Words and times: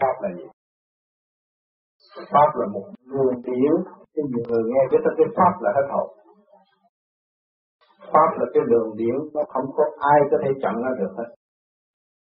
pháp 0.00 0.14
là 0.22 0.28
gì? 0.38 0.46
Pháp 2.32 2.50
là 2.60 2.66
một 2.74 2.86
luồng 3.12 3.42
điển 3.46 3.72
cho 4.14 4.22
nhiều 4.30 4.44
người 4.48 4.64
nghe 4.70 4.82
cái 4.90 5.00
cái 5.18 5.26
pháp 5.36 5.54
là 5.64 5.70
hết 5.76 5.86
hồn. 5.94 6.08
Pháp 8.12 8.30
là 8.38 8.46
cái 8.54 8.62
đường 8.70 8.90
điển 9.00 9.16
nó 9.34 9.42
không 9.52 9.66
có 9.76 9.84
ai 10.12 10.20
có 10.30 10.36
thể 10.42 10.50
chặn 10.62 10.74
nó 10.84 10.90
được 11.00 11.12
hết. 11.18 11.30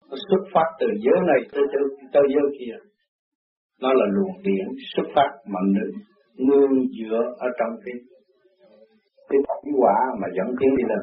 Nó 0.09 0.17
xuất 0.29 0.43
phát 0.55 0.69
từ 0.81 0.87
giới 1.05 1.19
này 1.31 1.41
tới 1.53 1.65
tới, 1.73 1.83
tới 2.13 2.23
giới 2.35 2.47
kia. 2.59 2.77
Nó 3.83 3.89
là 3.99 4.07
luồng 4.17 4.43
điển 4.43 4.67
xuất 4.95 5.07
phát 5.15 5.31
mạnh 5.53 5.69
nữ 5.77 5.89
nương 6.49 6.73
dựa 6.97 7.21
ở 7.39 7.49
trong 7.59 7.73
cái 7.85 7.95
cái 9.29 9.39
thủy 9.47 9.73
quả 9.81 9.97
mà 10.21 10.27
dẫn 10.37 10.49
tiến 10.61 10.71
đi 10.79 10.85
lên. 10.89 11.03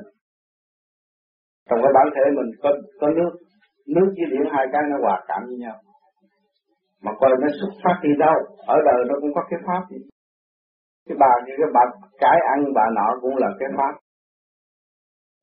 Trong 1.70 1.80
cái 1.84 1.92
bản 1.96 2.08
thể 2.16 2.26
mình 2.38 2.50
có 2.64 2.70
có 3.02 3.08
nước. 3.18 3.34
Nước 3.88 4.10
với 4.18 4.26
điện 4.32 4.46
hai 4.54 4.66
cái 4.72 4.82
nó 4.92 4.98
hòa 5.02 5.24
cảm 5.28 5.42
với 5.48 5.58
nhau 5.58 5.78
mà 7.04 7.12
coi 7.20 7.32
nó 7.42 7.48
xuất 7.60 7.72
phát 7.84 7.98
đi 8.04 8.10
đâu, 8.20 8.38
ở 8.74 8.78
đời 8.88 9.00
nó 9.10 9.16
cũng 9.22 9.34
có 9.36 9.42
cái 9.50 9.60
pháp. 9.68 9.82
Gì 9.90 10.00
cái 11.08 11.18
bà 11.20 11.32
như 11.46 11.54
cái 11.58 11.70
bà 11.76 11.84
cái 12.24 12.38
ăn, 12.54 12.60
bà 12.78 12.86
nọ 12.98 13.08
cũng 13.22 13.36
là 13.38 13.50
cái 13.60 13.70
pháp. 13.78 13.94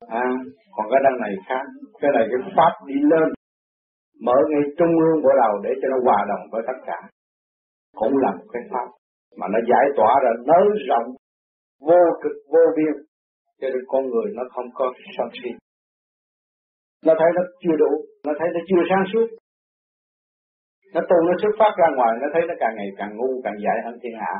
À 0.07 0.25
còn 0.75 0.85
cái 0.91 1.01
đằng 1.05 1.17
này 1.21 1.33
khác. 1.47 1.65
Cái 2.01 2.11
này 2.15 2.25
cái 2.31 2.39
pháp 2.55 2.73
đi 2.87 2.95
lên, 3.11 3.27
mở 4.25 4.37
ngay 4.49 4.63
trung 4.77 4.93
ương 5.05 5.17
của 5.23 5.33
đầu 5.43 5.53
để 5.63 5.71
cho 5.81 5.87
nó 5.91 5.97
hòa 6.05 6.25
đồng 6.29 6.43
với 6.51 6.61
tất 6.67 6.79
cả. 6.85 6.99
Cũng 7.95 8.17
là 8.17 8.31
một 8.31 8.47
cái 8.53 8.63
pháp. 8.71 8.87
Mà 9.37 9.47
nó 9.53 9.59
giải 9.69 9.85
tỏa 9.97 10.13
ra 10.23 10.31
nới 10.49 10.67
rộng, 10.89 11.07
vô 11.87 12.01
cực, 12.23 12.35
vô 12.51 12.63
biên. 12.77 12.95
Cho 13.59 13.67
nên 13.69 13.83
con 13.87 14.03
người 14.09 14.27
nó 14.35 14.43
không 14.53 14.65
có 14.73 14.93
sân 15.17 15.27
si 15.33 15.49
nó 17.05 17.13
thấy 17.19 17.29
nó 17.35 17.41
chưa 17.61 17.75
đủ, 17.77 17.91
nó 18.25 18.33
thấy 18.39 18.47
nó 18.53 18.59
chưa 18.67 18.83
sáng 18.89 19.03
suốt 19.13 19.27
nó 20.93 21.01
tu 21.09 21.17
nó 21.27 21.33
xuất 21.41 21.53
phát 21.59 21.73
ra 21.81 21.87
ngoài, 21.95 22.11
nó 22.21 22.27
thấy 22.33 22.41
nó 22.47 22.53
càng 22.59 22.75
ngày 22.77 22.89
càng 22.97 23.11
ngu, 23.17 23.41
càng 23.43 23.57
dại 23.63 23.77
hơn 23.85 23.95
thiên 24.01 24.15
hạ. 24.21 24.33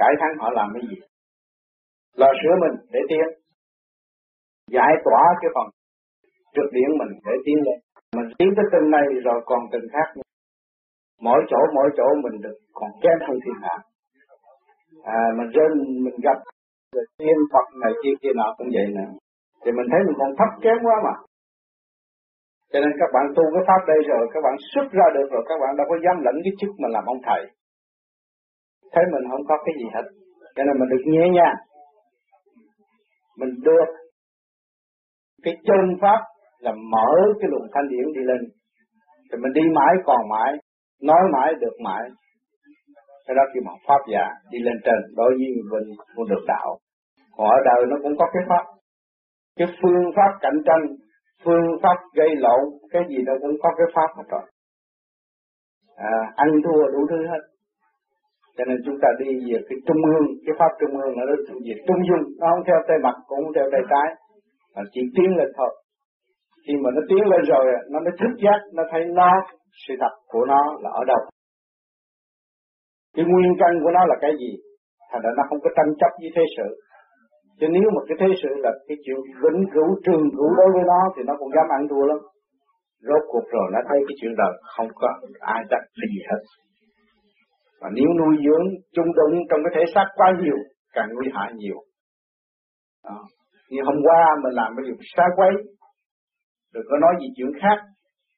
Cải 0.00 0.12
thắng 0.20 0.34
họ 0.40 0.50
làm 0.50 0.68
cái 0.74 0.82
gì? 0.88 0.96
Lo 2.16 2.26
sửa 2.40 2.54
mình 2.62 2.74
để 2.92 3.00
tiến. 3.08 3.26
Giải 4.70 4.92
tỏa 5.04 5.22
cái 5.40 5.50
phần 5.54 5.66
trực 6.54 6.68
điển 6.72 6.90
mình 7.00 7.12
để 7.26 7.34
tiến 7.44 7.58
lên. 7.66 7.78
Mình 8.16 8.28
tiến 8.38 8.48
tới 8.56 8.64
từng 8.72 8.90
này 8.90 9.06
rồi 9.24 9.38
còn 9.46 9.60
từng 9.72 9.86
khác 9.92 10.08
nữa. 10.16 10.22
mỗi 11.20 11.40
chỗ 11.50 11.58
mỗi 11.74 11.88
chỗ 11.96 12.06
mình 12.24 12.40
được 12.40 12.56
còn 12.72 12.90
kém 13.02 13.18
hơn 13.28 13.38
thiên 13.44 13.54
hạ. 13.62 13.76
À 15.04 15.20
mình 15.38 15.50
rên, 15.54 15.70
mình 16.04 16.14
gặp, 16.22 16.38
rồi 16.94 17.04
tiên 17.18 17.36
Phật 17.52 17.66
này, 17.82 17.92
kia 18.02 18.14
kia 18.22 18.32
nọ 18.34 18.54
cũng 18.58 18.68
vậy 18.74 18.86
nè. 18.96 19.06
Thì 19.64 19.72
mình 19.72 19.86
thấy 19.90 20.00
mình 20.06 20.16
còn 20.18 20.30
thấp 20.38 20.48
kém 20.62 20.76
quá 20.82 20.96
mà 21.04 21.14
cho 22.72 22.78
nên 22.80 22.92
các 23.00 23.10
bạn 23.14 23.24
tu 23.36 23.44
cái 23.54 23.64
pháp 23.68 23.80
đây 23.92 24.00
rồi, 24.10 24.22
các 24.32 24.40
bạn 24.46 24.54
xuất 24.72 24.86
ra 24.98 25.06
được 25.16 25.28
rồi, 25.32 25.42
các 25.48 25.58
bạn 25.62 25.76
đâu 25.78 25.86
có 25.90 25.96
dám 26.04 26.16
lẫn 26.26 26.36
cái 26.44 26.52
chức 26.60 26.70
mình 26.80 26.92
làm 26.96 27.04
ông 27.12 27.20
thầy. 27.26 27.42
Thấy 28.92 29.04
mình 29.12 29.24
không 29.30 29.44
có 29.48 29.56
cái 29.64 29.74
gì 29.80 29.86
hết. 29.94 30.06
Cho 30.56 30.62
nên 30.64 30.74
mình 30.80 30.90
được 30.92 31.04
nhẹ 31.12 31.24
nhàng. 31.36 31.58
Mình 33.40 33.52
được 33.68 33.88
cái 35.44 35.54
chân 35.66 35.82
pháp 36.02 36.20
là 36.58 36.72
mở 36.92 37.10
cái 37.40 37.48
luồng 37.52 37.68
thanh 37.74 37.88
điển 37.88 38.06
đi 38.16 38.22
lên. 38.30 38.40
Thì 39.28 39.36
mình 39.42 39.52
đi 39.52 39.62
mãi, 39.74 39.94
còn 40.04 40.28
mãi, 40.30 40.52
nói 41.02 41.22
mãi, 41.32 41.54
được 41.60 41.76
mãi. 41.84 42.02
Cái 43.26 43.34
đó 43.36 43.42
khi 43.54 43.60
mà 43.66 43.72
pháp 43.88 44.00
già 44.12 44.24
đi 44.50 44.58
lên 44.58 44.76
trên, 44.84 44.98
đối 45.16 45.30
với 45.30 45.48
mình 45.72 45.96
cũng 46.14 46.28
được 46.28 46.44
đạo. 46.46 46.78
Còn 47.36 47.46
ở 47.46 47.56
đời 47.64 47.86
nó 47.90 47.96
cũng 48.02 48.16
có 48.18 48.26
cái 48.32 48.42
pháp. 48.48 48.64
Cái 49.56 49.68
phương 49.82 50.04
pháp 50.16 50.30
cạnh 50.40 50.58
tranh 50.66 50.82
phương 51.44 51.66
pháp 51.82 51.96
gây 52.14 52.30
lộn 52.36 52.62
cái 52.90 53.02
gì 53.08 53.18
nó 53.26 53.32
cũng 53.40 53.56
có 53.62 53.68
cái 53.78 53.86
pháp 53.94 54.10
hết 54.16 54.26
rồi 54.30 54.44
à, 55.96 56.12
ăn 56.36 56.48
thua 56.64 56.82
đủ 56.94 57.00
thứ 57.10 57.26
hết. 57.32 57.42
Cho 58.56 58.64
nên 58.64 58.78
chúng 58.84 58.98
ta 59.02 59.08
đi 59.18 59.30
về 59.48 59.58
cái 59.68 59.78
trung 59.86 60.00
ương 60.12 60.26
cái 60.46 60.54
pháp 60.58 60.72
trung 60.80 61.00
ương 61.02 61.14
nó 61.16 61.24
về 61.66 61.74
trung 61.86 62.00
dung 62.08 62.24
nó 62.40 62.46
không 62.50 62.64
theo 62.66 62.78
tay 62.88 62.98
mặt 63.02 63.16
cũng 63.26 63.38
không 63.44 63.54
theo 63.54 63.66
tay 63.72 63.82
trái 63.90 64.08
mà 64.74 64.82
chỉ 64.92 65.00
tiến 65.16 65.30
lên 65.38 65.48
thôi. 65.56 65.70
Khi 66.66 66.74
mà 66.82 66.90
nó 66.96 67.00
tiến 67.08 67.22
lên 67.32 67.42
rồi 67.52 67.64
nó 67.92 67.98
mới 68.04 68.12
thức 68.20 68.32
giác 68.44 68.60
nó 68.76 68.82
thấy 68.90 69.02
nó 69.04 69.30
sự 69.86 69.94
thật 70.00 70.14
của 70.32 70.44
nó 70.52 70.62
là 70.82 70.90
ở 71.00 71.04
đâu. 71.04 71.20
Cái 73.14 73.24
nguyên 73.28 73.52
căn 73.60 73.72
của 73.82 73.90
nó 73.96 74.02
là 74.10 74.16
cái 74.20 74.32
gì? 74.40 74.52
Thành 75.10 75.22
ra 75.24 75.30
nó 75.36 75.42
không 75.48 75.60
có 75.64 75.70
tranh 75.76 75.92
chấp 76.00 76.12
với 76.20 76.30
thế 76.36 76.42
sự 76.56 76.68
chứ 77.58 77.66
nếu 77.76 77.88
mà 77.94 78.00
cái 78.08 78.16
thế 78.20 78.28
sự 78.42 78.50
là 78.64 78.72
cái 78.88 78.96
chuyện 79.04 79.18
vĩnh 79.42 79.60
cửu 79.74 79.88
trường 80.04 80.24
cửu 80.36 80.50
đối 80.58 80.68
với 80.74 80.84
nó 80.92 81.00
thì 81.14 81.22
nó 81.28 81.34
cũng 81.38 81.50
dám 81.56 81.68
ăn 81.76 81.82
thua 81.90 82.04
lắm. 82.10 82.18
Rốt 83.08 83.22
cuộc 83.32 83.46
rồi 83.54 83.66
nó 83.74 83.80
thấy 83.88 83.98
cái 84.08 84.14
chuyện 84.20 84.34
đời 84.40 84.52
không 84.76 84.88
có 84.94 85.08
ai 85.40 85.60
chắc 85.70 85.82
gì 86.12 86.20
hết. 86.30 86.40
Và 87.80 87.88
nếu 87.96 88.08
nuôi 88.18 88.34
dưỡng 88.44 88.66
chung 88.94 89.10
đụng 89.18 89.34
trong 89.48 89.60
cái 89.64 89.72
thể 89.74 89.84
xác 89.94 90.06
quá 90.16 90.28
nhiều, 90.40 90.58
càng 90.92 91.08
nguy 91.14 91.28
hại 91.34 91.50
nhiều. 91.54 91.78
Đó. 93.04 93.18
như 93.70 93.80
hôm 93.84 93.98
qua 94.06 94.20
mình 94.42 94.54
làm 94.54 94.70
cái 94.76 94.84
việc 94.88 95.00
xa 95.16 95.24
quấy 95.36 95.52
đừng 96.74 96.86
có 96.90 96.96
nói 97.04 97.14
gì 97.20 97.28
chuyện 97.36 97.50
khác, 97.60 97.78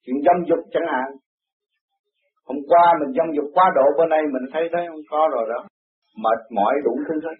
chuyện 0.04 0.16
dâm 0.26 0.36
dục 0.48 0.62
chẳng 0.74 0.88
hạn. 0.92 1.08
Hôm 2.48 2.58
qua 2.70 2.84
mình 3.00 3.10
dâm 3.16 3.28
dục 3.36 3.48
quá 3.54 3.66
độ 3.74 3.86
bên 3.98 4.08
đây 4.08 4.22
mình 4.34 4.46
thấy 4.52 4.64
thấy 4.72 4.82
không 4.88 5.04
có 5.10 5.28
rồi 5.34 5.44
đó. 5.52 5.60
Mệt 6.24 6.40
mỏi 6.56 6.74
đủ 6.84 6.92
thứ 7.08 7.14
hết 7.26 7.36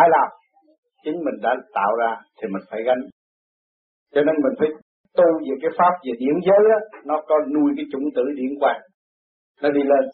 ai 0.00 0.06
làm? 0.14 0.28
Chính 1.04 1.18
mình 1.24 1.36
đã 1.42 1.52
tạo 1.74 1.92
ra 2.00 2.10
thì 2.38 2.48
mình 2.52 2.64
phải 2.70 2.80
gánh. 2.86 3.02
Cho 4.14 4.20
nên 4.26 4.34
mình 4.44 4.54
phải 4.58 4.68
tu 5.16 5.26
về 5.46 5.54
cái 5.62 5.70
pháp 5.78 5.92
về 6.04 6.12
điển 6.22 6.36
giới 6.46 6.62
á, 6.76 6.80
nó 7.04 7.16
có 7.28 7.36
nuôi 7.54 7.70
cái 7.76 7.86
chủng 7.92 8.06
tử 8.16 8.24
điển 8.38 8.52
quan 8.60 8.80
nó 9.62 9.68
đi 9.70 9.82
lên. 9.92 10.04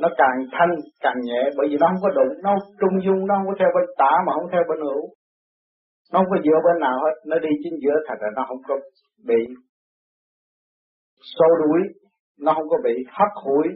Nó 0.00 0.08
càng 0.20 0.36
thanh, 0.52 0.72
càng 1.04 1.18
nhẹ, 1.28 1.42
bởi 1.56 1.66
vì 1.70 1.76
nó 1.80 1.86
không 1.90 2.02
có 2.02 2.10
đụng 2.18 2.32
nó 2.42 2.52
trung 2.80 2.96
dung, 3.04 3.26
nó 3.26 3.34
không 3.36 3.46
có 3.50 3.54
theo 3.58 3.70
bên 3.76 3.84
tả 3.98 4.12
mà 4.26 4.32
không 4.36 4.50
theo 4.52 4.62
bên 4.68 4.80
hữu. 4.80 5.02
Nó 6.12 6.16
không 6.18 6.30
có 6.30 6.38
dựa 6.44 6.58
bên 6.66 6.76
nào 6.80 6.96
hết. 7.04 7.14
Nó 7.26 7.36
đi 7.38 7.52
chính 7.62 7.76
giữa 7.82 7.96
thật 8.06 8.18
là 8.20 8.28
nó 8.36 8.42
không 8.48 8.62
có 8.68 8.74
bị 9.28 9.40
xô 11.36 11.48
đuổi, 11.62 11.80
nó 12.44 12.54
không 12.54 12.68
có 12.68 12.76
bị 12.84 12.94
hắt 13.08 13.32
hủi, 13.44 13.66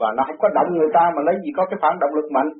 và 0.00 0.08
nó 0.16 0.22
không 0.26 0.38
có 0.38 0.48
động 0.54 0.70
người 0.74 0.90
ta 0.94 1.04
mà 1.16 1.22
lấy 1.26 1.34
gì 1.44 1.50
có 1.56 1.66
cái 1.70 1.78
phản 1.82 1.94
động 2.00 2.14
lực 2.14 2.28
mạnh 2.36 2.50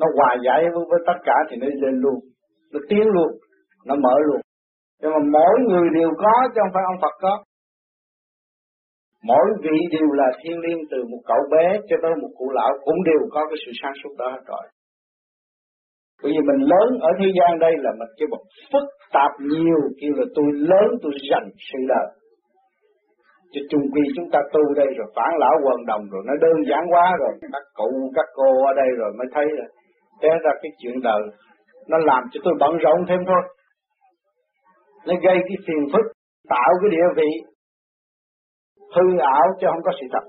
nó 0.00 0.06
hòa 0.16 0.36
giải 0.44 0.60
với, 0.62 0.84
với 0.90 1.00
tất 1.06 1.18
cả 1.24 1.36
thì 1.48 1.56
nó 1.60 1.66
lên 1.82 1.94
luôn. 2.04 2.18
Nó 2.72 2.80
tiến 2.88 3.06
luôn. 3.16 3.30
Nó 3.86 3.94
mở 3.94 4.14
luôn. 4.26 4.40
Nhưng 5.00 5.12
mà 5.14 5.18
mỗi 5.32 5.54
người 5.68 5.88
đều 5.98 6.10
có 6.18 6.34
chứ 6.54 6.60
không 6.62 6.74
phải 6.74 6.84
ông 6.92 7.00
Phật 7.02 7.14
có. 7.20 7.44
Mỗi 9.24 9.46
vị 9.62 9.76
đều 9.94 10.08
là 10.20 10.28
thiên 10.40 10.56
liêng 10.64 10.82
từ 10.90 10.98
một 11.10 11.22
cậu 11.26 11.42
bé 11.50 11.66
cho 11.88 11.96
tới 12.02 12.12
một 12.22 12.32
cụ 12.38 12.50
lão 12.50 12.70
cũng 12.84 13.02
đều 13.04 13.20
có 13.30 13.40
cái 13.50 13.58
sự 13.66 13.72
sáng 13.82 13.92
suốt 14.02 14.14
đó 14.18 14.28
hết 14.34 14.42
rồi. 14.46 14.64
Bởi 16.22 16.32
vì 16.32 16.40
mình 16.48 16.60
lớn 16.72 16.88
ở 17.08 17.10
thế 17.18 17.28
gian 17.38 17.58
đây 17.58 17.72
là 17.84 17.90
mình 17.98 18.12
cái 18.18 18.26
một 18.32 18.42
phức 18.72 18.86
tạp 19.12 19.32
nhiều 19.52 19.80
kêu 20.00 20.12
là 20.18 20.26
tôi 20.36 20.48
lớn 20.70 20.88
tôi 21.02 21.12
dành 21.30 21.48
sự 21.68 21.78
đời. 21.88 22.08
Chứ 23.52 23.60
chung 23.70 23.84
quy 23.92 24.02
chúng 24.16 24.28
ta 24.32 24.40
tu 24.52 24.62
đây 24.80 24.88
rồi 24.98 25.08
phản 25.16 25.30
lão 25.42 25.54
quần 25.64 25.86
đồng 25.86 26.04
rồi 26.12 26.22
nó 26.28 26.34
đơn 26.44 26.56
giản 26.68 26.82
quá 26.92 27.06
rồi. 27.22 27.32
Các 27.52 27.64
cụ 27.74 27.90
các 28.16 28.26
cô 28.34 28.48
ở 28.70 28.72
đây 28.76 28.90
rồi 29.00 29.10
mới 29.18 29.26
thấy 29.34 29.46
là 29.58 29.66
té 30.20 30.28
ra 30.44 30.52
cái 30.62 30.70
chuyện 30.78 30.96
đời, 31.02 31.22
nó 31.88 31.98
làm 31.98 32.22
cho 32.32 32.40
tôi 32.44 32.54
bận 32.60 32.72
rộn 32.84 32.98
thêm 33.08 33.20
thôi. 33.26 33.42
Nó 35.06 35.14
gây 35.24 35.36
cái 35.48 35.56
phiền 35.66 35.82
phức, 35.92 36.04
tạo 36.48 36.70
cái 36.80 36.90
địa 36.90 37.08
vị 37.16 37.30
hư 38.94 39.04
ảo 39.18 39.46
chứ 39.58 39.66
không 39.70 39.82
có 39.86 39.92
sự 40.00 40.06
thật. 40.12 40.24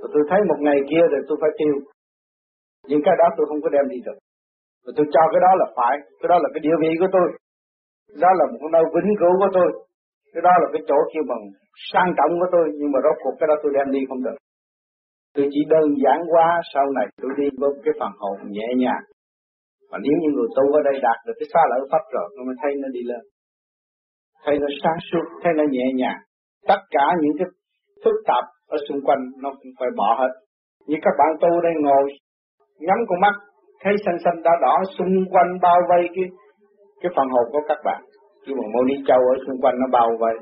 Rồi 0.00 0.08
tôi 0.14 0.22
thấy 0.30 0.40
một 0.50 0.58
ngày 0.66 0.78
kia 0.90 1.04
rồi 1.12 1.20
tôi 1.28 1.36
phải 1.40 1.50
tiêu. 1.58 1.74
Những 2.88 3.02
cái 3.04 3.14
đó 3.20 3.26
tôi 3.36 3.46
không 3.48 3.60
có 3.64 3.68
đem 3.74 3.86
đi 3.92 3.98
được. 4.06 4.18
Rồi 4.84 4.92
tôi 4.96 5.06
cho 5.14 5.22
cái 5.32 5.40
đó 5.46 5.52
là 5.60 5.66
phải, 5.76 5.94
cái 6.20 6.28
đó 6.32 6.36
là 6.42 6.48
cái 6.54 6.60
địa 6.66 6.76
vị 6.82 6.90
của 7.00 7.10
tôi. 7.16 7.26
Đó 8.22 8.30
là 8.38 8.44
một 8.52 8.68
nơi 8.74 8.84
vĩnh 8.94 9.10
cửu 9.20 9.32
của 9.40 9.50
tôi. 9.56 9.68
Cái 10.32 10.42
đó 10.46 10.52
là 10.62 10.66
cái 10.72 10.82
chỗ 10.88 10.98
kêu 11.12 11.24
bằng 11.30 11.42
sang 11.90 12.10
trọng 12.18 12.32
của 12.40 12.48
tôi, 12.54 12.64
nhưng 12.78 12.90
mà 12.92 12.98
rốt 13.04 13.16
cuộc 13.22 13.34
cái 13.40 13.46
đó 13.50 13.54
tôi 13.62 13.72
đem 13.76 13.88
đi 13.94 14.00
không 14.08 14.22
được 14.26 14.36
tôi 15.36 15.46
chỉ 15.52 15.60
đơn 15.68 15.88
giản 16.02 16.18
quá, 16.32 16.46
sau 16.74 16.84
này 16.96 17.06
tôi 17.22 17.30
đi 17.38 17.46
với 17.60 17.70
cái 17.84 17.94
phần 18.00 18.12
hồn 18.22 18.36
nhẹ 18.56 18.68
nhàng. 18.82 19.04
Và 19.90 19.98
nếu 20.04 20.14
như 20.20 20.28
người 20.32 20.50
tu 20.56 20.64
ở 20.78 20.80
đây 20.88 20.96
đạt 21.06 21.18
được 21.26 21.36
cái 21.40 21.48
xa 21.52 21.62
lỡ 21.70 21.78
pháp 21.90 22.04
rồi 22.14 22.28
nó 22.36 22.42
mới 22.48 22.56
thấy 22.62 22.72
nó 22.82 22.88
đi 22.96 23.02
lên. 23.10 23.22
Thấy 24.44 24.58
nó 24.62 24.68
sáng 24.82 25.00
suốt, 25.08 25.26
thấy 25.42 25.52
nó 25.56 25.64
nhẹ 25.70 25.86
nhàng. 26.00 26.20
Tất 26.70 26.80
cả 26.90 27.06
những 27.22 27.34
cái 27.38 27.48
phức 28.04 28.16
tạp 28.28 28.44
ở 28.68 28.78
xung 28.88 29.00
quanh 29.06 29.22
nó 29.42 29.50
cũng 29.50 29.72
phải 29.78 29.88
bỏ 29.96 30.08
hết. 30.20 30.32
Như 30.86 30.96
các 31.02 31.14
bạn 31.18 31.30
tu 31.40 31.60
đây 31.66 31.74
ngồi, 31.84 32.04
nhắm 32.86 32.98
con 33.08 33.20
mắt, 33.20 33.34
thấy 33.82 33.94
xanh 34.04 34.18
xanh 34.24 34.42
đỏ 34.42 34.50
đỏ, 34.62 34.74
xung 34.98 35.14
quanh 35.32 35.50
bao 35.62 35.78
vây 35.90 36.02
cái 36.14 36.24
cái 37.00 37.12
phần 37.16 37.28
hồn 37.34 37.46
của 37.52 37.62
các 37.68 37.78
bạn. 37.84 38.02
Nhưng 38.46 38.56
mà 38.58 38.64
mô 38.74 38.80
ni 38.84 38.94
châu 39.08 39.20
ở 39.32 39.34
xung 39.46 39.60
quanh 39.62 39.74
nó 39.80 39.86
bao 39.92 40.08
vây. 40.20 40.36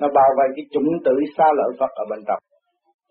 Nó 0.00 0.08
bao 0.14 0.30
vây 0.38 0.48
cái 0.56 0.64
chủng 0.72 0.90
tử 1.04 1.14
xa 1.36 1.44
lợi 1.56 1.70
Phật 1.80 1.90
ở 1.94 2.04
bên 2.10 2.20
trong 2.26 2.38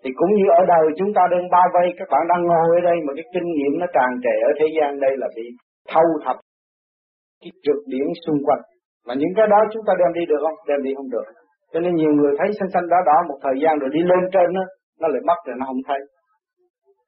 thì 0.03 0.09
cũng 0.19 0.31
như 0.38 0.45
ở 0.59 0.61
đời 0.73 0.85
chúng 1.00 1.11
ta 1.15 1.21
đang 1.31 1.45
bao 1.55 1.67
vây 1.73 1.88
các 1.97 2.07
bạn 2.11 2.23
đang 2.31 2.41
ngồi 2.50 2.67
ở 2.77 2.81
đây 2.89 2.97
mà 3.05 3.11
cái 3.17 3.25
kinh 3.33 3.47
nghiệm 3.55 3.73
nó 3.81 3.88
tràn 3.95 4.09
trề 4.23 4.35
ở 4.50 4.51
thế 4.59 4.67
gian 4.75 5.00
đây 5.00 5.13
là 5.21 5.27
bị 5.35 5.45
thâu 5.91 6.07
thập 6.25 6.38
cái 7.44 7.51
trượt 7.63 7.79
điểm 7.94 8.07
xung 8.25 8.39
quanh. 8.45 8.63
Mà 9.07 9.13
những 9.19 9.33
cái 9.38 9.47
đó 9.53 9.59
chúng 9.73 9.83
ta 9.88 9.94
đem 10.00 10.11
đi 10.17 10.23
được 10.31 10.41
không? 10.45 10.57
Đem 10.69 10.79
đi 10.85 10.91
không 10.97 11.09
được. 11.15 11.27
Cho 11.71 11.79
nên 11.79 11.94
nhiều 11.95 12.13
người 12.17 12.33
thấy 12.39 12.47
xanh 12.59 12.71
xanh 12.73 12.88
đỏ 12.91 13.00
đỏ 13.09 13.17
một 13.29 13.38
thời 13.44 13.57
gian 13.61 13.73
rồi 13.81 13.89
đi 13.95 14.01
lên 14.11 14.23
trên 14.33 14.47
đó, 14.57 14.63
nó 15.01 15.07
lại 15.13 15.21
mất 15.29 15.39
rồi 15.45 15.55
nó 15.59 15.65
không 15.69 15.83
thấy. 15.88 16.00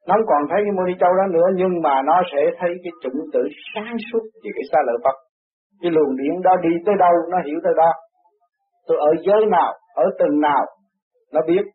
Nó 0.07 0.13
không 0.15 0.27
còn 0.31 0.41
thấy 0.49 0.59
cái 0.65 0.73
moni 0.77 0.95
châu 1.01 1.11
đó 1.19 1.25
nữa 1.35 1.47
nhưng 1.59 1.73
mà 1.85 1.95
nó 2.09 2.17
sẽ 2.31 2.41
thấy 2.59 2.71
cái 2.83 2.93
chủng 3.03 3.19
tử 3.33 3.43
sáng 3.71 3.95
suốt 4.07 4.23
về 4.41 4.49
cái 4.57 4.65
xa 4.71 4.79
lợi 4.87 4.97
Phật. 5.03 5.17
Cái 5.81 5.91
luồng 5.95 6.13
điện 6.19 6.33
đó 6.47 6.53
đi 6.65 6.71
tới 6.85 6.95
đâu 7.03 7.13
nó 7.31 7.37
hiểu 7.45 7.59
tới 7.63 7.73
đó. 7.81 7.91
Tôi 8.87 8.97
ở 9.09 9.11
giới 9.25 9.41
nào 9.55 9.71
ở 10.03 10.05
từng 10.19 10.39
nào 10.47 10.63
nó 11.33 11.41
biết 11.47 11.65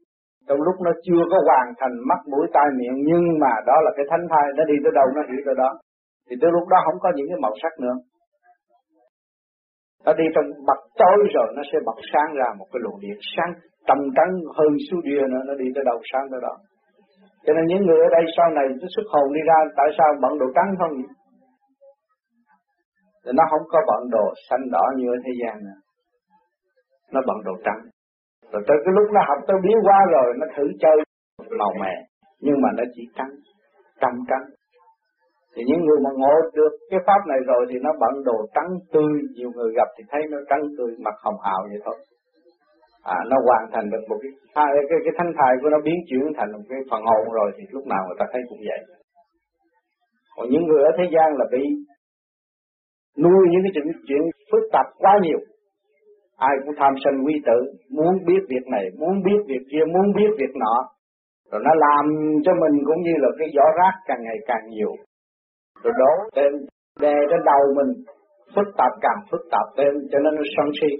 trong 0.50 0.62
lúc 0.66 0.76
nó 0.86 0.92
chưa 1.06 1.22
có 1.30 1.38
hoàn 1.48 1.66
thành 1.80 1.94
mắt 2.10 2.20
mũi 2.30 2.46
tai 2.54 2.68
miệng, 2.78 2.96
nhưng 3.08 3.24
mà 3.42 3.52
đó 3.68 3.76
là 3.84 3.90
cái 3.96 4.06
thánh 4.10 4.24
thai, 4.30 4.46
nó 4.56 4.62
đi 4.70 4.76
tới 4.82 4.92
đâu 4.98 5.06
nó 5.16 5.22
hiểu 5.28 5.42
tới 5.46 5.54
đó. 5.62 5.70
Thì 6.26 6.34
tới 6.40 6.50
lúc 6.56 6.68
đó 6.72 6.78
không 6.86 6.98
có 7.04 7.08
những 7.16 7.28
cái 7.30 7.38
màu 7.44 7.54
sắc 7.62 7.72
nữa. 7.84 7.96
Nó 10.04 10.12
đi 10.20 10.26
trong 10.34 10.46
bậc 10.68 10.80
tối 11.00 11.18
rồi 11.34 11.48
nó 11.56 11.62
sẽ 11.72 11.78
bật 11.86 11.98
sáng 12.12 12.30
ra 12.40 12.48
một 12.58 12.68
cái 12.72 12.80
luồng 12.84 13.00
điện 13.04 13.18
sáng 13.34 13.52
tầm 13.88 13.98
trắng 14.16 14.32
hơn 14.56 14.72
số 14.86 14.96
đia 15.08 15.22
nữa, 15.32 15.42
nó 15.48 15.54
đi 15.62 15.66
tới 15.74 15.84
đâu 15.90 15.98
sáng 16.12 16.26
tới 16.30 16.40
đó. 16.46 16.54
Cho 17.44 17.52
nên 17.54 17.64
những 17.66 17.82
người 17.86 18.00
ở 18.06 18.08
đây 18.16 18.24
sau 18.36 18.48
này 18.58 18.66
nó 18.80 18.86
xuất 18.94 19.06
hồn 19.12 19.26
đi 19.36 19.40
ra, 19.50 19.58
tại 19.78 19.88
sao 19.98 20.08
bận 20.22 20.32
đồ 20.38 20.46
trắng 20.56 20.70
không? 20.80 20.94
Thì 23.22 23.30
nó 23.38 23.44
không 23.50 23.64
có 23.72 23.78
bận 23.90 24.02
đồ 24.10 24.26
xanh 24.48 24.64
đỏ 24.74 24.84
như 24.96 25.06
ở 25.14 25.16
thế 25.24 25.32
gian 25.40 25.54
nữa. 25.66 25.78
Nó 27.12 27.20
bận 27.28 27.36
đồ 27.44 27.54
trắng 27.64 27.80
rồi 28.52 28.62
tới 28.68 28.76
cái 28.84 28.92
lúc 28.96 29.06
nó 29.14 29.20
học 29.28 29.38
tới 29.48 29.56
biến 29.64 29.78
qua 29.86 29.98
rồi 30.14 30.26
nó 30.40 30.46
thử 30.56 30.64
chơi. 30.82 30.96
Màu 31.58 31.72
mè. 31.82 31.94
Nhưng 32.40 32.60
mà 32.62 32.68
nó 32.78 32.84
chỉ 32.94 33.02
cắn, 33.16 33.30
trắng 34.00 34.18
cắn. 34.28 34.42
thì 35.54 35.62
những 35.66 35.82
người 35.84 35.98
mà 36.04 36.10
ngộ 36.20 36.34
được 36.54 36.72
cái 36.90 37.00
pháp 37.06 37.20
này 37.28 37.38
rồi 37.46 37.66
thì 37.70 37.76
nó 37.82 37.90
bận 38.00 38.14
đồ 38.24 38.36
trắng 38.54 38.70
tươi. 38.92 39.12
Nhiều 39.36 39.50
người 39.54 39.70
gặp 39.76 39.88
thì 39.98 40.04
thấy 40.10 40.22
nó 40.30 40.38
trắng 40.50 40.62
tươi 40.78 40.90
mặt 41.04 41.14
hồng 41.24 41.38
hào 41.44 41.60
vậy 41.70 41.80
thôi. 41.84 41.96
À, 43.04 43.16
nó 43.30 43.36
hoàn 43.46 43.64
thành 43.72 43.90
được 43.90 44.04
một 44.08 44.18
cái 44.22 44.32
cái, 44.54 44.84
cái, 44.90 44.98
cái 45.04 45.14
thanh 45.18 45.32
thai 45.38 45.52
của 45.62 45.68
nó 45.68 45.78
biến 45.84 45.98
chuyển 46.08 46.24
thành 46.36 46.52
một 46.52 46.64
cái 46.68 46.78
phần 46.90 47.02
hồn 47.10 47.32
rồi 47.32 47.48
thì 47.56 47.64
lúc 47.70 47.86
nào 47.86 48.02
người 48.06 48.18
ta 48.18 48.26
thấy 48.32 48.42
cũng 48.48 48.58
vậy. 48.68 48.80
Còn 50.36 50.46
những 50.50 50.66
người 50.66 50.82
ở 50.82 50.90
thế 50.98 51.04
gian 51.14 51.28
là 51.38 51.44
bị 51.52 51.62
nuôi 53.24 53.42
những 53.50 53.62
cái 53.64 53.72
chuyện, 53.74 53.86
chuyện 54.08 54.22
phức 54.52 54.64
tạp 54.72 54.86
quá 54.98 55.12
nhiều 55.22 55.38
ai 56.48 56.54
cũng 56.62 56.74
tham 56.80 56.92
sân 57.02 57.14
quy 57.24 57.34
tử, 57.46 57.58
muốn 57.96 58.12
biết 58.26 58.42
việc 58.52 58.66
này, 58.74 58.84
muốn 59.00 59.14
biết 59.26 59.40
việc 59.50 59.64
kia, 59.70 59.84
muốn 59.94 60.06
biết 60.16 60.30
việc 60.40 60.52
nọ. 60.62 60.76
Rồi 61.50 61.60
nó 61.66 61.72
làm 61.86 62.04
cho 62.44 62.52
mình 62.62 62.74
cũng 62.86 63.00
như 63.06 63.14
là 63.22 63.28
cái 63.38 63.48
giỏ 63.54 63.66
rác 63.78 63.94
càng 64.08 64.22
ngày 64.26 64.38
càng 64.46 64.64
nhiều. 64.74 64.92
Rồi 65.82 65.94
đổ 66.02 66.12
tên, 66.36 66.52
đè 67.02 67.16
trên 67.30 67.40
đầu 67.50 67.62
mình, 67.78 67.90
phức 68.54 68.68
tạp 68.78 68.92
càng 69.04 69.20
phức 69.30 69.42
tạp 69.52 69.66
thêm, 69.76 69.92
cho 70.10 70.18
nên 70.18 70.32
nó 70.34 70.42
sân 70.56 70.68
si. 70.78 70.90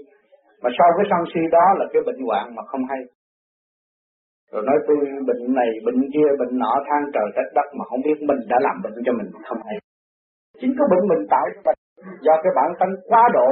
Mà 0.61 0.69
sau 0.77 0.87
cái 0.97 1.05
sân 1.11 1.21
si 1.31 1.41
đó 1.51 1.65
là 1.79 1.85
cái 1.93 2.01
bệnh 2.07 2.21
hoạn 2.27 2.45
mà 2.55 2.63
không 2.71 2.83
hay. 2.89 3.01
Rồi 4.51 4.63
nói 4.67 4.77
tôi 4.87 4.97
bệnh 5.27 5.43
này, 5.59 5.69
bệnh 5.85 6.01
kia, 6.13 6.29
bệnh 6.39 6.53
nọ, 6.61 6.73
than 6.87 7.01
trời 7.13 7.27
trách 7.35 7.51
đất 7.57 7.67
mà 7.77 7.83
không 7.89 8.01
biết 8.05 8.17
mình 8.29 8.41
đã 8.51 8.57
làm 8.61 8.75
bệnh 8.83 8.97
cho 9.05 9.13
mình 9.19 9.29
không 9.47 9.61
hay. 9.67 9.77
Chính 10.59 10.73
cái 10.77 10.87
bệnh 10.91 11.03
mình 11.11 11.27
tạo 11.33 11.45
cho 11.53 11.61
bệnh 11.67 11.79
do 12.25 12.33
cái 12.43 12.51
bản 12.57 12.69
tánh 12.79 12.93
quá 13.09 13.23
độ 13.33 13.49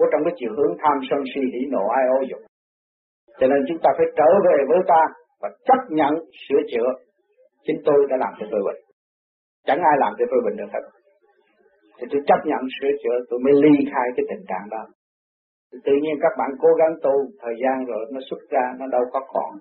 của 0.00 0.08
trong 0.12 0.22
cái 0.24 0.34
chiều 0.38 0.52
hướng 0.56 0.74
tham 0.82 0.96
sân 1.08 1.20
si 1.34 1.42
hỉ 1.54 1.62
nộ 1.74 1.84
ai 1.98 2.04
ô 2.16 2.18
dục. 2.30 2.40
Cho 3.38 3.46
nên 3.46 3.60
chúng 3.68 3.80
ta 3.84 3.90
phải 3.98 4.06
trở 4.18 4.30
về 4.46 4.56
với 4.68 4.80
ta 4.92 5.02
và 5.40 5.48
chấp 5.68 5.80
nhận 5.98 6.12
sửa 6.42 6.62
chữa. 6.72 6.90
Chính 7.64 7.78
tôi 7.86 7.98
đã 8.10 8.16
làm 8.24 8.32
cho 8.38 8.46
tôi 8.50 8.62
bệnh 8.66 8.80
chẳng 9.66 9.80
ai 9.90 9.96
làm 10.02 10.12
cho 10.18 10.24
tôi 10.30 10.40
bệnh 10.44 10.56
được 10.60 10.70
hết. 10.74 10.84
Thì 11.96 12.04
tôi 12.10 12.20
chấp 12.28 12.40
nhận 12.50 12.62
sửa 12.76 12.92
chữa, 13.02 13.16
tôi 13.28 13.38
mới 13.44 13.54
ly 13.62 13.74
khai 13.92 14.06
cái 14.16 14.24
tình 14.30 14.44
trạng 14.50 14.66
đó. 14.74 14.84
Thì 15.72 15.78
tự 15.86 15.94
nhiên 16.02 16.16
các 16.22 16.32
bạn 16.38 16.50
cố 16.62 16.70
gắng 16.80 16.94
tu, 17.04 17.14
thời 17.42 17.54
gian 17.62 17.76
rồi 17.90 18.02
nó 18.12 18.20
xuất 18.30 18.40
ra, 18.50 18.64
nó 18.78 18.86
đâu 18.86 19.04
có 19.12 19.20
còn. 19.34 19.52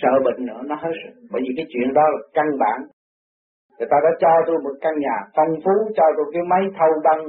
Sợ 0.00 0.12
bệnh 0.24 0.46
nữa, 0.46 0.60
nó 0.64 0.74
hết 0.82 0.94
bởi 1.32 1.40
vì 1.44 1.52
cái 1.56 1.66
chuyện 1.68 1.94
đó 1.94 2.02
là 2.12 2.18
căn 2.34 2.46
bản. 2.62 2.78
Người 3.78 3.88
ta 3.90 3.96
đã 4.04 4.10
cho 4.22 4.32
tôi 4.46 4.56
một 4.64 4.76
căn 4.80 4.94
nhà 4.98 5.16
phong 5.36 5.52
phú, 5.64 5.74
cho 5.96 6.04
tôi 6.16 6.26
cái 6.32 6.42
máy 6.50 6.62
thâu 6.78 6.92
băng 7.04 7.22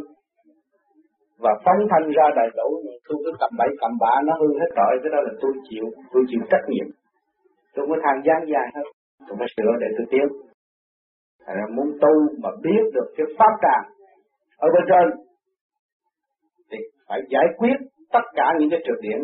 và 1.43 1.51
phóng 1.65 1.81
thanh 1.91 2.05
ra 2.17 2.27
đầy 2.35 2.49
đủ 2.59 2.69
nhưng 2.83 2.97
tôi 3.07 3.17
cứ 3.23 3.31
cầm 3.39 3.51
bảy 3.59 3.69
cầm 3.81 3.91
bạ 4.01 4.13
nó 4.27 4.33
hư 4.41 4.49
hết 4.59 4.71
rồi. 4.79 4.91
Cái 5.03 5.11
đó 5.13 5.19
là 5.27 5.33
tôi 5.41 5.51
chịu 5.69 5.85
tôi 6.11 6.23
chịu 6.27 6.41
trách 6.51 6.65
nhiệm. 6.67 6.87
Tôi 7.75 7.87
có 7.89 7.95
thang 8.03 8.19
gian 8.25 8.39
dài 8.53 8.67
hơn. 8.75 8.87
Tôi 9.27 9.35
phải 9.39 9.47
sửa 9.57 9.71
để 9.81 9.87
tôi 9.97 10.05
tiến. 10.11 10.27
Là 11.47 11.65
muốn 11.75 11.87
tu 12.01 12.13
mà 12.43 12.49
biết 12.63 12.83
được 12.93 13.07
cái 13.17 13.27
pháp 13.37 13.53
tràng 13.63 13.85
ở 14.57 14.67
bên 14.73 14.83
trên 14.89 15.05
thì 16.71 16.77
phải 17.07 17.19
giải 17.29 17.47
quyết 17.57 17.77
tất 18.11 18.25
cả 18.35 18.47
những 18.59 18.69
cái 18.69 18.79
trượt 18.85 18.99
điểm 19.01 19.19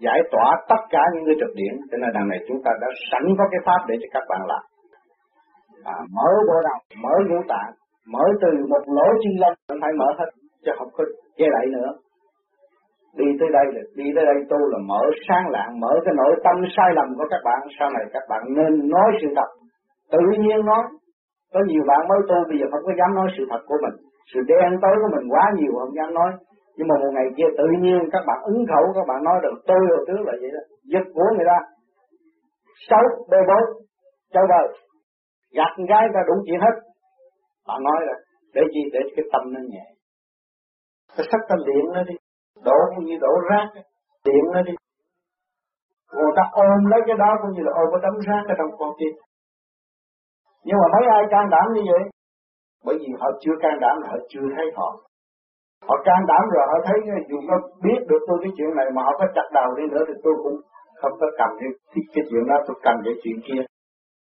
giải 0.00 0.20
tỏa 0.32 0.48
tất 0.68 0.82
cả 0.90 1.02
những 1.14 1.24
cái 1.26 1.34
trượt 1.40 1.52
điểm. 1.54 1.74
Cho 1.90 1.96
nên 1.98 2.10
đằng 2.14 2.28
này 2.28 2.38
chúng 2.48 2.62
ta 2.64 2.70
đã 2.80 2.88
sẵn 3.10 3.22
có 3.38 3.44
cái 3.50 3.60
pháp 3.66 3.80
để 3.88 3.94
cho 4.00 4.08
các 4.12 4.24
bạn 4.28 4.40
làm. 4.46 4.62
À, 5.84 5.96
mở 6.16 6.30
bộ 6.48 6.56
đầu 6.68 6.78
mở 7.02 7.14
ngũ 7.28 7.40
tạng 7.48 7.72
mở 8.06 8.24
từ 8.42 8.48
một 8.68 8.82
lỗ 8.86 9.06
chân 9.22 9.32
lông 9.42 9.78
phải 9.82 9.92
mở 9.98 10.06
hết 10.18 10.30
chứ 10.64 10.70
không 10.78 10.88
có 10.96 11.04
che 11.36 11.46
lại 11.54 11.66
nữa. 11.76 11.90
Đi 13.18 13.26
tới 13.40 13.48
đây 13.52 13.66
là 13.74 13.82
đi 13.96 14.06
tới 14.16 14.24
đây 14.30 14.38
tu 14.50 14.58
là 14.72 14.78
mở 14.90 15.02
sáng 15.28 15.46
lạng, 15.54 15.80
mở 15.80 15.92
cái 16.04 16.14
nội 16.16 16.34
tâm 16.44 16.56
sai 16.76 16.90
lầm 16.98 17.08
của 17.18 17.26
các 17.30 17.40
bạn. 17.44 17.60
Sau 17.78 17.88
này 17.90 18.04
các 18.12 18.22
bạn 18.30 18.42
nên 18.56 18.88
nói 18.94 19.08
sự 19.22 19.28
thật. 19.36 19.50
Tự 20.12 20.22
nhiên 20.38 20.66
nói. 20.70 20.82
Có 21.52 21.60
nhiều 21.66 21.82
bạn 21.86 22.08
mới 22.08 22.18
tu, 22.28 22.36
bây 22.48 22.58
giờ 22.60 22.66
không 22.72 22.84
có 22.86 22.92
dám 22.98 23.10
nói 23.14 23.28
sự 23.36 23.42
thật 23.50 23.62
của 23.66 23.78
mình. 23.84 23.96
Sự 24.34 24.40
đen 24.50 24.70
tối 24.82 24.94
của 25.02 25.10
mình 25.14 25.26
quá 25.32 25.44
nhiều, 25.58 25.72
không 25.80 25.96
dám 25.98 26.14
nói. 26.14 26.30
Nhưng 26.76 26.88
mà 26.88 26.94
một 27.02 27.10
ngày 27.14 27.28
kia 27.36 27.48
tự 27.58 27.66
nhiên 27.82 28.00
các 28.12 28.22
bạn 28.28 28.38
ứng 28.52 28.60
khẩu, 28.70 28.84
các 28.96 29.06
bạn 29.08 29.20
nói 29.24 29.38
được, 29.42 29.56
tôi 29.66 29.80
rồi 29.90 30.04
trước 30.06 30.20
là 30.26 30.34
vậy 30.40 30.50
đó. 30.56 30.62
Giật 30.92 31.06
của 31.14 31.28
người 31.36 31.46
ta. 31.50 31.58
Xấu, 32.88 33.04
bê 33.30 33.38
bối 33.48 33.62
châu 34.34 34.46
đời 34.46 34.66
gạt 35.56 35.72
gái 35.88 36.04
ta 36.14 36.20
đủ 36.28 36.34
chuyện 36.46 36.60
hết. 36.60 36.74
Bạn 37.68 37.80
nói 37.82 37.98
rồi 38.06 38.18
để 38.54 38.62
gì 38.74 38.82
để 38.92 39.00
cái 39.16 39.24
tâm 39.32 39.42
nó 39.54 39.60
nhẹ 39.68 39.84
phải 41.14 41.26
sắc 41.30 41.40
tâm 41.48 41.58
điện 41.68 41.84
nó 41.94 42.02
đi. 42.02 42.14
Đổ 42.64 42.78
cũng 42.94 43.04
như 43.04 43.16
đổ 43.20 43.32
rác 43.50 43.66
điện 44.24 44.44
nó 44.54 44.62
đi. 44.62 44.74
Người 46.12 46.32
ta 46.36 46.42
ôm 46.52 46.78
lấy 46.90 47.00
cái 47.06 47.16
đó 47.22 47.30
cũng 47.40 47.52
như 47.54 47.62
là 47.66 47.72
ôm 47.80 47.86
cái 47.92 48.00
đống 48.04 48.18
rác 48.26 48.42
ở 48.52 48.54
trong 48.58 48.70
con 48.78 48.90
tim. 48.98 49.12
Nhưng 50.64 50.78
mà 50.80 50.86
mấy 50.94 51.04
ai 51.16 51.22
can 51.30 51.50
đảm 51.54 51.66
như 51.74 51.82
vậy? 51.92 52.02
Bởi 52.84 52.96
vì 53.00 53.10
họ 53.20 53.28
chưa 53.42 53.56
can 53.62 53.76
đảm 53.80 53.96
họ 54.08 54.16
chưa 54.28 54.46
thấy 54.56 54.66
họ. 54.76 54.88
Họ 55.88 55.96
can 56.04 56.20
đảm 56.30 56.44
rồi 56.52 56.64
họ 56.70 56.78
thấy 56.86 56.98
dù 57.28 57.38
có 57.48 57.56
biết 57.84 58.00
được 58.08 58.22
tôi 58.28 58.38
cái 58.42 58.52
chuyện 58.56 58.70
này 58.76 58.86
mà 58.94 59.02
họ 59.02 59.12
có 59.18 59.26
chặt 59.34 59.48
đầu 59.52 59.68
đi 59.78 59.84
nữa 59.92 60.04
thì 60.08 60.14
tôi 60.24 60.34
cũng 60.44 60.56
không 61.00 61.12
có 61.20 61.26
cầm 61.38 61.50
cái, 61.60 61.70
cái 62.14 62.24
chuyện 62.30 62.44
đó 62.48 62.56
tôi 62.66 62.76
cầm 62.82 62.96
cái 63.04 63.14
chuyện 63.22 63.36
kia 63.46 63.62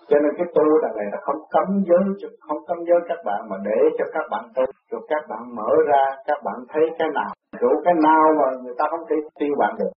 cho 0.08 0.16
nên 0.22 0.32
cái 0.38 0.46
tu 0.54 0.64
đằng 0.82 0.96
này 0.96 1.08
là 1.12 1.18
không 1.26 1.40
cấm 1.54 1.66
giới 1.88 2.02
không 2.46 2.60
cấm 2.68 2.78
giới 2.88 3.00
các 3.08 3.20
bạn, 3.24 3.40
mà 3.50 3.56
để 3.68 3.78
cho 3.98 4.04
các 4.14 4.26
bạn 4.30 4.44
tu, 4.54 4.64
cho 4.90 4.98
các 5.08 5.22
bạn 5.30 5.42
mở 5.58 5.70
ra, 5.90 6.04
các 6.26 6.38
bạn 6.44 6.56
thấy 6.72 6.84
cái 6.98 7.08
nào, 7.14 7.32
đủ 7.62 7.70
cái 7.84 7.94
nào 8.08 8.24
mà 8.38 8.46
người 8.62 8.74
ta 8.78 8.84
không 8.90 9.04
thể 9.08 9.16
tiêu 9.38 9.54
bạn 9.58 9.74
được. 9.78 9.92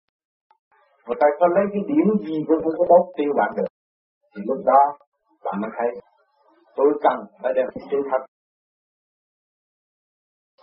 Người 1.06 1.18
ta 1.22 1.28
có 1.40 1.48
lấy 1.48 1.66
cái 1.74 1.82
điểm 1.92 2.08
gì 2.28 2.38
cũng 2.48 2.60
không 2.64 2.76
có 2.78 2.86
tốt 2.90 3.04
tiêu 3.18 3.32
bạn 3.38 3.52
được. 3.58 3.70
Thì 4.36 4.42
lúc 4.48 4.60
đó, 4.66 4.82
bạn 5.46 5.56
mới 5.62 5.72
thấy, 5.78 5.90
tôi 6.76 6.90
cần 7.04 7.18
phải 7.42 7.54
đem 7.56 7.68
sự 7.92 7.98
thật 8.12 8.22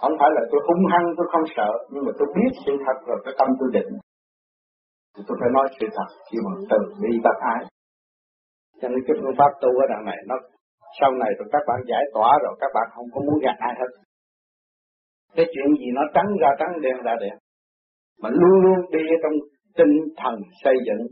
không 0.04 0.14
phải 0.20 0.30
là 0.36 0.42
tôi 0.50 0.60
hung 0.66 0.84
hăng, 0.92 1.06
tôi 1.16 1.26
không 1.32 1.46
sợ, 1.56 1.70
nhưng 1.92 2.04
mà 2.06 2.12
tôi 2.18 2.28
biết 2.36 2.50
sự 2.66 2.72
thật 2.86 2.98
rồi 3.06 3.18
cái 3.24 3.34
tâm 3.38 3.48
tôi 3.60 3.68
định. 3.76 3.90
Thì 5.14 5.22
tôi 5.26 5.36
phải 5.40 5.50
nói 5.56 5.66
sự 5.80 5.86
thật, 5.96 6.08
khi 6.28 6.38
mà 6.44 6.52
từ 6.70 6.78
bi 7.02 7.12
bác 7.24 7.38
ái 7.54 7.62
cho 8.84 8.90
nên 8.92 9.00
cái 9.06 9.16
phương 9.20 9.38
pháp 9.38 9.50
tu 9.62 9.70
ở 9.82 9.86
đằng 9.92 10.04
này 10.10 10.18
nó 10.30 10.36
sau 11.00 11.10
này 11.22 11.30
rồi 11.38 11.48
các 11.52 11.62
bạn 11.68 11.80
giải 11.90 12.04
tỏa 12.14 12.30
rồi 12.42 12.54
các 12.60 12.70
bạn 12.74 12.86
không 12.94 13.08
có 13.14 13.20
muốn 13.26 13.38
gạt 13.44 13.56
ai 13.58 13.74
hết. 13.80 13.90
Cái 15.36 15.46
chuyện 15.52 15.68
gì 15.80 15.88
nó 15.94 16.02
trắng 16.14 16.30
ra 16.40 16.50
trắng 16.58 16.72
đen 16.80 16.96
ra 17.04 17.14
đen 17.20 17.34
mà 18.22 18.28
luôn 18.40 18.56
luôn 18.64 18.78
đi 18.92 19.02
trong 19.22 19.32
tinh 19.78 19.92
thần 20.20 20.34
xây 20.64 20.74
dựng. 20.86 21.02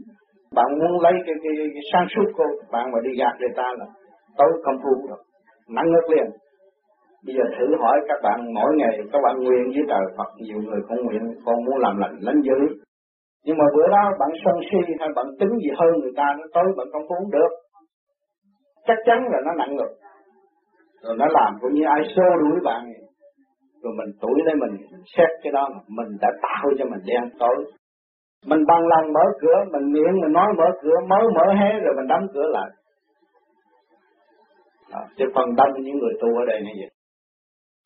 Bạn 0.57 0.67
muốn 0.79 1.01
lấy 1.01 1.13
cái, 1.27 1.35
cái, 1.43 1.53
cái, 1.59 1.67
cái 1.75 1.85
sáng 1.93 2.07
suốt 2.15 2.29
của 2.37 2.45
bạn 2.73 2.85
mà 2.93 2.99
đi 3.05 3.11
gạt 3.19 3.35
người 3.41 3.55
ta 3.57 3.67
là 3.79 3.87
tối 4.39 4.53
công 4.65 4.79
phu 4.83 5.07
rồi 5.09 5.19
nắng 5.77 5.89
ngất 5.93 6.05
liền. 6.13 6.29
Bây 7.27 7.35
giờ 7.37 7.45
thử 7.55 7.67
hỏi 7.83 7.97
các 8.09 8.19
bạn 8.23 8.39
mỗi 8.55 8.71
ngày 8.77 8.95
các 9.13 9.21
bạn 9.25 9.37
nguyện 9.37 9.65
với 9.75 9.85
trời 9.89 10.05
Phật 10.17 10.31
nhiều 10.37 10.59
người 10.67 10.81
cũng 10.89 11.01
nguyện 11.05 11.25
con 11.45 11.65
muốn 11.65 11.77
làm 11.79 11.97
lành 11.99 12.17
lánh 12.21 12.41
dữ. 12.43 12.59
Nhưng 13.45 13.59
mà 13.59 13.65
bữa 13.75 13.89
đó 13.95 14.03
bạn 14.21 14.31
sân 14.45 14.55
si 14.71 14.79
hay 15.01 15.09
bạn 15.17 15.27
tính 15.41 15.53
gì 15.63 15.71
hơn 15.81 15.93
người 16.01 16.13
ta 16.17 16.27
nó 16.39 16.45
tối 16.55 16.67
bạn 16.77 16.87
không 16.93 17.07
muốn 17.09 17.31
được 17.31 17.53
chắc 18.87 18.99
chắn 19.05 19.19
là 19.33 19.39
nó 19.47 19.53
nặng 19.59 19.77
ngực. 19.77 19.93
Rồi 21.03 21.17
nó 21.19 21.27
làm 21.31 21.55
cũng 21.61 21.75
như 21.75 21.83
ai 21.87 22.03
xô 22.17 22.23
đuổi 22.41 22.61
bạn. 22.65 22.85
Rồi 23.83 23.93
mình 23.99 24.11
tuổi 24.21 24.41
lấy 24.45 24.55
mình 24.55 24.75
xét 25.17 25.29
cái 25.43 25.53
đó 25.53 25.69
mình 25.89 26.09
đã 26.21 26.29
tạo 26.43 26.71
cho 26.79 26.85
mình 26.85 27.01
đen 27.05 27.39
tối. 27.39 27.57
Mình 28.47 28.63
bằng 28.69 28.87
lòng 28.87 29.13
mở 29.13 29.25
cửa 29.41 29.59
mình 29.73 29.93
miệng 29.93 30.21
mình 30.23 30.33
nói 30.33 30.47
mở 30.59 30.65
cửa 30.83 30.97
mới 31.09 31.23
mở 31.35 31.55
hé 31.61 31.71
rồi 31.81 31.95
mình 31.97 32.07
đóng 32.09 32.27
cửa 32.35 32.47
lại. 32.51 32.71
Đó, 34.93 35.01
chứ 35.17 35.25
phần 35.35 35.55
đông 35.57 35.73
những 35.83 35.99
người 35.99 36.15
tu 36.21 36.29
ở 36.39 36.45
đây 36.49 36.61
như 36.61 36.73
vậy. 36.81 36.91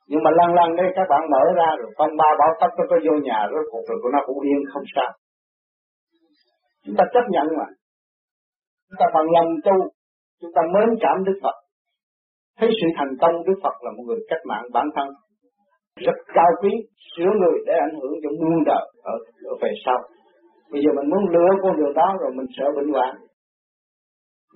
Nhưng 0.09 0.23
mà 0.23 0.31
lăn 0.31 0.55
lăn 0.55 0.77
đây 0.77 0.87
các 0.97 1.07
bạn 1.11 1.23
mở 1.31 1.45
ra 1.57 1.77
rồi 1.79 1.93
con 1.97 2.17
ba 2.17 2.25
bảo 2.39 2.51
tất 2.61 2.69
nó 2.79 2.85
có 2.91 2.97
vô 3.05 3.13
nhà 3.23 3.47
rồi 3.51 3.65
cuộc 3.71 3.85
rồi 3.89 3.99
của 4.03 4.09
nó 4.13 4.19
cũng 4.27 4.41
yên 4.41 4.61
không 4.73 4.83
sao. 4.95 5.11
Chúng 6.85 6.97
ta 6.99 7.05
chấp 7.15 7.25
nhận 7.31 7.47
mà. 7.59 7.65
Chúng 8.89 8.99
ta 8.99 9.07
bằng 9.15 9.27
lòng 9.35 9.49
tu 9.65 9.96
chúng 10.41 10.53
ta 10.55 10.63
mến 10.75 10.89
cảm 11.01 11.25
Đức 11.27 11.39
Phật. 11.43 11.57
Thấy 12.59 12.69
sự 12.81 12.87
thành 12.97 13.13
công 13.21 13.35
Đức 13.47 13.59
Phật 13.63 13.77
là 13.85 13.91
một 13.97 14.05
người 14.07 14.21
cách 14.29 14.43
mạng 14.51 14.65
bản 14.73 14.87
thân. 14.95 15.09
Rất 16.07 16.17
cao 16.35 16.51
quý 16.63 16.73
sửa 17.13 17.31
người 17.41 17.57
để 17.67 17.75
ảnh 17.89 17.95
hưởng 18.01 18.15
cho 18.23 18.31
muôn 18.41 18.65
đời 18.67 18.85
ở, 19.03 19.17
ở 19.51 19.55
về 19.63 19.71
sau. 19.85 19.99
Bây 20.73 20.81
giờ 20.83 20.91
mình 20.97 21.11
muốn 21.11 21.23
lựa 21.35 21.53
con 21.63 21.77
đường 21.77 21.95
đó 21.95 22.09
rồi 22.21 22.31
mình 22.37 22.47
sợ 22.57 22.67
bệnh 22.77 22.93
hoạn. 22.93 23.15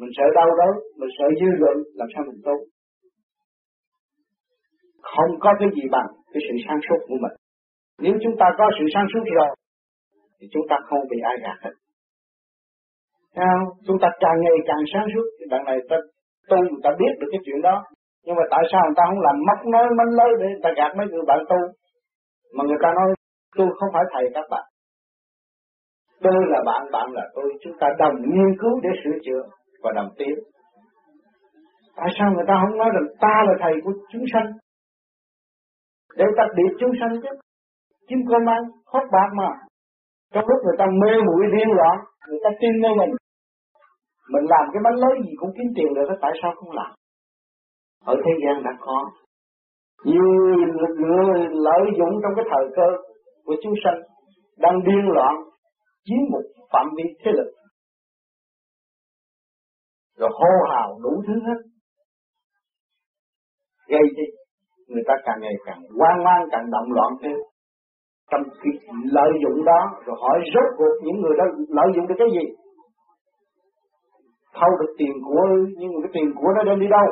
Mình 0.01 0.11
sợ 0.17 0.25
đau 0.35 0.49
đớn 0.59 0.75
mình 0.99 1.11
sợ 1.19 1.27
dư 1.41 1.49
luận 1.59 1.77
làm 1.95 2.09
sao 2.15 2.25
mình 2.29 2.41
tu 2.45 2.57
không 5.03 5.33
có 5.41 5.51
cái 5.59 5.69
gì 5.77 5.83
bằng 5.91 6.09
cái 6.33 6.41
sự 6.47 6.55
sáng 6.67 6.81
suốt 6.87 7.01
của 7.09 7.19
mình. 7.25 7.37
Nếu 8.05 8.15
chúng 8.23 8.37
ta 8.41 8.47
có 8.59 8.71
sự 8.79 8.85
sáng 8.95 9.07
suốt 9.13 9.25
rồi 9.39 9.51
thì 10.41 10.47
chúng 10.53 10.67
ta 10.71 10.77
không 10.89 11.03
bị 11.11 11.17
ai 11.23 11.37
gạt 11.43 11.59
hết. 11.65 11.75
Sao? 13.41 13.59
Chúng 13.87 13.99
ta 14.03 14.09
càng 14.21 14.39
ngày 14.45 14.59
càng 14.69 14.83
sáng 14.93 15.07
suốt. 15.15 15.27
Đằng 15.51 15.65
này 15.65 15.79
ta 15.91 15.97
tu 16.51 16.57
người 16.57 16.83
ta 16.85 16.91
biết 17.01 17.13
được 17.21 17.29
cái 17.33 17.41
chuyện 17.45 17.61
đó. 17.63 17.85
Nhưng 18.25 18.37
mà 18.37 18.43
tại 18.51 18.63
sao 18.73 18.81
người 18.85 18.99
ta 18.99 19.05
không 19.09 19.21
làm 19.27 19.37
mắc 19.49 19.59
nói 19.75 19.87
mánh 19.99 20.13
lới 20.19 20.31
Để 20.41 20.47
người 20.51 20.65
ta 20.65 20.71
gạt 20.77 20.93
mấy 20.97 21.07
người 21.07 21.25
bạn 21.27 21.41
tu? 21.51 21.61
Mà 22.57 22.65
người 22.65 22.81
ta 22.83 22.89
nói 22.99 23.09
tôi 23.57 23.69
không 23.79 23.91
phải 23.95 24.05
thầy 24.13 24.25
các 24.35 24.47
bạn. 24.51 24.65
Tôi 26.23 26.33
là 26.53 26.61
bạn, 26.67 26.83
bạn 26.93 27.13
là 27.13 27.25
tôi. 27.35 27.49
Chúng 27.63 27.77
ta 27.81 27.87
đồng 27.99 28.17
nghiên 28.21 28.51
cứu 28.61 28.81
để 28.83 28.91
sửa 29.05 29.19
chữa 29.25 29.43
Và 29.83 29.91
đồng 29.95 30.11
tiến. 30.19 30.35
Tại 31.97 32.09
sao 32.19 32.33
người 32.33 32.45
ta 32.49 32.55
không 32.63 32.79
nói 32.79 32.91
rằng 32.95 33.07
ta 33.21 33.35
là 33.47 33.55
thầy 33.61 33.73
của 33.85 33.93
chúng 34.13 34.25
sanh? 34.33 34.47
Để 36.17 36.25
ta 36.37 36.45
điệp 36.57 36.73
chúng 36.81 36.93
sanh 37.01 37.21
chứ. 37.23 37.29
Chim 38.09 38.19
cơm 38.29 38.49
ăn, 38.49 38.63
khóc 38.87 39.03
bạc 39.13 39.31
mà. 39.35 39.51
Trong 40.35 40.45
lúc 40.49 40.59
người 40.65 40.77
ta 40.79 40.87
mê 40.87 41.13
muội 41.27 41.45
điên 41.57 41.69
loạn 41.77 41.99
Người 42.29 42.41
ta 42.45 42.51
tin 42.61 42.81
nơi 42.83 42.93
mình. 42.99 43.20
Mình 44.33 44.45
làm 44.53 44.65
cái 44.73 44.81
bánh 44.85 44.95
lớn 44.95 45.15
gì 45.27 45.33
cũng 45.37 45.51
kiếm 45.57 45.69
tiền 45.77 45.95
được 45.95 46.15
Tại 46.21 46.33
sao 46.43 46.53
không 46.57 46.71
làm? 46.71 46.91
Ở 48.05 48.15
thế 48.25 48.33
gian 48.43 48.63
đã 48.63 48.71
có. 48.81 49.11
Nhiều 50.05 50.23
người 50.99 51.49
lợi 51.67 51.85
dụng 51.99 52.15
trong 52.23 52.33
cái 52.37 52.45
thời 52.51 52.67
cơ 52.77 52.89
Của 53.45 53.55
chúng 53.63 53.75
sanh 53.85 54.01
Đang 54.59 54.85
điên 54.87 55.05
loạn, 55.15 55.35
Chiếm 56.05 56.21
một 56.33 56.43
phạm 56.73 56.87
vi 56.97 57.05
thế 57.25 57.31
lực. 57.39 57.51
Rồi 60.19 60.31
hô 60.33 60.53
hào 60.71 60.99
đủ 61.03 61.23
thứ 61.27 61.35
hết. 61.47 61.61
Gây 63.89 64.01
cho 64.17 64.23
người 64.89 65.03
ta 65.07 65.15
càng 65.25 65.39
ngày 65.41 65.55
càng 65.67 65.81
hoang 65.99 66.25
mang, 66.25 66.43
càng 66.53 66.71
động 66.71 66.93
loạn 66.93 67.13
thêm. 67.23 67.37
Trong 68.31 68.43
cái 68.63 68.73
lợi 69.05 69.31
dụng 69.43 69.65
đó, 69.65 69.81
rồi 70.07 70.17
hỏi 70.21 70.39
rốt 70.55 70.69
cuộc 70.79 70.95
những 71.05 71.21
người 71.21 71.37
đó 71.39 71.45
lợi 71.69 71.89
dụng 71.97 72.07
được 72.07 72.15
cái 72.19 72.29
gì? 72.33 72.45
Thâu 74.59 74.71
được 74.81 74.93
tiền 74.99 75.13
của, 75.27 75.43
nhưng 75.79 75.91
mà 75.93 75.99
cái 76.03 76.11
tiền 76.15 76.29
của 76.37 76.51
nó 76.57 76.63
đem 76.63 76.81
đi 76.81 76.87
đâu? 76.97 77.07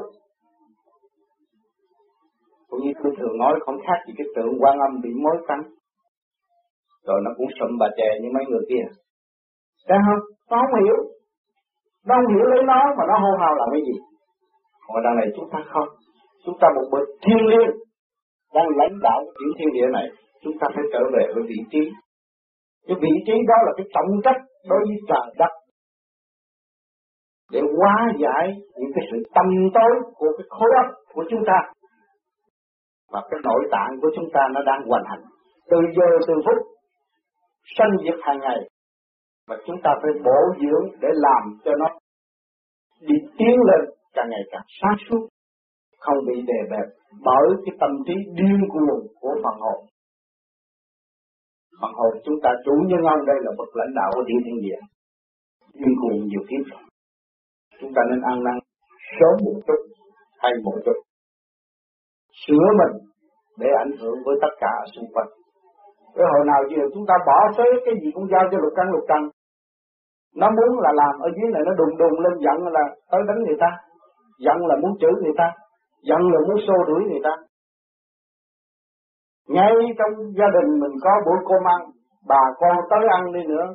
Cũng 2.68 2.80
như 2.80 2.92
tôi 3.02 3.12
thường 3.18 3.38
nói, 3.38 3.54
không 3.64 3.78
khác 3.86 3.98
gì 4.06 4.12
cái 4.18 4.26
tượng 4.36 4.52
quan 4.60 4.78
âm 4.78 5.00
bị 5.02 5.10
mối 5.24 5.36
cắn 5.48 5.60
rồi 7.08 7.18
nó 7.24 7.30
cũng 7.36 7.50
sụm 7.58 7.70
bà 7.80 7.88
chè 7.98 8.08
như 8.20 8.28
mấy 8.36 8.44
người 8.50 8.64
kia. 8.70 8.84
Thấy 9.88 9.98
không 10.06 10.22
nó 10.50 10.56
không 10.62 10.84
hiểu. 10.84 10.98
Nó 12.06 12.14
không 12.18 12.30
hiểu 12.34 12.46
lấy 12.52 12.62
nó 12.70 12.80
mà 12.96 13.04
nó 13.10 13.14
hô 13.22 13.32
hào 13.40 13.54
làm 13.60 13.68
cái 13.72 13.82
gì. 13.88 13.96
Còn 14.86 15.02
đằng 15.04 15.16
này 15.20 15.28
chúng 15.36 15.48
ta 15.52 15.58
không. 15.72 15.88
Chúng 16.44 16.56
ta 16.60 16.66
một 16.76 16.86
bậc 16.92 17.06
thiên 17.24 17.40
liêng. 17.50 17.72
Đang 18.54 18.68
lãnh 18.80 18.94
đạo 19.06 19.20
chuyện 19.36 19.50
thiên 19.58 19.70
địa 19.76 19.88
này, 19.92 20.06
chúng 20.42 20.56
ta 20.60 20.66
phải 20.74 20.84
trở 20.92 21.02
về 21.14 21.24
với 21.34 21.42
vị 21.52 21.60
trí. 21.72 21.82
Cái 22.86 22.96
vị 23.00 23.12
trí 23.26 23.36
đó 23.50 23.56
là 23.66 23.72
cái 23.76 23.86
trọng 23.94 24.10
trách 24.24 24.40
đối 24.70 24.80
với 24.88 24.98
trời 25.08 25.26
đất 25.38 25.52
để 27.52 27.60
hóa 27.76 27.96
giải 28.22 28.44
những 28.78 28.90
cái 28.94 29.04
sự 29.10 29.18
tâm 29.34 29.46
tối 29.74 30.12
của 30.14 30.30
cái 30.38 30.46
khối 30.48 30.70
óc 30.82 30.86
của 31.14 31.24
chúng 31.30 31.44
ta. 31.46 31.58
Và 33.12 33.20
cái 33.30 33.40
nội 33.44 33.62
tạng 33.70 34.00
của 34.02 34.10
chúng 34.16 34.28
ta 34.34 34.40
nó 34.54 34.60
đang 34.66 34.80
hoàn 34.88 35.02
hành. 35.06 35.22
Từ 35.70 35.76
giờ 35.96 36.08
từ 36.26 36.34
phút 36.44 36.58
sanh 37.78 37.90
diệt 38.04 38.18
hàng 38.22 38.38
ngày 38.38 38.60
và 39.48 39.56
chúng 39.66 39.76
ta 39.84 39.90
phải 40.02 40.12
bổ 40.24 40.40
dưỡng 40.60 41.00
để 41.00 41.08
làm 41.12 41.42
cho 41.64 41.72
nó 41.78 41.86
đi 43.00 43.14
tiến 43.38 43.56
lên 43.68 43.90
càng 44.12 44.28
ngày 44.30 44.40
càng 44.50 44.66
sáng 44.80 44.96
suốt, 45.08 45.28
không 45.98 46.18
bị 46.26 46.42
đè 46.46 46.60
bẹp 46.70 46.86
bởi 47.24 47.48
cái 47.64 47.76
tâm 47.80 47.90
trí 48.06 48.14
điên 48.34 48.60
cuồng 48.72 49.06
của 49.20 49.34
phần 49.44 49.56
hồn. 49.60 49.84
Phần 51.80 51.92
hồn 51.94 52.12
chúng 52.24 52.40
ta 52.42 52.50
chủ 52.64 52.72
nhân 52.86 53.02
ông 53.02 53.26
đây 53.26 53.36
là 53.40 53.52
bậc 53.58 53.76
lãnh 53.76 53.94
đạo 53.94 54.10
của 54.14 54.24
thiên 54.28 54.40
thiên 54.44 54.60
địa. 54.62 54.80
Nhưng 55.74 55.94
cùng 56.02 56.26
nhiều 56.26 56.42
kiếp 56.48 56.87
Chúng 57.80 57.92
ta 57.94 58.02
nên 58.10 58.20
ăn 58.30 58.36
năn 58.44 58.56
sớm 59.18 59.34
một 59.44 59.58
chút 59.66 59.80
hay 60.42 60.52
một 60.64 60.76
chút. 60.84 60.98
Sửa 62.46 62.66
mình 62.80 62.94
để 63.58 63.68
ảnh 63.84 63.92
hưởng 64.00 64.18
với 64.26 64.36
tất 64.42 64.52
cả 64.60 64.72
xung 64.96 65.08
quanh. 65.14 65.28
Cái 66.14 66.26
hồi 66.32 66.44
nào 66.46 66.60
giờ 66.70 66.82
chúng 66.94 67.06
ta 67.08 67.14
bỏ 67.26 67.38
phế 67.56 67.64
cái 67.84 67.94
gì 68.02 68.08
cũng 68.14 68.26
giao 68.32 68.44
cho 68.50 68.58
lục 68.58 68.72
căn 68.76 68.86
lục 68.90 69.04
căn. 69.08 69.22
Nó 70.36 70.50
muốn 70.50 70.80
là 70.84 70.90
làm 71.00 71.14
ở 71.26 71.28
dưới 71.36 71.48
này 71.52 71.62
nó 71.66 71.72
đùng 71.80 71.96
đùng 71.98 72.20
lên, 72.20 72.34
giận 72.44 72.58
là 72.76 72.84
tới 73.10 73.20
đánh 73.28 73.40
người 73.46 73.56
ta. 73.60 73.70
Giận 74.44 74.58
là 74.66 74.74
muốn 74.82 74.92
chửi 75.00 75.12
người 75.22 75.36
ta. 75.38 75.50
Giận 76.02 76.20
là 76.32 76.38
muốn 76.46 76.56
xô 76.66 76.74
đuổi 76.88 77.02
người 77.10 77.20
ta 77.24 77.34
ngay 79.48 79.72
trong 79.98 80.12
gia 80.38 80.48
đình 80.56 80.80
mình 80.80 80.94
có 81.04 81.10
bữa 81.26 81.38
cơm 81.48 81.62
ăn 81.68 81.80
bà 82.28 82.42
con 82.60 82.76
tới 82.90 83.02
ăn 83.16 83.32
đi 83.32 83.40
nữa 83.48 83.66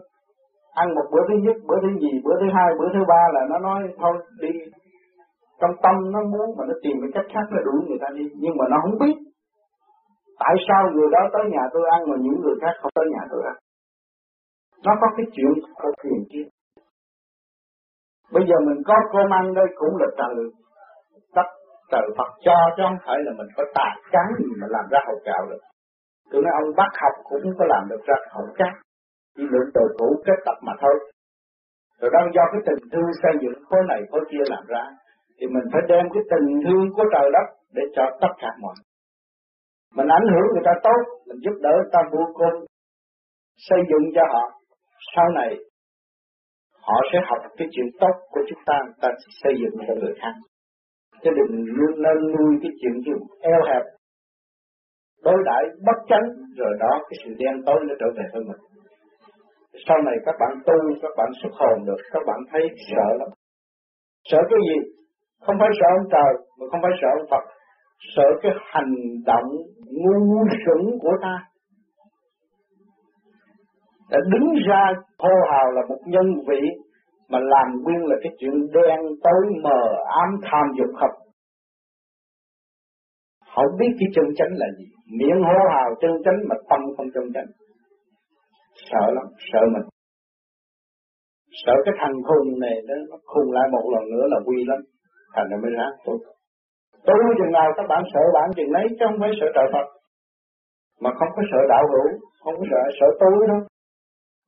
ăn 0.82 0.96
một 0.96 1.08
bữa 1.12 1.24
thứ 1.28 1.36
nhất 1.46 1.58
bữa 1.68 1.80
thứ 1.82 1.92
gì 2.04 2.12
bữa 2.24 2.36
thứ 2.40 2.48
hai 2.56 2.70
bữa 2.80 2.90
thứ 2.94 3.00
ba 3.08 3.24
là 3.34 3.42
nó 3.50 3.58
nói 3.60 3.80
thôi 4.00 4.14
đi. 4.42 4.52
Trong 5.62 5.72
tâm 5.84 5.96
nó 6.12 6.20
muốn 6.34 6.58
mà 6.58 6.64
nó 6.68 6.74
tìm 6.84 6.96
cái 7.02 7.12
cách 7.14 7.32
khác 7.34 7.46
nó 7.52 7.60
đuổi 7.66 7.80
người 7.88 7.98
ta 8.02 8.08
đi 8.18 8.26
nhưng 8.42 8.58
mà 8.60 8.66
nó 8.72 8.78
không 8.84 8.98
biết. 9.00 9.16
Tại 10.40 10.56
sao 10.68 10.82
người 10.94 11.10
đó 11.12 11.22
tới 11.34 11.44
nhà 11.52 11.64
tôi 11.74 11.84
ăn 11.92 12.02
mà 12.10 12.16
những 12.20 12.42
người 12.42 12.56
khác 12.62 12.74
không 12.82 12.92
tới 12.96 13.06
nhà 13.14 13.24
tôi 13.32 13.42
ăn? 13.52 13.56
Nó 14.86 14.94
có 15.02 15.08
cái 15.18 15.26
chuyện 15.36 15.54
có 15.82 15.92
thuyền 16.04 16.24
kia 16.32 16.46
bây 18.36 18.44
giờ 18.50 18.56
mình 18.68 18.80
có 18.88 18.96
cơm 19.14 19.34
ăn 19.40 19.54
đây 19.54 19.68
cũng 19.76 19.94
là 20.02 20.08
trời 20.20 20.36
tất 21.36 21.48
trời 21.92 22.08
Phật 22.18 22.32
cho 22.46 22.58
chứ 22.76 22.84
không 22.88 23.02
phải 23.06 23.18
là 23.26 23.32
mình 23.38 23.50
có 23.56 23.64
tài 23.76 23.94
cán 24.12 24.28
gì 24.40 24.50
mà 24.62 24.68
làm 24.70 24.86
ra 24.92 25.00
hậu 25.08 25.18
gạo 25.26 25.44
được. 25.50 25.62
Tôi 26.32 26.42
nói 26.42 26.54
ông 26.62 26.76
bắt 26.78 26.92
học 27.02 27.16
cũng 27.24 27.42
không 27.44 27.58
có 27.60 27.66
làm 27.74 27.84
được 27.90 28.02
ra 28.06 28.16
hậu 28.36 28.48
cát, 28.60 28.74
chỉ 29.36 29.44
mượn 29.52 29.66
đồ 29.74 29.86
cũ 30.00 30.08
kết 30.26 30.40
tập 30.46 30.58
mà 30.68 30.74
thôi. 30.82 30.96
Rồi 32.00 32.12
đang 32.16 32.28
do 32.36 32.44
cái 32.52 32.62
tình 32.68 32.90
thương 32.92 33.10
xây 33.22 33.34
dựng 33.42 33.64
khối 33.68 33.82
này 33.88 34.02
khối 34.12 34.24
kia 34.32 34.44
làm 34.54 34.64
ra, 34.68 34.84
thì 35.38 35.46
mình 35.48 35.66
phải 35.74 35.82
đem 35.88 36.06
cái 36.14 36.24
tình 36.32 36.48
thương 36.64 36.86
của 36.96 37.06
trời 37.14 37.28
đất 37.36 37.48
để 37.76 37.84
cho 37.96 38.04
tất 38.22 38.34
cả 38.42 38.50
mọi 38.62 38.76
mình 39.96 40.08
ảnh 40.08 40.28
hưởng 40.34 40.48
người 40.52 40.66
ta 40.66 40.74
tốt, 40.84 41.02
mình 41.28 41.40
giúp 41.44 41.56
đỡ 41.62 41.74
người 41.78 41.92
ta 41.94 42.00
vô 42.12 42.24
cùng 42.34 42.66
xây 43.58 43.80
dựng 43.90 44.06
cho 44.16 44.22
họ. 44.34 44.46
Sau 45.16 45.26
này, 45.30 45.58
họ 46.82 46.98
sẽ 47.14 47.20
học 47.30 47.40
cái 47.58 47.68
chuyện 47.72 47.86
tốt 48.00 48.16
của 48.32 48.42
chúng 48.50 48.60
ta, 48.66 48.80
ta 49.02 49.10
xây 49.44 49.54
dựng 49.62 49.88
cho 49.88 49.94
người 50.02 50.14
khác 50.22 50.34
chứ 51.24 51.30
đừng 51.38 51.54
luôn 51.78 52.02
nên 52.04 52.18
nuôi 52.34 52.54
cái 52.62 52.72
chuyện 52.80 52.96
gì 53.06 53.12
eo 53.42 53.62
hẹp 53.68 53.84
đối 55.24 55.40
đãi 55.46 55.64
bất 55.86 55.98
chánh 56.10 56.28
rồi 56.58 56.74
đó 56.80 56.92
cái 57.10 57.18
sự 57.24 57.30
đen 57.38 57.64
tối 57.66 57.80
nó 57.88 57.96
trở 58.00 58.06
về 58.18 58.26
với 58.34 58.44
mình 58.48 58.62
sau 59.88 59.98
này 60.02 60.16
các 60.26 60.36
bạn 60.40 60.54
tu, 60.66 60.74
các 61.02 61.12
bạn 61.18 61.30
xuất 61.42 61.50
hồn 61.60 61.86
được, 61.86 62.02
các 62.12 62.24
bạn 62.28 62.40
thấy 62.52 62.62
sợ 62.92 63.08
lắm. 63.20 63.30
Sợ 64.30 64.38
cái 64.50 64.60
gì? 64.68 64.78
Không 65.46 65.56
phải 65.60 65.70
sợ 65.80 65.88
ông 66.00 66.08
trời, 66.12 66.34
mà 66.60 66.66
không 66.72 66.82
phải 66.84 66.92
sợ 67.02 67.08
ông 67.20 67.28
Phật. 67.32 67.44
Sợ 68.16 68.28
cái 68.42 68.52
hành 68.72 68.94
động 69.26 69.50
ngu 70.04 70.46
xuẩn 70.66 71.00
của 71.02 71.16
ta. 71.22 71.36
Đã 74.12 74.20
đứng 74.32 74.54
ra 74.68 74.94
hô 75.20 75.34
hào 75.52 75.72
là 75.72 75.82
một 75.90 76.00
nhân 76.06 76.28
vị, 76.48 76.62
mà 77.30 77.40
làm 77.40 77.68
nguyên 77.84 78.02
là 78.06 78.16
cái 78.24 78.32
chuyện 78.40 78.54
đen 78.74 79.00
tối 79.24 79.54
mờ 79.64 79.82
ám 80.22 80.30
tham 80.44 80.66
dục 80.78 80.96
hợp 80.96 81.24
không 83.56 83.78
biết 83.80 83.92
cái 84.00 84.10
chân 84.16 84.26
chánh 84.38 84.54
là 84.62 84.68
gì. 84.78 84.86
Miệng 85.18 85.42
hô 85.48 85.60
hào 85.74 85.90
chân 86.02 86.12
chánh 86.26 86.40
mà 86.50 86.56
tâm 86.70 86.80
không 86.98 87.08
chân 87.14 87.24
chánh 87.34 87.50
sợ 88.90 89.04
lắm, 89.18 89.28
sợ 89.52 89.62
mình. 89.74 89.88
Sợ 91.66 91.76
cái 91.86 91.94
thằng 92.00 92.16
khùng 92.28 92.60
này 92.60 92.76
đó, 92.88 92.96
nó 93.10 93.18
khùng 93.32 93.52
lại 93.52 93.66
một 93.72 93.86
lần 93.94 94.04
nữa 94.14 94.26
là 94.34 94.40
quy 94.48 94.58
lắm. 94.70 94.80
Thành 95.36 95.48
ra 95.50 95.58
mới 95.64 95.72
ráng 95.78 95.96
tôi 96.06 96.18
tôi 97.06 97.18
chừng 97.38 97.52
nào 97.52 97.68
các 97.78 97.86
bạn 97.90 98.04
sợ 98.14 98.24
bạn 98.34 98.48
chừng 98.56 98.72
lấy 98.72 98.86
chứ 98.90 99.06
không 99.08 99.20
phải 99.20 99.32
sợ 99.40 99.48
trời 99.56 99.68
Phật. 99.74 99.88
Mà 101.02 101.10
không 101.20 101.32
có 101.36 101.42
sợ 101.52 101.62
đạo 101.70 101.84
hữu, 101.92 102.08
không 102.44 102.56
có 102.60 102.66
sợ 102.72 102.82
sợ 103.00 103.08
tôi 103.20 103.48
đâu. 103.48 103.62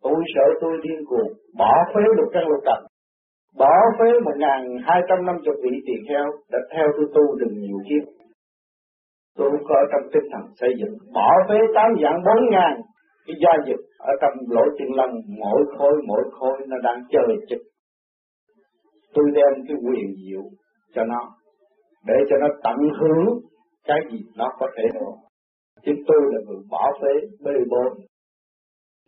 Tôi 0.03 0.19
sợ 0.35 0.45
tôi 0.61 0.73
điên 0.83 0.99
cuồng, 1.09 1.31
bỏ 1.59 1.73
phế 1.91 2.01
lục 2.17 2.29
căn 2.33 2.43
lục 2.47 2.61
trần 2.65 2.81
bỏ 3.57 3.73
phế 3.99 4.19
một 4.25 4.35
ngàn 4.37 4.77
hai 4.87 5.01
trăm 5.09 5.25
năm 5.25 5.35
chục 5.45 5.55
vị 5.63 5.73
tỳ 5.85 5.93
kheo, 6.09 6.25
đã 6.51 6.59
theo 6.73 6.87
tôi 6.97 7.05
tu 7.15 7.35
đừng 7.39 7.59
nhiều 7.59 7.77
kiếp. 7.89 8.03
Tôi 9.37 9.51
có 9.67 9.75
trong 9.91 10.09
tinh 10.13 10.23
thần 10.31 10.41
xây 10.59 10.69
dựng, 10.79 10.93
bỏ 11.13 11.29
phế 11.49 11.55
tám 11.75 11.89
dạng 12.03 12.19
bốn 12.25 12.49
ngàn 12.51 12.73
cái 13.27 13.35
gia 13.43 13.53
dịch 13.67 13.83
ở 13.97 14.13
trong 14.21 14.33
lỗ 14.49 14.61
chân 14.77 14.87
lông, 14.95 15.13
mỗi 15.39 15.61
khối 15.77 15.93
mỗi 16.07 16.23
khối 16.31 16.57
nó 16.67 16.77
đang 16.83 17.03
chờ 17.09 17.21
chực 17.49 17.61
tôi 19.13 19.25
đem 19.33 19.65
cái 19.67 19.77
quyền 19.85 20.15
diệu 20.15 20.43
cho 20.95 21.03
nó, 21.03 21.21
để 22.07 22.15
cho 22.29 22.35
nó 22.37 22.47
tận 22.63 22.77
hưởng 22.99 23.39
cái 23.87 23.99
gì 24.11 24.19
nó 24.37 24.49
có 24.59 24.67
thể 24.77 24.83
được 24.93 25.15
chứ 25.85 25.91
tôi 26.07 26.21
là 26.31 26.39
người 26.47 26.61
bỏ 26.71 26.91
phế, 27.01 27.13
bê 27.45 27.53
bối 27.69 27.89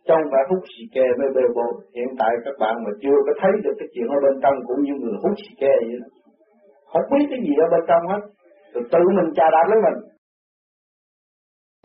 trong 0.08 0.22
phải 0.30 0.42
hút 0.50 0.62
xì 0.72 0.82
ke 0.94 1.06
mới 1.18 1.28
bê 1.36 1.44
bối 1.56 1.72
hiện 1.94 2.10
tại 2.18 2.32
các 2.44 2.54
bạn 2.62 2.74
mà 2.84 2.90
chưa 3.02 3.18
có 3.26 3.32
thấy 3.40 3.52
được 3.64 3.74
cái 3.78 3.88
chuyện 3.92 4.08
ở 4.16 4.18
bên 4.24 4.34
trong 4.42 4.56
cũng 4.68 4.80
như 4.86 4.94
người 5.00 5.16
hút 5.22 5.34
xì 5.42 5.50
ke 5.62 5.72
vậy 5.86 5.98
đó. 6.02 6.08
Không 6.92 7.06
biết 7.12 7.26
cái 7.30 7.40
gì 7.46 7.52
ở 7.64 7.66
bên 7.72 7.82
trong 7.88 8.02
hết. 8.12 8.22
Rồi 8.72 8.84
tự 8.92 9.02
mình 9.16 9.28
trà 9.36 9.46
đạp 9.54 9.66
lấy 9.70 9.78
mình 9.86 9.98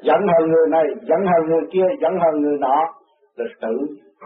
giận 0.07 0.21
hờn 0.31 0.43
người 0.51 0.67
này 0.75 0.85
giận 1.09 1.21
hờn 1.29 1.43
người 1.49 1.65
kia 1.73 1.87
giận 2.01 2.13
hờn 2.21 2.41
người 2.41 2.57
nọ. 2.65 2.77
Là 3.37 3.45
tự 3.61 3.75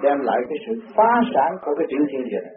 đem 0.04 0.20
lại 0.20 0.40
cái 0.50 0.58
sự 0.68 0.74
phá 0.96 1.12
sản 1.34 1.52
của 1.62 1.76
cái 1.78 1.88
tiểu 1.90 2.04
thiên 2.10 2.24
địa 2.30 2.42
này. 2.44 2.56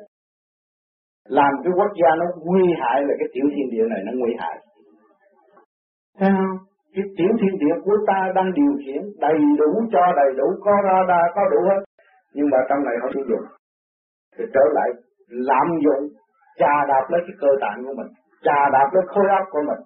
Làm 1.28 1.52
cái 1.64 1.72
quốc 1.76 1.92
gia 2.02 2.10
nó 2.20 2.26
nguy 2.44 2.64
hại 2.80 3.00
là 3.02 3.14
cái 3.18 3.28
tiểu 3.32 3.46
thiên 3.54 3.66
địa 3.70 3.86
này 3.88 4.00
nó 4.06 4.12
nguy 4.20 4.32
hại. 4.38 4.56
Thấy 6.18 6.30
không? 6.36 6.56
Cái 6.94 7.04
tiểu 7.16 7.32
thiên 7.40 7.54
địa 7.62 7.76
của 7.84 7.96
ta 8.06 8.32
đang 8.34 8.52
điều 8.52 8.72
khiển, 8.84 9.02
đầy 9.20 9.38
đủ 9.58 9.70
cho 9.92 10.02
đầy 10.16 10.30
đủ, 10.38 10.46
có 10.64 10.72
ra 10.84 10.98
đa, 11.08 11.22
có 11.34 11.42
đủ 11.52 11.60
hết. 11.68 11.80
Nhưng 12.34 12.50
mà 12.50 12.58
trong 12.68 12.84
này 12.84 12.94
họ 13.02 13.08
sử 13.14 13.20
dụng. 13.28 13.44
Thì 14.36 14.44
trở 14.54 14.64
lại 14.72 14.88
lạm 15.28 15.66
dụng 15.84 16.04
trà 16.58 16.74
đạp 16.88 17.04
lấy 17.08 17.20
cái 17.26 17.36
cơ 17.40 17.48
tạng 17.60 17.84
của 17.86 17.94
mình 17.96 18.10
trà 18.42 18.60
đạp 18.72 18.88
lấy 18.92 19.04
khối 19.06 19.24
óc 19.38 19.46
của 19.50 19.62
mình 19.68 19.80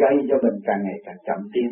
gây 0.00 0.14
cho 0.28 0.36
mình 0.44 0.56
càng 0.66 0.80
ngày 0.84 0.98
càng 1.06 1.18
chậm 1.26 1.40
tiến. 1.52 1.70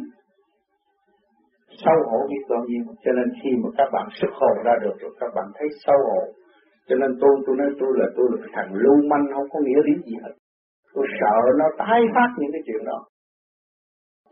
Sâu 1.85 1.99
hổ 2.11 2.21
biết 2.31 2.43
bao 2.49 2.63
nhiêu. 2.69 2.85
Cho 3.05 3.13
nên 3.19 3.29
khi 3.41 3.51
mà 3.63 3.69
các 3.79 3.89
bạn 3.95 4.07
xuất 4.19 4.33
hồn 4.41 4.57
ra 4.67 4.75
được, 4.83 4.97
rồi 5.01 5.13
các 5.21 5.31
bạn 5.37 5.47
thấy 5.57 5.69
sâu 5.85 5.99
hổ, 6.09 6.23
cho 6.89 6.97
nên 7.01 7.11
tôi 7.21 7.33
tôi 7.47 7.57
nói 7.61 7.71
tôi 7.81 7.93
là 8.01 8.07
tôi 8.17 8.27
là 8.33 8.37
cái 8.43 8.51
thằng 8.57 8.71
lưu 8.83 8.97
manh, 9.11 9.25
không 9.35 9.49
có 9.53 9.59
nghĩa 9.65 9.83
lý 9.89 9.95
gì 10.09 10.17
hết. 10.23 10.35
Tôi 10.95 11.07
sợ 11.21 11.37
nó 11.61 11.67
tái 11.79 12.01
phát 12.15 12.31
những 12.39 12.53
cái 12.55 12.63
chuyện 12.67 12.83
đó. 12.91 12.99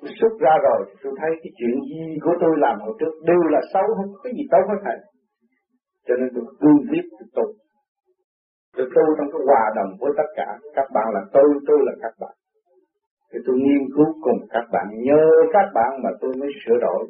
Tôi 0.01 0.11
xuất 0.21 0.33
ra 0.45 0.55
rồi, 0.67 0.81
thì 0.89 0.95
tôi 1.03 1.13
thấy 1.21 1.31
cái 1.43 1.53
chuyện 1.59 1.77
gì 1.91 2.05
của 2.25 2.35
tôi 2.41 2.53
làm 2.65 2.77
hồi 2.85 2.95
trước 3.01 3.13
đều 3.31 3.43
là 3.55 3.61
xấu 3.73 3.87
không 3.97 4.11
có 4.13 4.19
cái 4.25 4.33
gì 4.37 4.45
tốt 4.53 4.65
hết 4.71 4.81
thầy 4.85 4.99
cho 6.07 6.15
nên 6.21 6.29
tôi 6.35 6.45
cương 6.61 6.81
quyết 6.91 7.05
tôi 7.19 7.27
tu 7.37 7.47
tôi 8.77 8.87
tu 8.95 9.05
trong 9.17 9.29
cái 9.33 9.43
hòa 9.49 9.65
đồng 9.77 9.91
với 10.01 10.13
tất 10.17 10.29
cả. 10.37 10.49
Các 10.77 10.89
bạn 10.95 11.07
là 11.15 11.23
tôi 11.33 11.49
tôi 11.67 11.79
là 11.87 11.93
các 12.03 12.15
bạn 12.21 12.35
thì 13.35 13.41
tôi 13.47 13.57
nghiên 13.65 13.83
cứu 13.95 14.09
cùng 14.25 14.41
các 14.51 14.65
bạn 14.73 14.87
nhớ 15.07 15.23
các 15.53 15.67
bạn 15.75 15.93
mà 16.03 16.11
tôi 16.21 16.33
mới 16.41 16.51
sửa 16.61 16.79
đổi. 16.87 17.03